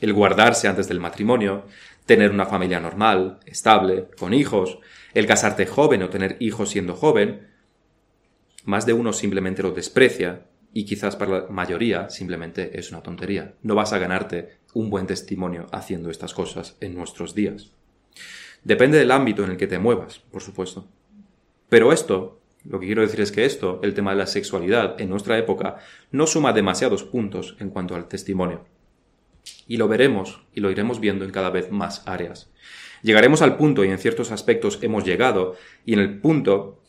el 0.01 0.13
guardarse 0.13 0.67
antes 0.67 0.87
del 0.87 0.99
matrimonio, 0.99 1.65
tener 2.05 2.31
una 2.31 2.47
familia 2.47 2.79
normal, 2.79 3.39
estable, 3.45 4.07
con 4.17 4.33
hijos, 4.33 4.79
el 5.13 5.27
casarte 5.27 5.67
joven 5.67 6.03
o 6.03 6.09
tener 6.09 6.37
hijos 6.39 6.71
siendo 6.71 6.95
joven, 6.95 7.47
más 8.65 8.85
de 8.85 8.93
uno 8.93 9.13
simplemente 9.13 9.63
lo 9.63 9.71
desprecia 9.71 10.45
y 10.73 10.85
quizás 10.85 11.15
para 11.15 11.41
la 11.41 11.47
mayoría 11.49 12.09
simplemente 12.09 12.77
es 12.77 12.91
una 12.91 13.03
tontería. 13.03 13.53
No 13.61 13.75
vas 13.75 13.93
a 13.93 13.99
ganarte 13.99 14.57
un 14.73 14.89
buen 14.89 15.05
testimonio 15.05 15.67
haciendo 15.71 16.09
estas 16.09 16.33
cosas 16.33 16.77
en 16.79 16.95
nuestros 16.95 17.35
días. 17.35 17.71
Depende 18.63 18.97
del 18.97 19.11
ámbito 19.11 19.43
en 19.43 19.51
el 19.51 19.57
que 19.57 19.67
te 19.67 19.79
muevas, 19.79 20.19
por 20.19 20.41
supuesto. 20.41 20.87
Pero 21.69 21.91
esto, 21.91 22.41
lo 22.63 22.79
que 22.79 22.85
quiero 22.85 23.01
decir 23.01 23.21
es 23.21 23.31
que 23.31 23.45
esto, 23.45 23.79
el 23.83 23.93
tema 23.93 24.11
de 24.11 24.17
la 24.17 24.27
sexualidad 24.27 24.99
en 24.99 25.09
nuestra 25.09 25.37
época, 25.37 25.77
no 26.11 26.27
suma 26.27 26.53
demasiados 26.53 27.03
puntos 27.03 27.55
en 27.59 27.69
cuanto 27.69 27.95
al 27.95 28.07
testimonio. 28.07 28.65
Y 29.67 29.77
lo 29.77 29.87
veremos 29.87 30.43
y 30.53 30.59
lo 30.59 30.69
iremos 30.69 30.99
viendo 30.99 31.25
en 31.25 31.31
cada 31.31 31.49
vez 31.49 31.71
más 31.71 32.03
áreas. 32.05 32.51
Llegaremos 33.01 33.41
al 33.41 33.57
punto, 33.57 33.83
y 33.83 33.89
en 33.89 33.97
ciertos 33.97 34.31
aspectos 34.31 34.79
hemos 34.81 35.03
llegado, 35.03 35.55
y 35.85 35.93
en 35.93 35.99
el 35.99 36.19
punto 36.19 36.81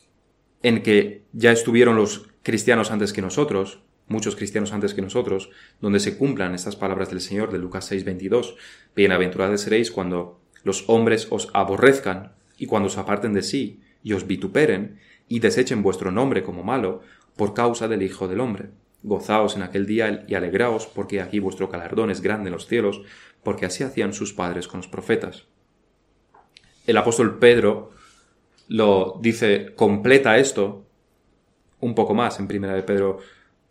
en 0.61 0.83
que 0.83 1.23
ya 1.33 1.51
estuvieron 1.51 1.95
los 1.95 2.29
cristianos 2.43 2.91
antes 2.91 3.13
que 3.13 3.21
nosotros, 3.21 3.79
muchos 4.07 4.35
cristianos 4.35 4.73
antes 4.73 4.93
que 4.93 5.01
nosotros, 5.01 5.49
donde 5.81 5.99
se 5.99 6.17
cumplan 6.17 6.53
estas 6.53 6.75
palabras 6.75 7.09
del 7.09 7.21
Señor 7.21 7.51
de 7.51 7.57
Lucas 7.57 7.91
6:22. 7.91 8.55
Bienaventurados 8.95 9.61
seréis 9.61 9.91
cuando 9.91 10.42
los 10.63 10.85
hombres 10.87 11.27
os 11.29 11.49
aborrezcan 11.53 12.33
y 12.57 12.65
cuando 12.65 12.87
os 12.87 12.97
aparten 12.97 13.33
de 13.33 13.41
sí 13.41 13.81
y 14.03 14.13
os 14.13 14.27
vituperen 14.27 14.99
y 15.27 15.39
desechen 15.39 15.83
vuestro 15.83 16.11
nombre 16.11 16.43
como 16.43 16.63
malo 16.63 17.01
por 17.35 17.53
causa 17.53 17.87
del 17.87 18.03
Hijo 18.03 18.27
del 18.27 18.39
Hombre. 18.39 18.69
Gozaos 19.01 19.55
en 19.55 19.63
aquel 19.63 19.85
día 19.85 20.23
y 20.27 20.35
alegraos, 20.35 20.87
porque 20.87 21.21
aquí 21.21 21.39
vuestro 21.39 21.67
galardón 21.67 22.09
es 22.09 22.21
grande 22.21 22.47
en 22.47 22.53
los 22.53 22.67
cielos, 22.67 23.01
porque 23.43 23.65
así 23.65 23.83
hacían 23.83 24.13
sus 24.13 24.33
padres 24.33 24.67
con 24.67 24.79
los 24.79 24.87
profetas. 24.87 25.45
El 26.87 26.97
apóstol 26.97 27.37
Pedro 27.39 27.91
lo 28.69 29.19
dice, 29.21 29.73
completa 29.75 30.37
esto 30.37 30.85
un 31.79 31.95
poco 31.95 32.13
más 32.13 32.39
en 32.39 32.47
primera 32.47 32.73
de 32.73 32.83
Pedro, 32.83 33.19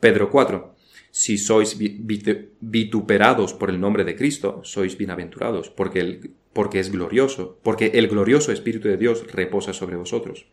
Pedro 0.00 0.30
4. 0.30 0.74
Si 1.10 1.38
sois 1.38 1.76
vituperados 1.78 3.54
por 3.54 3.70
el 3.70 3.80
nombre 3.80 4.04
de 4.04 4.16
Cristo, 4.16 4.60
sois 4.64 4.96
bienaventurados, 4.96 5.70
porque, 5.70 6.20
porque 6.52 6.80
es 6.80 6.90
glorioso, 6.90 7.58
porque 7.62 7.92
el 7.94 8.08
glorioso 8.08 8.52
Espíritu 8.52 8.88
de 8.88 8.96
Dios 8.96 9.26
reposa 9.32 9.72
sobre 9.72 9.96
vosotros. 9.96 10.46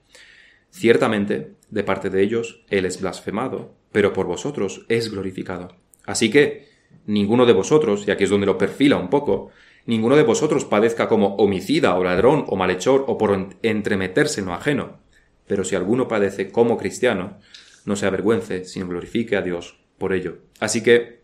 Ciertamente, 0.72 1.54
de 1.70 1.84
parte 1.84 2.10
de 2.10 2.22
ellos, 2.22 2.64
Él 2.70 2.86
es 2.86 3.02
blasfemado, 3.02 3.74
pero 3.92 4.14
por 4.14 4.28
vosotros 4.28 4.86
es 4.88 5.12
glorificado. 5.12 5.76
Así 6.06 6.30
que, 6.30 6.68
ninguno 7.06 7.46
de 7.46 7.54
vosotros, 7.54 8.08
y 8.08 8.12
aquí 8.12 8.24
es 8.24 8.30
donde 8.30 8.46
lo 8.46 8.58
perfila 8.58 8.98
un 8.98 9.10
poco, 9.10 9.50
ninguno 9.86 10.16
de 10.16 10.24
vosotros 10.24 10.66
padezca 10.66 11.08
como 11.08 11.36
homicida 11.36 11.96
o 11.96 12.04
ladrón 12.04 12.46
o 12.48 12.56
malhechor 12.56 13.06
o 13.08 13.18
por 13.18 13.50
entremeterse 13.64 14.42
en 14.42 14.48
lo 14.48 14.54
ajeno. 14.54 15.00
Pero 15.48 15.64
si 15.64 15.76
alguno 15.76 16.08
padece 16.08 16.52
como 16.52 16.78
cristiano, 16.78 17.40
no 17.86 17.96
se 17.96 18.06
avergüence, 18.06 18.66
sino 18.66 18.88
glorifique 18.88 19.36
a 19.36 19.42
Dios 19.42 19.80
por 19.98 20.14
ello. 20.14 20.38
Así 20.60 20.84
que 20.84 21.20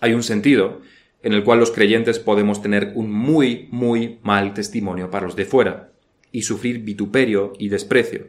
hay 0.00 0.12
un 0.12 0.22
sentido 0.22 0.82
en 1.22 1.32
el 1.32 1.44
cual 1.44 1.58
los 1.58 1.70
creyentes 1.70 2.18
podemos 2.18 2.62
tener 2.62 2.92
un 2.94 3.10
muy, 3.10 3.68
muy 3.70 4.18
mal 4.22 4.54
testimonio 4.54 5.10
para 5.10 5.26
los 5.26 5.36
de 5.36 5.44
fuera 5.44 5.92
y 6.30 6.42
sufrir 6.42 6.80
vituperio 6.84 7.52
y 7.58 7.68
desprecio. 7.68 8.28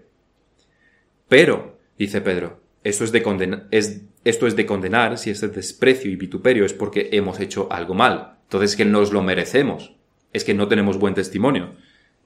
Pero, 1.27 1.77
dice 1.97 2.21
Pedro, 2.21 2.61
esto 2.83 3.03
es 3.03 3.11
de, 3.11 3.61
es, 3.71 4.01
esto 4.23 4.47
es 4.47 4.55
de 4.55 4.65
condenar 4.65 5.17
si 5.17 5.29
ese 5.29 5.47
desprecio 5.49 6.09
y 6.09 6.15
vituperio 6.15 6.65
es 6.65 6.73
porque 6.73 7.09
hemos 7.11 7.39
hecho 7.39 7.71
algo 7.71 7.93
mal. 7.93 8.37
Entonces 8.43 8.71
es 8.71 8.77
que 8.77 8.85
nos 8.85 9.11
lo 9.11 9.21
merecemos. 9.21 9.95
Es 10.33 10.43
que 10.43 10.53
no 10.53 10.67
tenemos 10.67 10.97
buen 10.97 11.13
testimonio. 11.13 11.75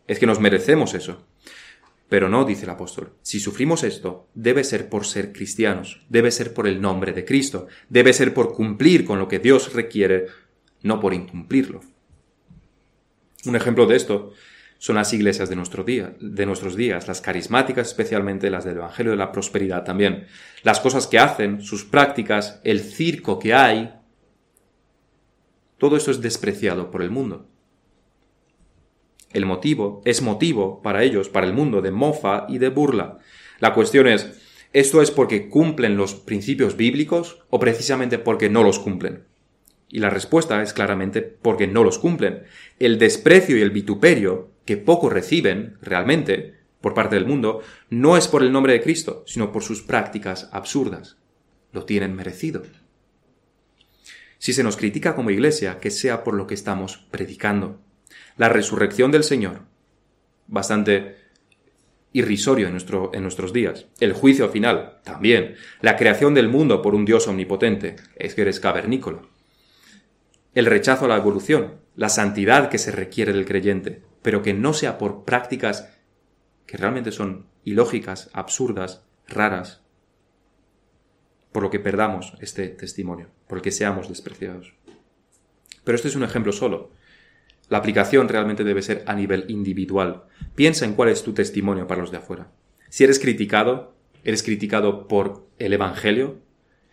Es 0.08 0.20
que 0.20 0.26
nos 0.26 0.40
merecemos 0.40 0.94
eso. 0.94 1.26
Pero 2.10 2.30
no, 2.30 2.46
dice 2.46 2.66
el 2.66 2.70
apóstol, 2.70 3.14
si 3.24 3.40
sufrimos 3.40 3.84
esto, 3.84 4.28
debe 4.36 4.64
ser 4.64 4.88
por 4.88 5.06
ser 5.06 5.34
cristianos, 5.34 6.06
debe 6.10 6.30
ser 6.30 6.54
por 6.54 6.68
el 6.68 6.80
nombre 6.80 7.12
de 7.12 7.26
Cristo, 7.26 7.68
debe 7.90 8.14
ser 8.14 8.34
por 8.36 8.54
cumplir 8.54 9.04
con 9.04 9.18
lo 9.18 9.28
que 9.28 9.40
Dios 9.40 9.74
requiere, 9.74 10.28
no 10.84 11.00
por 11.00 11.14
incumplirlo. 11.14 11.82
Un 13.46 13.56
ejemplo 13.56 13.88
de 13.88 13.96
esto 13.96 14.32
son 14.78 14.98
las 14.98 15.14
iglesias 15.14 15.50
de, 15.50 15.56
de 16.20 16.46
nuestros 16.46 16.76
días, 16.76 17.08
las 17.08 17.22
carismáticas 17.22 17.88
especialmente, 17.88 18.50
las 18.50 18.66
del 18.66 18.78
Evangelio 18.78 19.14
de 19.14 19.18
la 19.18 19.32
Prosperidad 19.32 19.84
también. 19.84 20.28
Las 20.62 20.80
cosas 20.82 21.08
que 21.08 21.20
hacen, 21.20 21.62
sus 21.62 21.86
prácticas, 21.86 22.60
el 22.64 22.82
circo 22.82 23.40
que 23.40 23.54
hay, 23.54 23.94
todo 25.78 25.98
esto 25.98 26.12
es 26.12 26.22
despreciado 26.22 26.92
por 26.92 27.02
el 27.02 27.12
mundo. 27.12 27.48
El 29.32 29.46
motivo 29.46 30.02
es 30.06 30.22
motivo 30.22 30.82
para 30.82 31.04
ellos, 31.04 31.30
para 31.30 31.48
el 31.48 31.54
mundo, 31.54 31.82
de 31.82 31.92
mofa 31.92 32.46
y 32.48 32.58
de 32.60 32.70
burla. 32.70 33.20
La 33.60 33.74
cuestión 33.74 34.08
es, 34.08 34.40
¿esto 34.74 35.02
es 35.02 35.12
porque 35.12 35.50
cumplen 35.50 35.98
los 35.98 36.14
principios 36.14 36.78
bíblicos 36.78 37.40
o 37.50 37.60
precisamente 37.60 38.20
porque 38.20 38.50
no 38.50 38.64
los 38.64 38.80
cumplen? 38.80 39.24
Y 39.90 40.00
la 40.00 40.10
respuesta 40.10 40.62
es 40.62 40.74
claramente 40.74 41.22
porque 41.22 41.68
no 41.68 41.84
los 41.84 42.00
cumplen. 42.00 42.44
El 42.80 42.98
desprecio 42.98 43.58
y 43.58 43.62
el 43.62 43.72
vituperio 43.72 44.52
que 44.66 44.78
poco 44.78 45.10
reciben 45.10 45.78
realmente 45.82 46.56
por 46.82 46.94
parte 46.94 47.16
del 47.16 47.26
mundo 47.26 47.62
no 47.90 48.18
es 48.18 48.28
por 48.28 48.44
el 48.44 48.52
nombre 48.52 48.74
de 48.74 48.82
Cristo, 48.82 49.24
sino 49.26 49.52
por 49.52 49.64
sus 49.64 49.82
prácticas 49.82 50.50
absurdas. 50.52 51.18
Lo 51.72 51.86
tienen 51.86 52.16
merecido. 52.16 52.64
Si 54.38 54.52
se 54.52 54.64
nos 54.64 54.76
critica 54.76 55.16
como 55.16 55.32
iglesia, 55.32 55.80
que 55.80 55.90
sea 55.90 56.24
por 56.24 56.34
lo 56.34 56.48
que 56.48 56.54
estamos 56.54 56.98
predicando. 57.10 57.80
La 58.36 58.50
resurrección 58.50 59.12
del 59.12 59.24
Señor, 59.24 59.62
bastante 60.48 61.16
irrisorio 62.12 62.68
en, 62.68 62.74
nuestro, 62.74 63.12
en 63.14 63.24
nuestros 63.24 63.54
días. 63.54 63.88
El 64.00 64.14
juicio 64.14 64.50
final, 64.50 65.00
también. 65.04 65.56
La 65.82 65.96
creación 65.96 66.34
del 66.34 66.50
mundo 66.50 66.82
por 66.82 66.96
un 66.96 67.06
Dios 67.06 67.28
omnipotente, 67.28 67.96
es 68.16 68.36
que 68.36 68.42
eres 68.42 68.60
cavernícola. 68.60 69.22
El 70.54 70.68
rechazo 70.68 71.06
a 71.06 71.08
la 71.08 71.18
evolución, 71.18 71.80
la 71.96 72.10
santidad 72.10 72.70
que 72.70 72.78
se 72.78 72.92
requiere 72.92 73.34
del 73.34 73.46
creyente, 73.46 74.04
pero 74.22 74.44
que 74.44 74.54
no 74.54 74.74
sea 74.74 74.98
por 74.98 75.24
prácticas 75.24 75.90
que 76.68 76.78
realmente 76.78 77.12
son 77.12 77.48
ilógicas, 77.64 78.30
absurdas, 78.34 79.04
raras, 79.28 79.82
por 81.52 81.64
lo 81.64 81.70
que 81.70 81.80
perdamos 81.80 82.34
este 82.40 82.68
testimonio, 82.70 83.28
por 83.48 83.60
el 83.60 83.62
que 83.62 83.72
seamos 83.72 84.10
despreciados. 84.10 84.74
Pero 85.84 85.96
este 85.96 86.08
es 86.08 86.16
un 86.16 86.24
ejemplo 86.24 86.52
solo. 86.52 86.92
La 87.70 87.78
aplicación 87.78 88.28
realmente 88.28 88.64
debe 88.64 88.82
ser 88.82 89.04
a 89.08 89.14
nivel 89.16 89.46
individual. 89.50 90.24
Piensa 90.56 90.86
en 90.86 90.94
cuál 90.94 91.10
es 91.10 91.24
tu 91.24 91.34
testimonio 91.34 91.88
para 91.88 92.02
los 92.02 92.12
de 92.12 92.18
afuera. 92.18 92.52
Si 92.90 93.04
eres 93.04 93.20
criticado, 93.20 93.96
eres 94.24 94.44
criticado 94.44 95.08
por 95.08 95.48
el 95.58 95.74
Evangelio, 95.74 96.40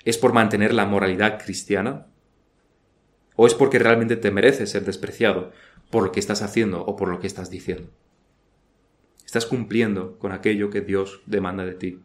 es 0.04 0.16
por 0.16 0.32
mantener 0.32 0.72
la 0.72 0.86
moralidad 0.86 1.42
cristiana, 1.42 2.06
o 3.42 3.46
es 3.46 3.54
porque 3.54 3.78
realmente 3.78 4.16
te 4.16 4.30
mereces 4.30 4.68
ser 4.68 4.84
despreciado 4.84 5.50
por 5.88 6.02
lo 6.02 6.12
que 6.12 6.20
estás 6.20 6.42
haciendo 6.42 6.84
o 6.84 6.94
por 6.94 7.08
lo 7.08 7.20
que 7.20 7.26
estás 7.26 7.48
diciendo. 7.48 7.88
Estás 9.24 9.46
cumpliendo 9.46 10.18
con 10.18 10.32
aquello 10.32 10.68
que 10.68 10.82
Dios 10.82 11.22
demanda 11.24 11.64
de 11.64 11.72
ti. 11.72 12.00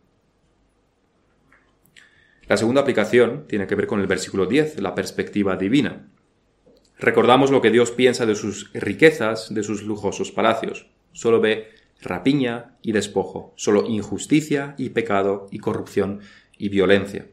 La 2.48 2.56
segunda 2.56 2.80
aplicación 2.80 3.48
tiene 3.50 3.68
que 3.68 3.76
ver 3.76 3.86
con 3.86 4.00
el 4.00 4.08
versículo 4.08 4.46
10, 4.46 4.80
la 4.80 4.96
perspectiva 4.96 5.58
divina. 5.58 6.08
Recordamos 7.00 7.52
lo 7.52 7.62
que 7.62 7.70
Dios 7.70 7.92
piensa 7.92 8.26
de 8.26 8.36
sus 8.36 8.72
riquezas, 8.72 9.54
de 9.54 9.64
sus 9.64 9.84
lujosos 9.84 10.32
palacios. 10.32 10.90
Solo 11.12 11.42
ve 11.42 11.68
rapiña 12.02 12.78
y 12.82 12.94
despojo, 12.94 13.54
solo 13.58 13.86
injusticia 13.86 14.74
y 14.78 14.92
pecado 14.92 15.50
y 15.52 15.60
corrupción 15.60 16.22
y 16.58 16.70
violencia. 16.70 17.28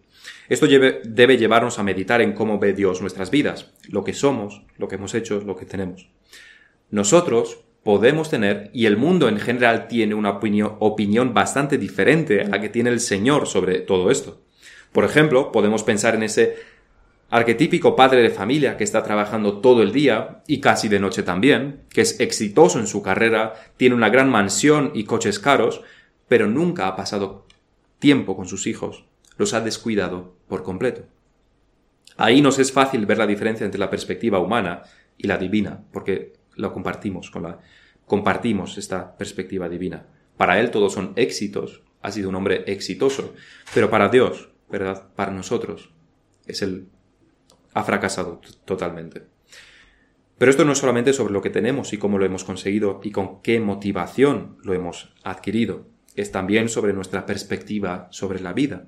Esto 0.48 0.66
debe 0.66 1.36
llevarnos 1.38 1.78
a 1.78 1.82
meditar 1.82 2.20
en 2.20 2.32
cómo 2.32 2.58
ve 2.58 2.72
Dios 2.72 3.00
nuestras 3.00 3.30
vidas, 3.30 3.72
lo 3.88 4.04
que 4.04 4.12
somos, 4.12 4.62
lo 4.76 4.88
que 4.88 4.96
hemos 4.96 5.14
hecho, 5.14 5.40
lo 5.40 5.56
que 5.56 5.66
tenemos. 5.66 6.08
Nosotros 6.90 7.64
podemos 7.82 8.30
tener, 8.30 8.70
y 8.72 8.86
el 8.86 8.96
mundo 8.96 9.28
en 9.28 9.38
general 9.38 9.88
tiene 9.88 10.14
una 10.14 10.30
opinión, 10.30 11.34
bastante 11.34 11.78
diferente 11.78 12.42
a 12.42 12.48
la 12.48 12.60
que 12.60 12.68
tiene 12.68 12.90
el 12.90 13.00
Señor 13.00 13.46
sobre 13.46 13.80
todo 13.80 14.10
esto. 14.10 14.42
Por 14.92 15.04
ejemplo, 15.04 15.52
podemos 15.52 15.82
pensar 15.82 16.14
en 16.14 16.22
ese 16.22 16.56
arquetípico 17.30 17.96
padre 17.96 18.20
de 18.20 18.30
familia 18.30 18.76
que 18.76 18.84
está 18.84 19.02
trabajando 19.02 19.60
todo 19.60 19.82
el 19.82 19.90
día 19.90 20.42
y 20.46 20.60
casi 20.60 20.88
de 20.88 21.00
noche 21.00 21.22
también, 21.22 21.80
que 21.88 22.02
es 22.02 22.20
exitoso 22.20 22.78
en 22.78 22.86
su 22.86 23.02
carrera, 23.02 23.54
tiene 23.78 23.94
una 23.94 24.10
gran 24.10 24.28
mansión 24.28 24.92
y 24.94 25.04
coches 25.04 25.38
caros, 25.38 25.80
pero 26.28 26.46
nunca 26.46 26.88
ha 26.88 26.94
pasado 26.94 27.46
tiempo 27.98 28.36
con 28.36 28.46
sus 28.46 28.66
hijos, 28.66 29.06
los 29.42 29.54
ha 29.54 29.60
descuidado 29.60 30.36
por 30.46 30.62
completo. 30.62 31.02
Ahí 32.16 32.40
nos 32.40 32.60
es 32.60 32.70
fácil 32.70 33.06
ver 33.06 33.18
la 33.18 33.26
diferencia 33.26 33.64
entre 33.64 33.80
la 33.80 33.90
perspectiva 33.90 34.38
humana 34.38 34.82
y 35.18 35.26
la 35.26 35.36
divina, 35.36 35.82
porque 35.92 36.34
lo 36.54 36.72
compartimos 36.72 37.28
con 37.30 37.42
la, 37.42 37.58
compartimos 38.06 38.78
esta 38.78 39.16
perspectiva 39.16 39.68
divina. 39.68 40.06
Para 40.36 40.60
él 40.60 40.70
todos 40.70 40.92
son 40.92 41.12
éxitos, 41.16 41.82
ha 42.02 42.12
sido 42.12 42.28
un 42.28 42.36
hombre 42.36 42.62
exitoso, 42.68 43.34
pero 43.74 43.90
para 43.90 44.08
Dios, 44.08 44.50
¿verdad? 44.70 45.08
Para 45.16 45.32
nosotros 45.32 45.90
es 46.46 46.62
el 46.62 46.86
ha 47.74 47.82
fracasado 47.82 48.40
totalmente. 48.64 49.22
Pero 50.38 50.50
esto 50.50 50.64
no 50.64 50.72
es 50.72 50.78
solamente 50.78 51.12
sobre 51.12 51.32
lo 51.32 51.42
que 51.42 51.50
tenemos 51.50 51.92
y 51.92 51.98
cómo 51.98 52.18
lo 52.18 52.26
hemos 52.26 52.44
conseguido 52.44 53.00
y 53.02 53.10
con 53.10 53.42
qué 53.42 53.58
motivación 53.58 54.58
lo 54.62 54.72
hemos 54.72 55.14
adquirido, 55.24 55.86
es 56.14 56.30
también 56.30 56.68
sobre 56.68 56.92
nuestra 56.92 57.26
perspectiva 57.26 58.08
sobre 58.10 58.40
la 58.40 58.52
vida. 58.52 58.86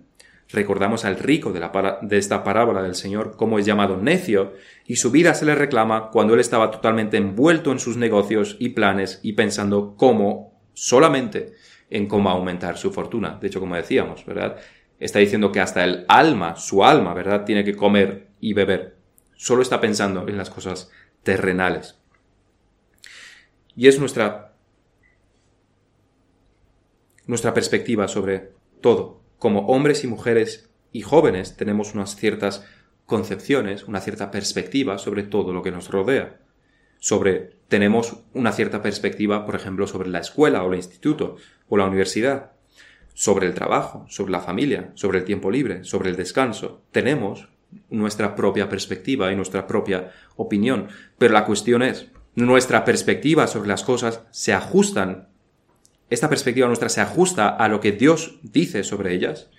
Recordamos 0.51 1.05
al 1.05 1.17
rico 1.17 1.53
de, 1.53 1.61
la 1.61 1.99
de 2.03 2.19
esta 2.19 2.45
parábola 2.45 2.83
del 2.83 2.95
Señor 2.95 3.37
como 3.37 3.59
es 3.59 3.67
llamado 3.67 3.97
necio, 3.97 4.53
y 4.87 4.97
su 4.97 5.11
vida 5.11 5.35
se 5.35 5.47
le 5.47 5.55
reclama 5.55 6.11
cuando 6.11 6.35
él 6.35 6.41
estaba 6.41 6.71
totalmente 6.71 7.17
envuelto 7.17 7.73
en 7.73 7.79
sus 7.79 7.97
negocios 7.97 8.57
y 8.59 8.71
planes 8.71 9.21
y 9.23 9.33
pensando 9.33 9.95
cómo, 9.97 10.61
solamente 10.75 11.55
en 11.91 12.07
cómo 12.07 12.29
aumentar 12.29 12.77
su 12.77 12.93
fortuna. 12.93 13.39
De 13.41 13.47
hecho, 13.47 13.61
como 13.61 13.75
decíamos, 13.75 14.25
¿verdad? 14.27 14.57
Está 15.01 15.19
diciendo 15.19 15.51
que 15.51 15.61
hasta 15.61 15.83
el 15.83 16.05
alma, 16.09 16.57
su 16.57 16.85
alma, 16.85 17.15
¿verdad? 17.15 17.45
Tiene 17.45 17.65
que 17.65 17.75
comer 17.75 18.29
y 18.41 18.53
beber. 18.53 18.97
Solo 19.37 19.63
está 19.63 19.81
pensando 19.81 20.29
en 20.29 20.37
las 20.37 20.51
cosas 20.51 20.91
terrenales. 21.23 21.99
Y 23.75 23.89
es 23.89 23.99
nuestra, 23.99 24.53
nuestra 27.27 27.53
perspectiva 27.53 28.07
sobre 28.07 28.53
todo 28.81 29.24
como 29.45 29.67
hombres 29.67 30.05
y 30.05 30.07
mujeres 30.07 30.71
y 30.91 31.03
jóvenes 31.03 31.55
tenemos 31.55 31.93
unas 31.93 32.17
ciertas 32.17 32.65
concepciones, 33.05 33.85
una 33.85 34.01
cierta 34.01 34.31
perspectiva 34.31 34.97
sobre 34.97 35.23
todo 35.23 35.53
lo 35.53 35.63
que 35.63 35.71
nos 35.71 35.91
rodea. 35.91 36.41
Sobre, 36.99 37.51
tenemos 37.69 38.23
una 38.33 38.53
cierta 38.53 38.81
perspectiva, 38.81 39.45
por 39.45 39.55
ejemplo, 39.55 39.87
sobre 39.87 40.09
la 40.09 40.21
escuela 40.21 40.65
o 40.65 40.73
el 40.73 40.79
instituto 40.79 41.37
o 41.69 41.77
la 41.77 41.85
universidad, 41.85 42.53
sobre 43.13 43.47
el 43.47 43.53
trabajo, 43.53 44.07
sobre 44.09 44.33
la 44.33 44.41
familia, 44.41 44.93
sobre 44.95 45.19
el 45.19 45.25
tiempo 45.27 45.51
libre, 45.51 45.85
sobre 45.85 46.09
el 46.09 46.17
descanso. 46.17 46.83
Tenemos 46.91 47.51
nuestra 47.91 48.35
propia 48.35 48.71
perspectiva 48.71 49.31
y 49.31 49.37
nuestra 49.37 49.67
propia 49.67 50.11
opinión. 50.37 50.89
Pero 51.19 51.35
la 51.35 51.45
cuestión 51.45 51.83
es, 51.83 52.07
nuestra 52.35 52.87
perspectiva 52.87 53.47
sobre 53.47 53.69
las 53.69 53.85
cosas 53.85 54.23
se 54.31 54.55
ajustan 54.55 55.34
esta 56.15 56.29
perspectiva 56.29 56.67
nuestra 56.67 56.89
se 56.89 57.01
ajusta 57.01 57.49
a 57.49 57.69
lo 57.69 57.81
que 57.81 57.93
Dios 57.93 58.39
dice 58.43 58.85
sobre 58.85 59.15
ellas, 59.15 59.51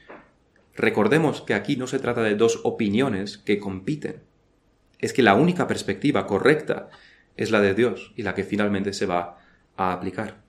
recordemos 0.75 1.41
que 1.41 1.53
aquí 1.53 1.75
no 1.75 1.87
se 1.87 1.99
trata 1.99 2.23
de 2.23 2.35
dos 2.35 2.61
opiniones 2.63 3.37
que 3.37 3.59
compiten. 3.59 4.23
Es 4.99 5.13
que 5.13 5.23
la 5.23 5.35
única 5.35 5.67
perspectiva 5.67 6.25
correcta 6.25 6.89
es 7.37 7.51
la 7.51 7.61
de 7.61 7.73
Dios 7.73 8.13
y 8.15 8.23
la 8.23 8.33
que 8.33 8.43
finalmente 8.43 8.93
se 8.93 9.05
va 9.05 9.37
a 9.77 9.93
aplicar. 9.93 10.43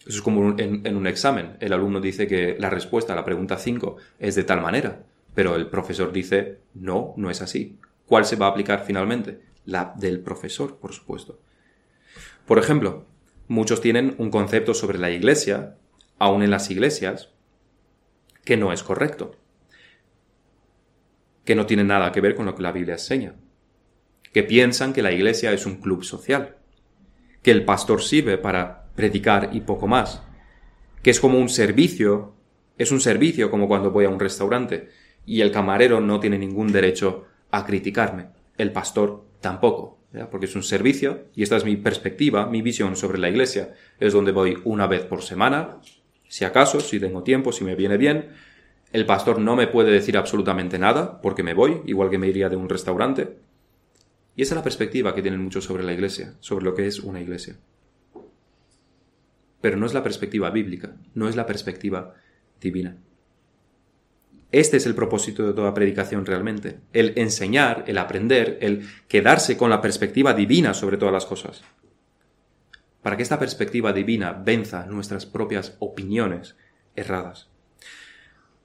Eso 0.00 0.16
es 0.18 0.22
como 0.22 0.58
en, 0.58 0.86
en, 0.86 0.96
un 0.96 1.06
examen. 1.06 1.56
El 1.60 1.72
alumno 1.72 2.00
dice 2.00 2.26
que 2.26 2.56
la 2.58 2.70
respuesta 2.70 3.12
a 3.12 3.16
la 3.16 3.24
pregunta 3.24 3.56
5 3.56 3.96
es 4.18 4.34
de 4.34 4.44
tal 4.44 4.60
manera, 4.60 5.04
pero 5.34 5.56
el 5.56 5.68
profesor 5.68 6.12
dice, 6.12 6.58
no, 6.74 7.14
no 7.16 7.30
es 7.30 7.42
así. 7.42 7.78
¿Cuál 8.06 8.24
se 8.24 8.36
va 8.36 8.46
a 8.46 8.50
aplicar 8.50 8.84
finalmente? 8.84 9.50
la 9.64 9.94
del 9.96 10.20
profesor, 10.20 10.78
por 10.78 10.92
supuesto. 10.92 11.38
Por 12.46 12.58
ejemplo, 12.58 13.06
muchos 13.50 13.80
tienen 13.80 14.14
un 14.18 14.30
concepto 14.30 14.74
sobre 14.74 14.96
la 14.96 15.10
iglesia, 15.10 15.74
aún 16.20 16.44
en 16.44 16.52
las 16.52 16.70
iglesias, 16.70 17.30
que 18.44 18.56
no 18.56 18.72
es 18.72 18.84
correcto, 18.84 19.34
que 21.44 21.56
no 21.56 21.66
tiene 21.66 21.82
nada 21.82 22.12
que 22.12 22.20
ver 22.20 22.36
con 22.36 22.46
lo 22.46 22.54
que 22.54 22.62
la 22.62 22.70
Biblia 22.70 22.94
enseña, 22.94 23.34
que 24.32 24.44
piensan 24.44 24.92
que 24.92 25.02
la 25.02 25.10
iglesia 25.10 25.52
es 25.52 25.66
un 25.66 25.80
club 25.80 26.04
social, 26.04 26.58
que 27.42 27.50
el 27.50 27.64
pastor 27.64 28.02
sirve 28.02 28.38
para 28.38 28.84
predicar 28.94 29.50
y 29.52 29.62
poco 29.62 29.88
más, 29.88 30.22
que 31.02 31.10
es 31.10 31.18
como 31.18 31.36
un 31.36 31.48
servicio, 31.48 32.36
es 32.78 32.92
un 32.92 33.00
servicio 33.00 33.50
como 33.50 33.66
cuando 33.66 33.90
voy 33.90 34.04
a 34.04 34.10
un 34.10 34.20
restaurante 34.20 34.90
y 35.26 35.40
el 35.40 35.50
camarero 35.50 36.00
no 36.00 36.20
tiene 36.20 36.38
ningún 36.38 36.70
derecho 36.70 37.26
a 37.50 37.66
criticarme, 37.66 38.28
el 38.58 38.70
pastor 38.70 39.24
tampoco, 39.40 39.99
porque 40.30 40.46
es 40.46 40.56
un 40.56 40.62
servicio 40.62 41.26
y 41.34 41.42
esta 41.42 41.56
es 41.56 41.64
mi 41.64 41.76
perspectiva, 41.76 42.46
mi 42.46 42.62
visión 42.62 42.96
sobre 42.96 43.18
la 43.18 43.28
iglesia, 43.28 43.74
es 43.98 44.12
donde 44.12 44.32
voy 44.32 44.58
una 44.64 44.86
vez 44.86 45.02
por 45.02 45.22
semana, 45.22 45.78
si 46.28 46.44
acaso, 46.44 46.80
si 46.80 46.98
tengo 46.98 47.22
tiempo, 47.22 47.52
si 47.52 47.64
me 47.64 47.74
viene 47.74 47.96
bien, 47.96 48.30
el 48.92 49.06
pastor 49.06 49.38
no 49.38 49.54
me 49.54 49.68
puede 49.68 49.92
decir 49.92 50.16
absolutamente 50.16 50.78
nada 50.78 51.20
porque 51.20 51.42
me 51.42 51.54
voy, 51.54 51.82
igual 51.86 52.10
que 52.10 52.18
me 52.18 52.28
iría 52.28 52.48
de 52.48 52.56
un 52.56 52.68
restaurante. 52.68 53.36
Y 54.34 54.42
esa 54.42 54.54
es 54.54 54.56
la 54.56 54.64
perspectiva 54.64 55.14
que 55.14 55.22
tienen 55.22 55.42
muchos 55.42 55.64
sobre 55.64 55.84
la 55.84 55.92
iglesia, 55.92 56.34
sobre 56.40 56.64
lo 56.64 56.74
que 56.74 56.86
es 56.86 57.00
una 57.00 57.20
iglesia. 57.20 57.56
Pero 59.60 59.76
no 59.76 59.86
es 59.86 59.94
la 59.94 60.02
perspectiva 60.02 60.50
bíblica, 60.50 60.96
no 61.14 61.28
es 61.28 61.36
la 61.36 61.46
perspectiva 61.46 62.14
divina. 62.60 62.96
Este 64.52 64.78
es 64.78 64.86
el 64.86 64.96
propósito 64.96 65.46
de 65.46 65.52
toda 65.52 65.74
predicación 65.74 66.26
realmente, 66.26 66.80
el 66.92 67.12
enseñar, 67.16 67.84
el 67.86 67.98
aprender, 67.98 68.58
el 68.60 68.88
quedarse 69.06 69.56
con 69.56 69.70
la 69.70 69.80
perspectiva 69.80 70.34
divina 70.34 70.74
sobre 70.74 70.96
todas 70.96 71.14
las 71.14 71.26
cosas. 71.26 71.62
Para 73.02 73.16
que 73.16 73.22
esta 73.22 73.38
perspectiva 73.38 73.92
divina 73.92 74.32
venza 74.32 74.86
nuestras 74.86 75.24
propias 75.24 75.76
opiniones 75.78 76.56
erradas. 76.96 77.48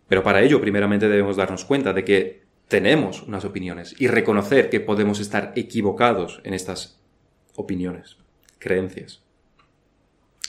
Pero 0.08 0.24
para 0.24 0.42
ello 0.42 0.60
primeramente 0.60 1.08
debemos 1.08 1.38
darnos 1.38 1.66
cuenta 1.66 1.94
de 1.94 2.04
que 2.04 2.46
tenemos 2.68 3.22
unas 3.22 3.46
opiniones 3.46 3.96
y 4.00 4.08
reconocer 4.08 4.70
que 4.70 4.80
podemos 4.80 5.20
estar 5.20 5.54
equivocados 5.56 6.42
en 6.44 6.56
estas 6.56 7.00
opiniones, 7.56 8.18
creencias. 8.58 9.24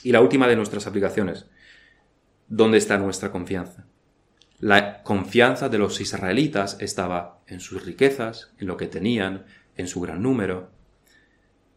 Y 0.03 0.13
la 0.13 0.23
última 0.23 0.49
de 0.49 0.57
nuestras 0.57 0.87
aplicaciones, 0.87 1.47
¿dónde 2.49 2.79
está 2.79 2.97
nuestra 2.97 3.31
confianza? 3.31 3.87
La 4.59 5.03
confianza 5.03 5.69
de 5.69 5.77
los 5.77 6.01
israelitas 6.01 6.79
estaba 6.81 7.43
en 7.47 7.61
sus 7.61 7.85
riquezas, 7.85 8.55
en 8.59 8.67
lo 8.69 8.79
que 8.79 8.87
tenían, 8.87 9.45
en 9.77 9.87
su 9.87 10.01
gran 10.01 10.23
número, 10.23 10.71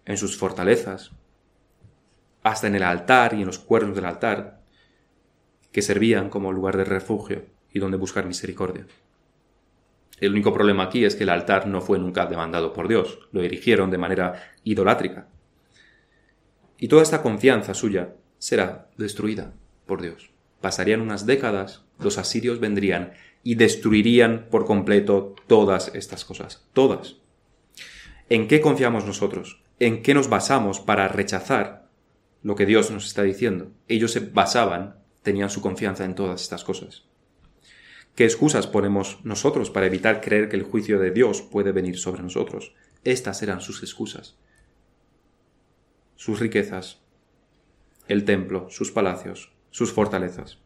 en 0.05 0.15
sus 0.15 0.37
fortalezas, 0.37 1.11
hasta 2.41 2.67
en 2.67 2.75
el 2.75 2.83
altar 2.83 3.33
y 3.33 3.41
en 3.41 3.47
los 3.47 3.59
cuernos 3.59 3.95
del 3.95 4.05
altar, 4.05 4.61
que 5.73 5.81
servían 5.81 6.29
como 6.29 6.53
lugar 6.53 6.77
de 6.77 6.85
refugio 6.85 7.45
y 7.71 7.79
donde 7.79 7.97
buscar 7.97 8.25
misericordia. 8.25 8.87
El 10.21 10.31
único 10.31 10.53
problema 10.53 10.83
aquí 10.83 11.03
es 11.03 11.15
que 11.15 11.23
el 11.23 11.29
altar 11.29 11.67
no 11.67 11.81
fue 11.81 11.99
nunca 11.99 12.25
demandado 12.27 12.71
por 12.71 12.87
Dios, 12.87 13.19
lo 13.31 13.41
erigieron 13.41 13.91
de 13.91 13.97
manera 13.97 14.53
idolátrica. 14.63 15.27
Y 16.77 16.87
toda 16.87 17.03
esta 17.03 17.21
confianza 17.21 17.73
suya 17.73 18.15
será 18.37 18.89
destruida 18.97 19.53
por 19.85 20.01
Dios. 20.01 20.31
Pasarían 20.61 21.01
unas 21.01 21.25
décadas, 21.25 21.85
los 21.99 22.17
asirios 22.17 22.59
vendrían 22.59 23.13
y 23.43 23.55
destruirían 23.55 24.47
por 24.49 24.65
completo 24.65 25.35
todas 25.47 25.91
estas 25.93 26.25
cosas, 26.25 26.65
todas. 26.73 27.17
¿En 28.29 28.47
qué 28.47 28.61
confiamos 28.61 29.05
nosotros? 29.05 29.61
¿En 29.79 30.01
qué 30.01 30.13
nos 30.13 30.29
basamos 30.29 30.79
para 30.79 31.07
rechazar 31.07 31.89
lo 32.43 32.55
que 32.55 32.65
Dios 32.65 32.91
nos 32.91 33.05
está 33.07 33.23
diciendo? 33.23 33.71
Ellos 33.87 34.11
se 34.11 34.19
basaban, 34.19 34.97
tenían 35.23 35.49
su 35.49 35.61
confianza 35.61 36.05
en 36.05 36.15
todas 36.15 36.41
estas 36.41 36.63
cosas. 36.63 37.05
¿Qué 38.15 38.25
excusas 38.25 38.67
ponemos 38.67 39.19
nosotros 39.23 39.69
para 39.69 39.85
evitar 39.85 40.19
creer 40.19 40.49
que 40.49 40.57
el 40.57 40.63
juicio 40.63 40.99
de 40.99 41.11
Dios 41.11 41.41
puede 41.41 41.71
venir 41.71 41.97
sobre 41.97 42.21
nosotros? 42.21 42.73
Estas 43.03 43.41
eran 43.41 43.61
sus 43.61 43.81
excusas. 43.81 44.37
Sus 46.17 46.39
riquezas, 46.39 47.01
el 48.09 48.25
templo, 48.25 48.67
sus 48.69 48.91
palacios, 48.91 49.53
sus 49.71 49.93
fortalezas. 49.93 50.59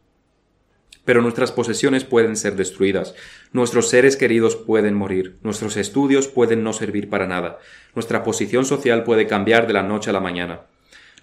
Pero 1.04 1.20
nuestras 1.20 1.52
posesiones 1.52 2.04
pueden 2.04 2.36
ser 2.36 2.56
destruidas, 2.56 3.14
nuestros 3.52 3.88
seres 3.88 4.16
queridos 4.16 4.56
pueden 4.56 4.94
morir, 4.94 5.38
nuestros 5.42 5.76
estudios 5.76 6.28
pueden 6.28 6.62
no 6.64 6.72
servir 6.72 7.10
para 7.10 7.26
nada, 7.26 7.58
nuestra 7.94 8.22
posición 8.22 8.64
social 8.64 9.04
puede 9.04 9.26
cambiar 9.26 9.66
de 9.66 9.74
la 9.74 9.82
noche 9.82 10.10
a 10.10 10.14
la 10.14 10.20
mañana. 10.20 10.62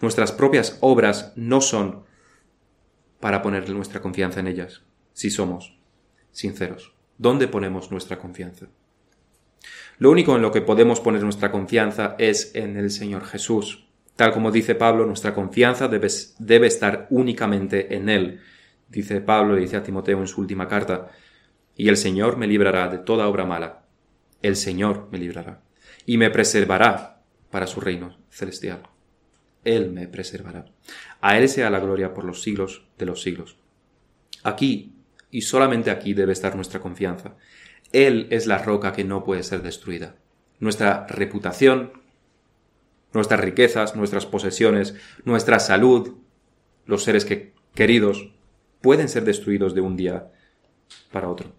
Nuestras 0.01 0.31
propias 0.31 0.77
obras 0.81 1.33
no 1.35 1.61
son 1.61 2.03
para 3.19 3.41
poner 3.41 3.69
nuestra 3.69 4.01
confianza 4.01 4.39
en 4.39 4.47
ellas, 4.47 4.81
si 5.13 5.29
somos 5.29 5.77
sinceros. 6.31 6.93
¿Dónde 7.17 7.47
ponemos 7.47 7.91
nuestra 7.91 8.17
confianza? 8.17 8.67
Lo 9.99 10.09
único 10.09 10.35
en 10.35 10.41
lo 10.41 10.51
que 10.51 10.61
podemos 10.61 10.99
poner 10.99 11.21
nuestra 11.21 11.51
confianza 11.51 12.15
es 12.17 12.55
en 12.55 12.77
el 12.77 12.89
Señor 12.89 13.25
Jesús. 13.25 13.87
Tal 14.15 14.33
como 14.33 14.51
dice 14.51 14.73
Pablo, 14.73 15.05
nuestra 15.05 15.35
confianza 15.35 15.87
debe, 15.87 16.07
debe 16.39 16.67
estar 16.67 17.05
únicamente 17.11 17.95
en 17.95 18.09
Él. 18.09 18.41
Dice 18.91 19.21
Pablo, 19.21 19.55
dice 19.55 19.77
a 19.77 19.83
Timoteo 19.83 20.19
en 20.19 20.27
su 20.27 20.41
última 20.41 20.67
carta, 20.67 21.11
y 21.77 21.87
el 21.87 21.95
Señor 21.95 22.35
me 22.35 22.45
librará 22.45 22.89
de 22.89 22.97
toda 22.97 23.29
obra 23.29 23.45
mala. 23.45 23.85
El 24.41 24.57
Señor 24.57 25.07
me 25.11 25.17
librará 25.17 25.61
y 26.05 26.17
me 26.17 26.29
preservará 26.29 27.21
para 27.49 27.67
su 27.67 27.79
reino 27.79 28.17
celestial. 28.29 28.83
Él 29.63 29.91
me 29.91 30.09
preservará. 30.09 30.65
A 31.21 31.37
Él 31.37 31.47
sea 31.47 31.69
la 31.69 31.79
gloria 31.79 32.13
por 32.13 32.25
los 32.25 32.41
siglos 32.41 32.85
de 32.97 33.05
los 33.05 33.21
siglos. 33.21 33.57
Aquí 34.43 34.93
y 35.29 35.41
solamente 35.41 35.89
aquí 35.89 36.13
debe 36.13 36.33
estar 36.33 36.55
nuestra 36.55 36.81
confianza. 36.81 37.35
Él 37.93 38.27
es 38.29 38.45
la 38.45 38.57
roca 38.57 38.91
que 38.91 39.05
no 39.05 39.23
puede 39.23 39.43
ser 39.43 39.61
destruida. 39.61 40.15
Nuestra 40.59 41.07
reputación, 41.07 41.93
nuestras 43.13 43.39
riquezas, 43.39 43.95
nuestras 43.95 44.25
posesiones, 44.25 44.95
nuestra 45.23 45.59
salud, 45.59 46.17
los 46.85 47.03
seres 47.03 47.23
que, 47.23 47.53
queridos, 47.73 48.33
pueden 48.81 49.09
ser 49.09 49.23
destruidos 49.23 49.73
de 49.73 49.81
un 49.81 49.95
día 49.95 50.31
para 51.11 51.29
otro. 51.29 51.51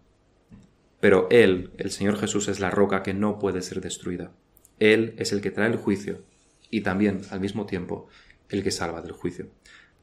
Pero 1.01 1.29
Él, 1.31 1.71
el 1.79 1.91
Señor 1.91 2.19
Jesús, 2.19 2.49
es 2.49 2.61
la 2.61 2.71
roca 2.71 3.03
que 3.03 3.15
no 3.15 3.39
puede 3.39 3.63
ser 3.63 3.81
destruida. 3.81 4.33
Él 4.79 5.15
es 5.19 5.33
el 5.33 5.41
que 5.41 5.51
trae 5.51 5.71
el 5.71 5.77
juicio 5.77 6.23
y 6.71 6.81
también, 6.81 7.23
al 7.31 7.41
mismo 7.41 7.67
tiempo, 7.67 8.09
el 8.49 8.63
que 8.63 8.71
salva 8.71 9.03
del 9.03 9.13
juicio. 9.13 9.49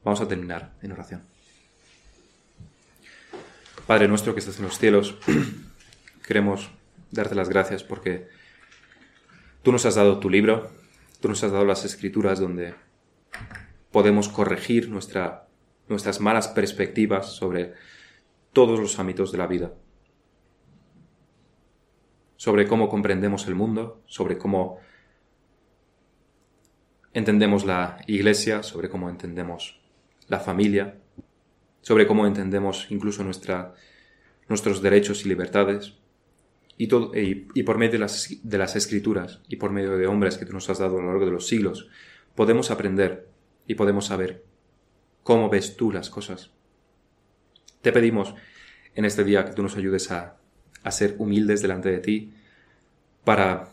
Vamos 0.04 0.20
a 0.20 0.28
terminar 0.28 0.74
en 0.82 0.92
oración. 0.92 1.22
Padre 3.86 4.08
nuestro 4.08 4.34
que 4.34 4.40
estás 4.40 4.58
en 4.58 4.64
los 4.64 4.78
cielos, 4.78 5.16
queremos 6.26 6.70
darte 7.10 7.34
las 7.34 7.48
gracias 7.48 7.82
porque 7.82 8.28
tú 9.62 9.72
nos 9.72 9.84
has 9.84 9.96
dado 9.96 10.20
tu 10.20 10.30
libro, 10.30 10.70
tú 11.20 11.28
nos 11.28 11.42
has 11.42 11.52
dado 11.52 11.64
las 11.64 11.84
escrituras 11.84 12.38
donde 12.38 12.74
podemos 13.90 14.28
corregir 14.28 14.88
nuestra, 14.88 15.48
nuestras 15.90 16.20
malas 16.20 16.48
perspectivas 16.48 17.34
sobre 17.34 17.74
todos 18.52 18.78
los 18.78 18.98
ámbitos 18.98 19.32
de 19.32 19.38
la 19.38 19.46
vida, 19.46 19.74
sobre 22.36 22.66
cómo 22.66 22.88
comprendemos 22.88 23.46
el 23.46 23.54
mundo, 23.54 24.00
sobre 24.06 24.38
cómo 24.38 24.78
entendemos 27.12 27.64
la 27.64 27.98
iglesia, 28.06 28.62
sobre 28.62 28.88
cómo 28.88 29.10
entendemos 29.10 29.80
la 30.28 30.40
familia, 30.40 30.96
sobre 31.82 32.06
cómo 32.06 32.26
entendemos 32.26 32.86
incluso 32.90 33.24
nuestros 33.24 34.82
derechos 34.82 35.24
y 35.24 35.28
libertades. 35.28 35.94
Y, 36.78 36.86
por 36.86 37.76
medio 37.76 37.92
de 37.92 37.98
las, 37.98 38.38
de 38.42 38.56
las 38.56 38.74
escrituras 38.74 39.42
y 39.48 39.56
por 39.56 39.70
medio 39.70 39.98
de 39.98 40.06
hombres 40.06 40.38
que 40.38 40.46
tú 40.46 40.54
nos 40.54 40.70
has 40.70 40.78
dado 40.78 40.96
a 40.96 41.02
lo 41.02 41.08
largo 41.08 41.26
de 41.26 41.32
los 41.32 41.46
siglos, 41.46 41.90
podemos 42.34 42.70
aprender 42.70 43.28
y 43.66 43.74
podemos 43.74 44.06
saber 44.06 44.49
cómo 45.22 45.48
ves 45.48 45.76
tú 45.76 45.92
las 45.92 46.10
cosas. 46.10 46.50
Te 47.82 47.92
pedimos 47.92 48.34
en 48.94 49.04
este 49.04 49.24
día 49.24 49.44
que 49.44 49.52
tú 49.52 49.62
nos 49.62 49.76
ayudes 49.76 50.10
a, 50.10 50.36
ser 50.90 51.16
humildes 51.18 51.62
delante 51.62 51.90
de 51.90 51.98
ti, 51.98 52.34
para 53.24 53.68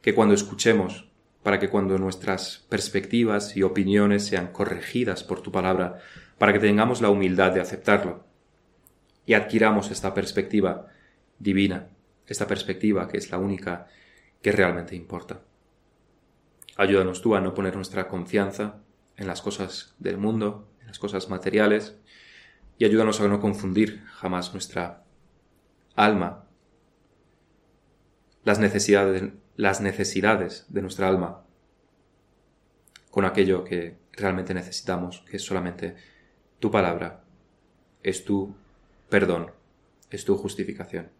que 0.00 0.14
cuando 0.14 0.34
escuchemos, 0.34 1.08
para 1.42 1.58
que 1.58 1.68
cuando 1.68 1.98
nuestras 1.98 2.66
perspectivas 2.68 3.56
y 3.56 3.62
opiniones 3.62 4.26
sean 4.26 4.52
corregidas 4.52 5.24
por 5.24 5.42
tu 5.42 5.50
palabra, 5.50 5.98
para 6.38 6.52
que 6.52 6.60
tengamos 6.60 7.00
la 7.00 7.10
humildad 7.10 7.52
de 7.52 7.60
aceptarlo 7.60 8.24
y 9.26 9.34
adquiramos 9.34 9.90
esta 9.90 10.14
perspectiva 10.14 10.86
divina, 11.38 11.88
esta 12.26 12.46
perspectiva 12.46 13.08
que 13.08 13.18
es 13.18 13.30
la 13.30 13.38
única 13.38 13.88
que 14.40 14.52
realmente 14.52 14.94
importa. 14.94 15.40
Ayúdanos 16.76 17.20
tú 17.22 17.34
a 17.34 17.40
no 17.40 17.54
poner 17.54 17.74
nuestra 17.74 18.06
confianza 18.06 18.82
en 19.18 19.26
las 19.26 19.42
cosas 19.42 19.94
del 19.98 20.16
mundo, 20.16 20.70
en 20.80 20.86
las 20.86 20.98
cosas 20.98 21.28
materiales, 21.28 21.96
y 22.78 22.84
ayúdanos 22.84 23.20
a 23.20 23.28
no 23.28 23.40
confundir 23.40 24.04
jamás 24.06 24.52
nuestra 24.52 25.04
alma, 25.96 26.46
las 28.44 28.60
necesidades, 28.60 29.32
las 29.56 29.80
necesidades 29.80 30.64
de 30.68 30.80
nuestra 30.80 31.08
alma 31.08 31.44
con 33.10 33.24
aquello 33.24 33.64
que 33.64 33.98
realmente 34.12 34.54
necesitamos, 34.54 35.24
que 35.28 35.38
es 35.38 35.42
solamente 35.42 35.96
tu 36.60 36.70
palabra, 36.70 37.24
es 38.02 38.24
tu 38.24 38.54
perdón, 39.08 39.50
es 40.10 40.24
tu 40.24 40.36
justificación. 40.36 41.10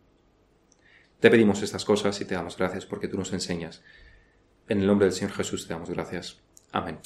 Te 1.18 1.30
pedimos 1.30 1.62
estas 1.62 1.84
cosas 1.84 2.20
y 2.20 2.24
te 2.24 2.36
damos 2.36 2.56
gracias 2.56 2.86
porque 2.86 3.08
tú 3.08 3.18
nos 3.18 3.32
enseñas. 3.32 3.82
En 4.68 4.80
el 4.80 4.86
nombre 4.86 5.06
del 5.06 5.14
Señor 5.14 5.32
Jesús 5.32 5.66
te 5.66 5.74
damos 5.74 5.90
gracias. 5.90 6.40
Amén. 6.72 6.98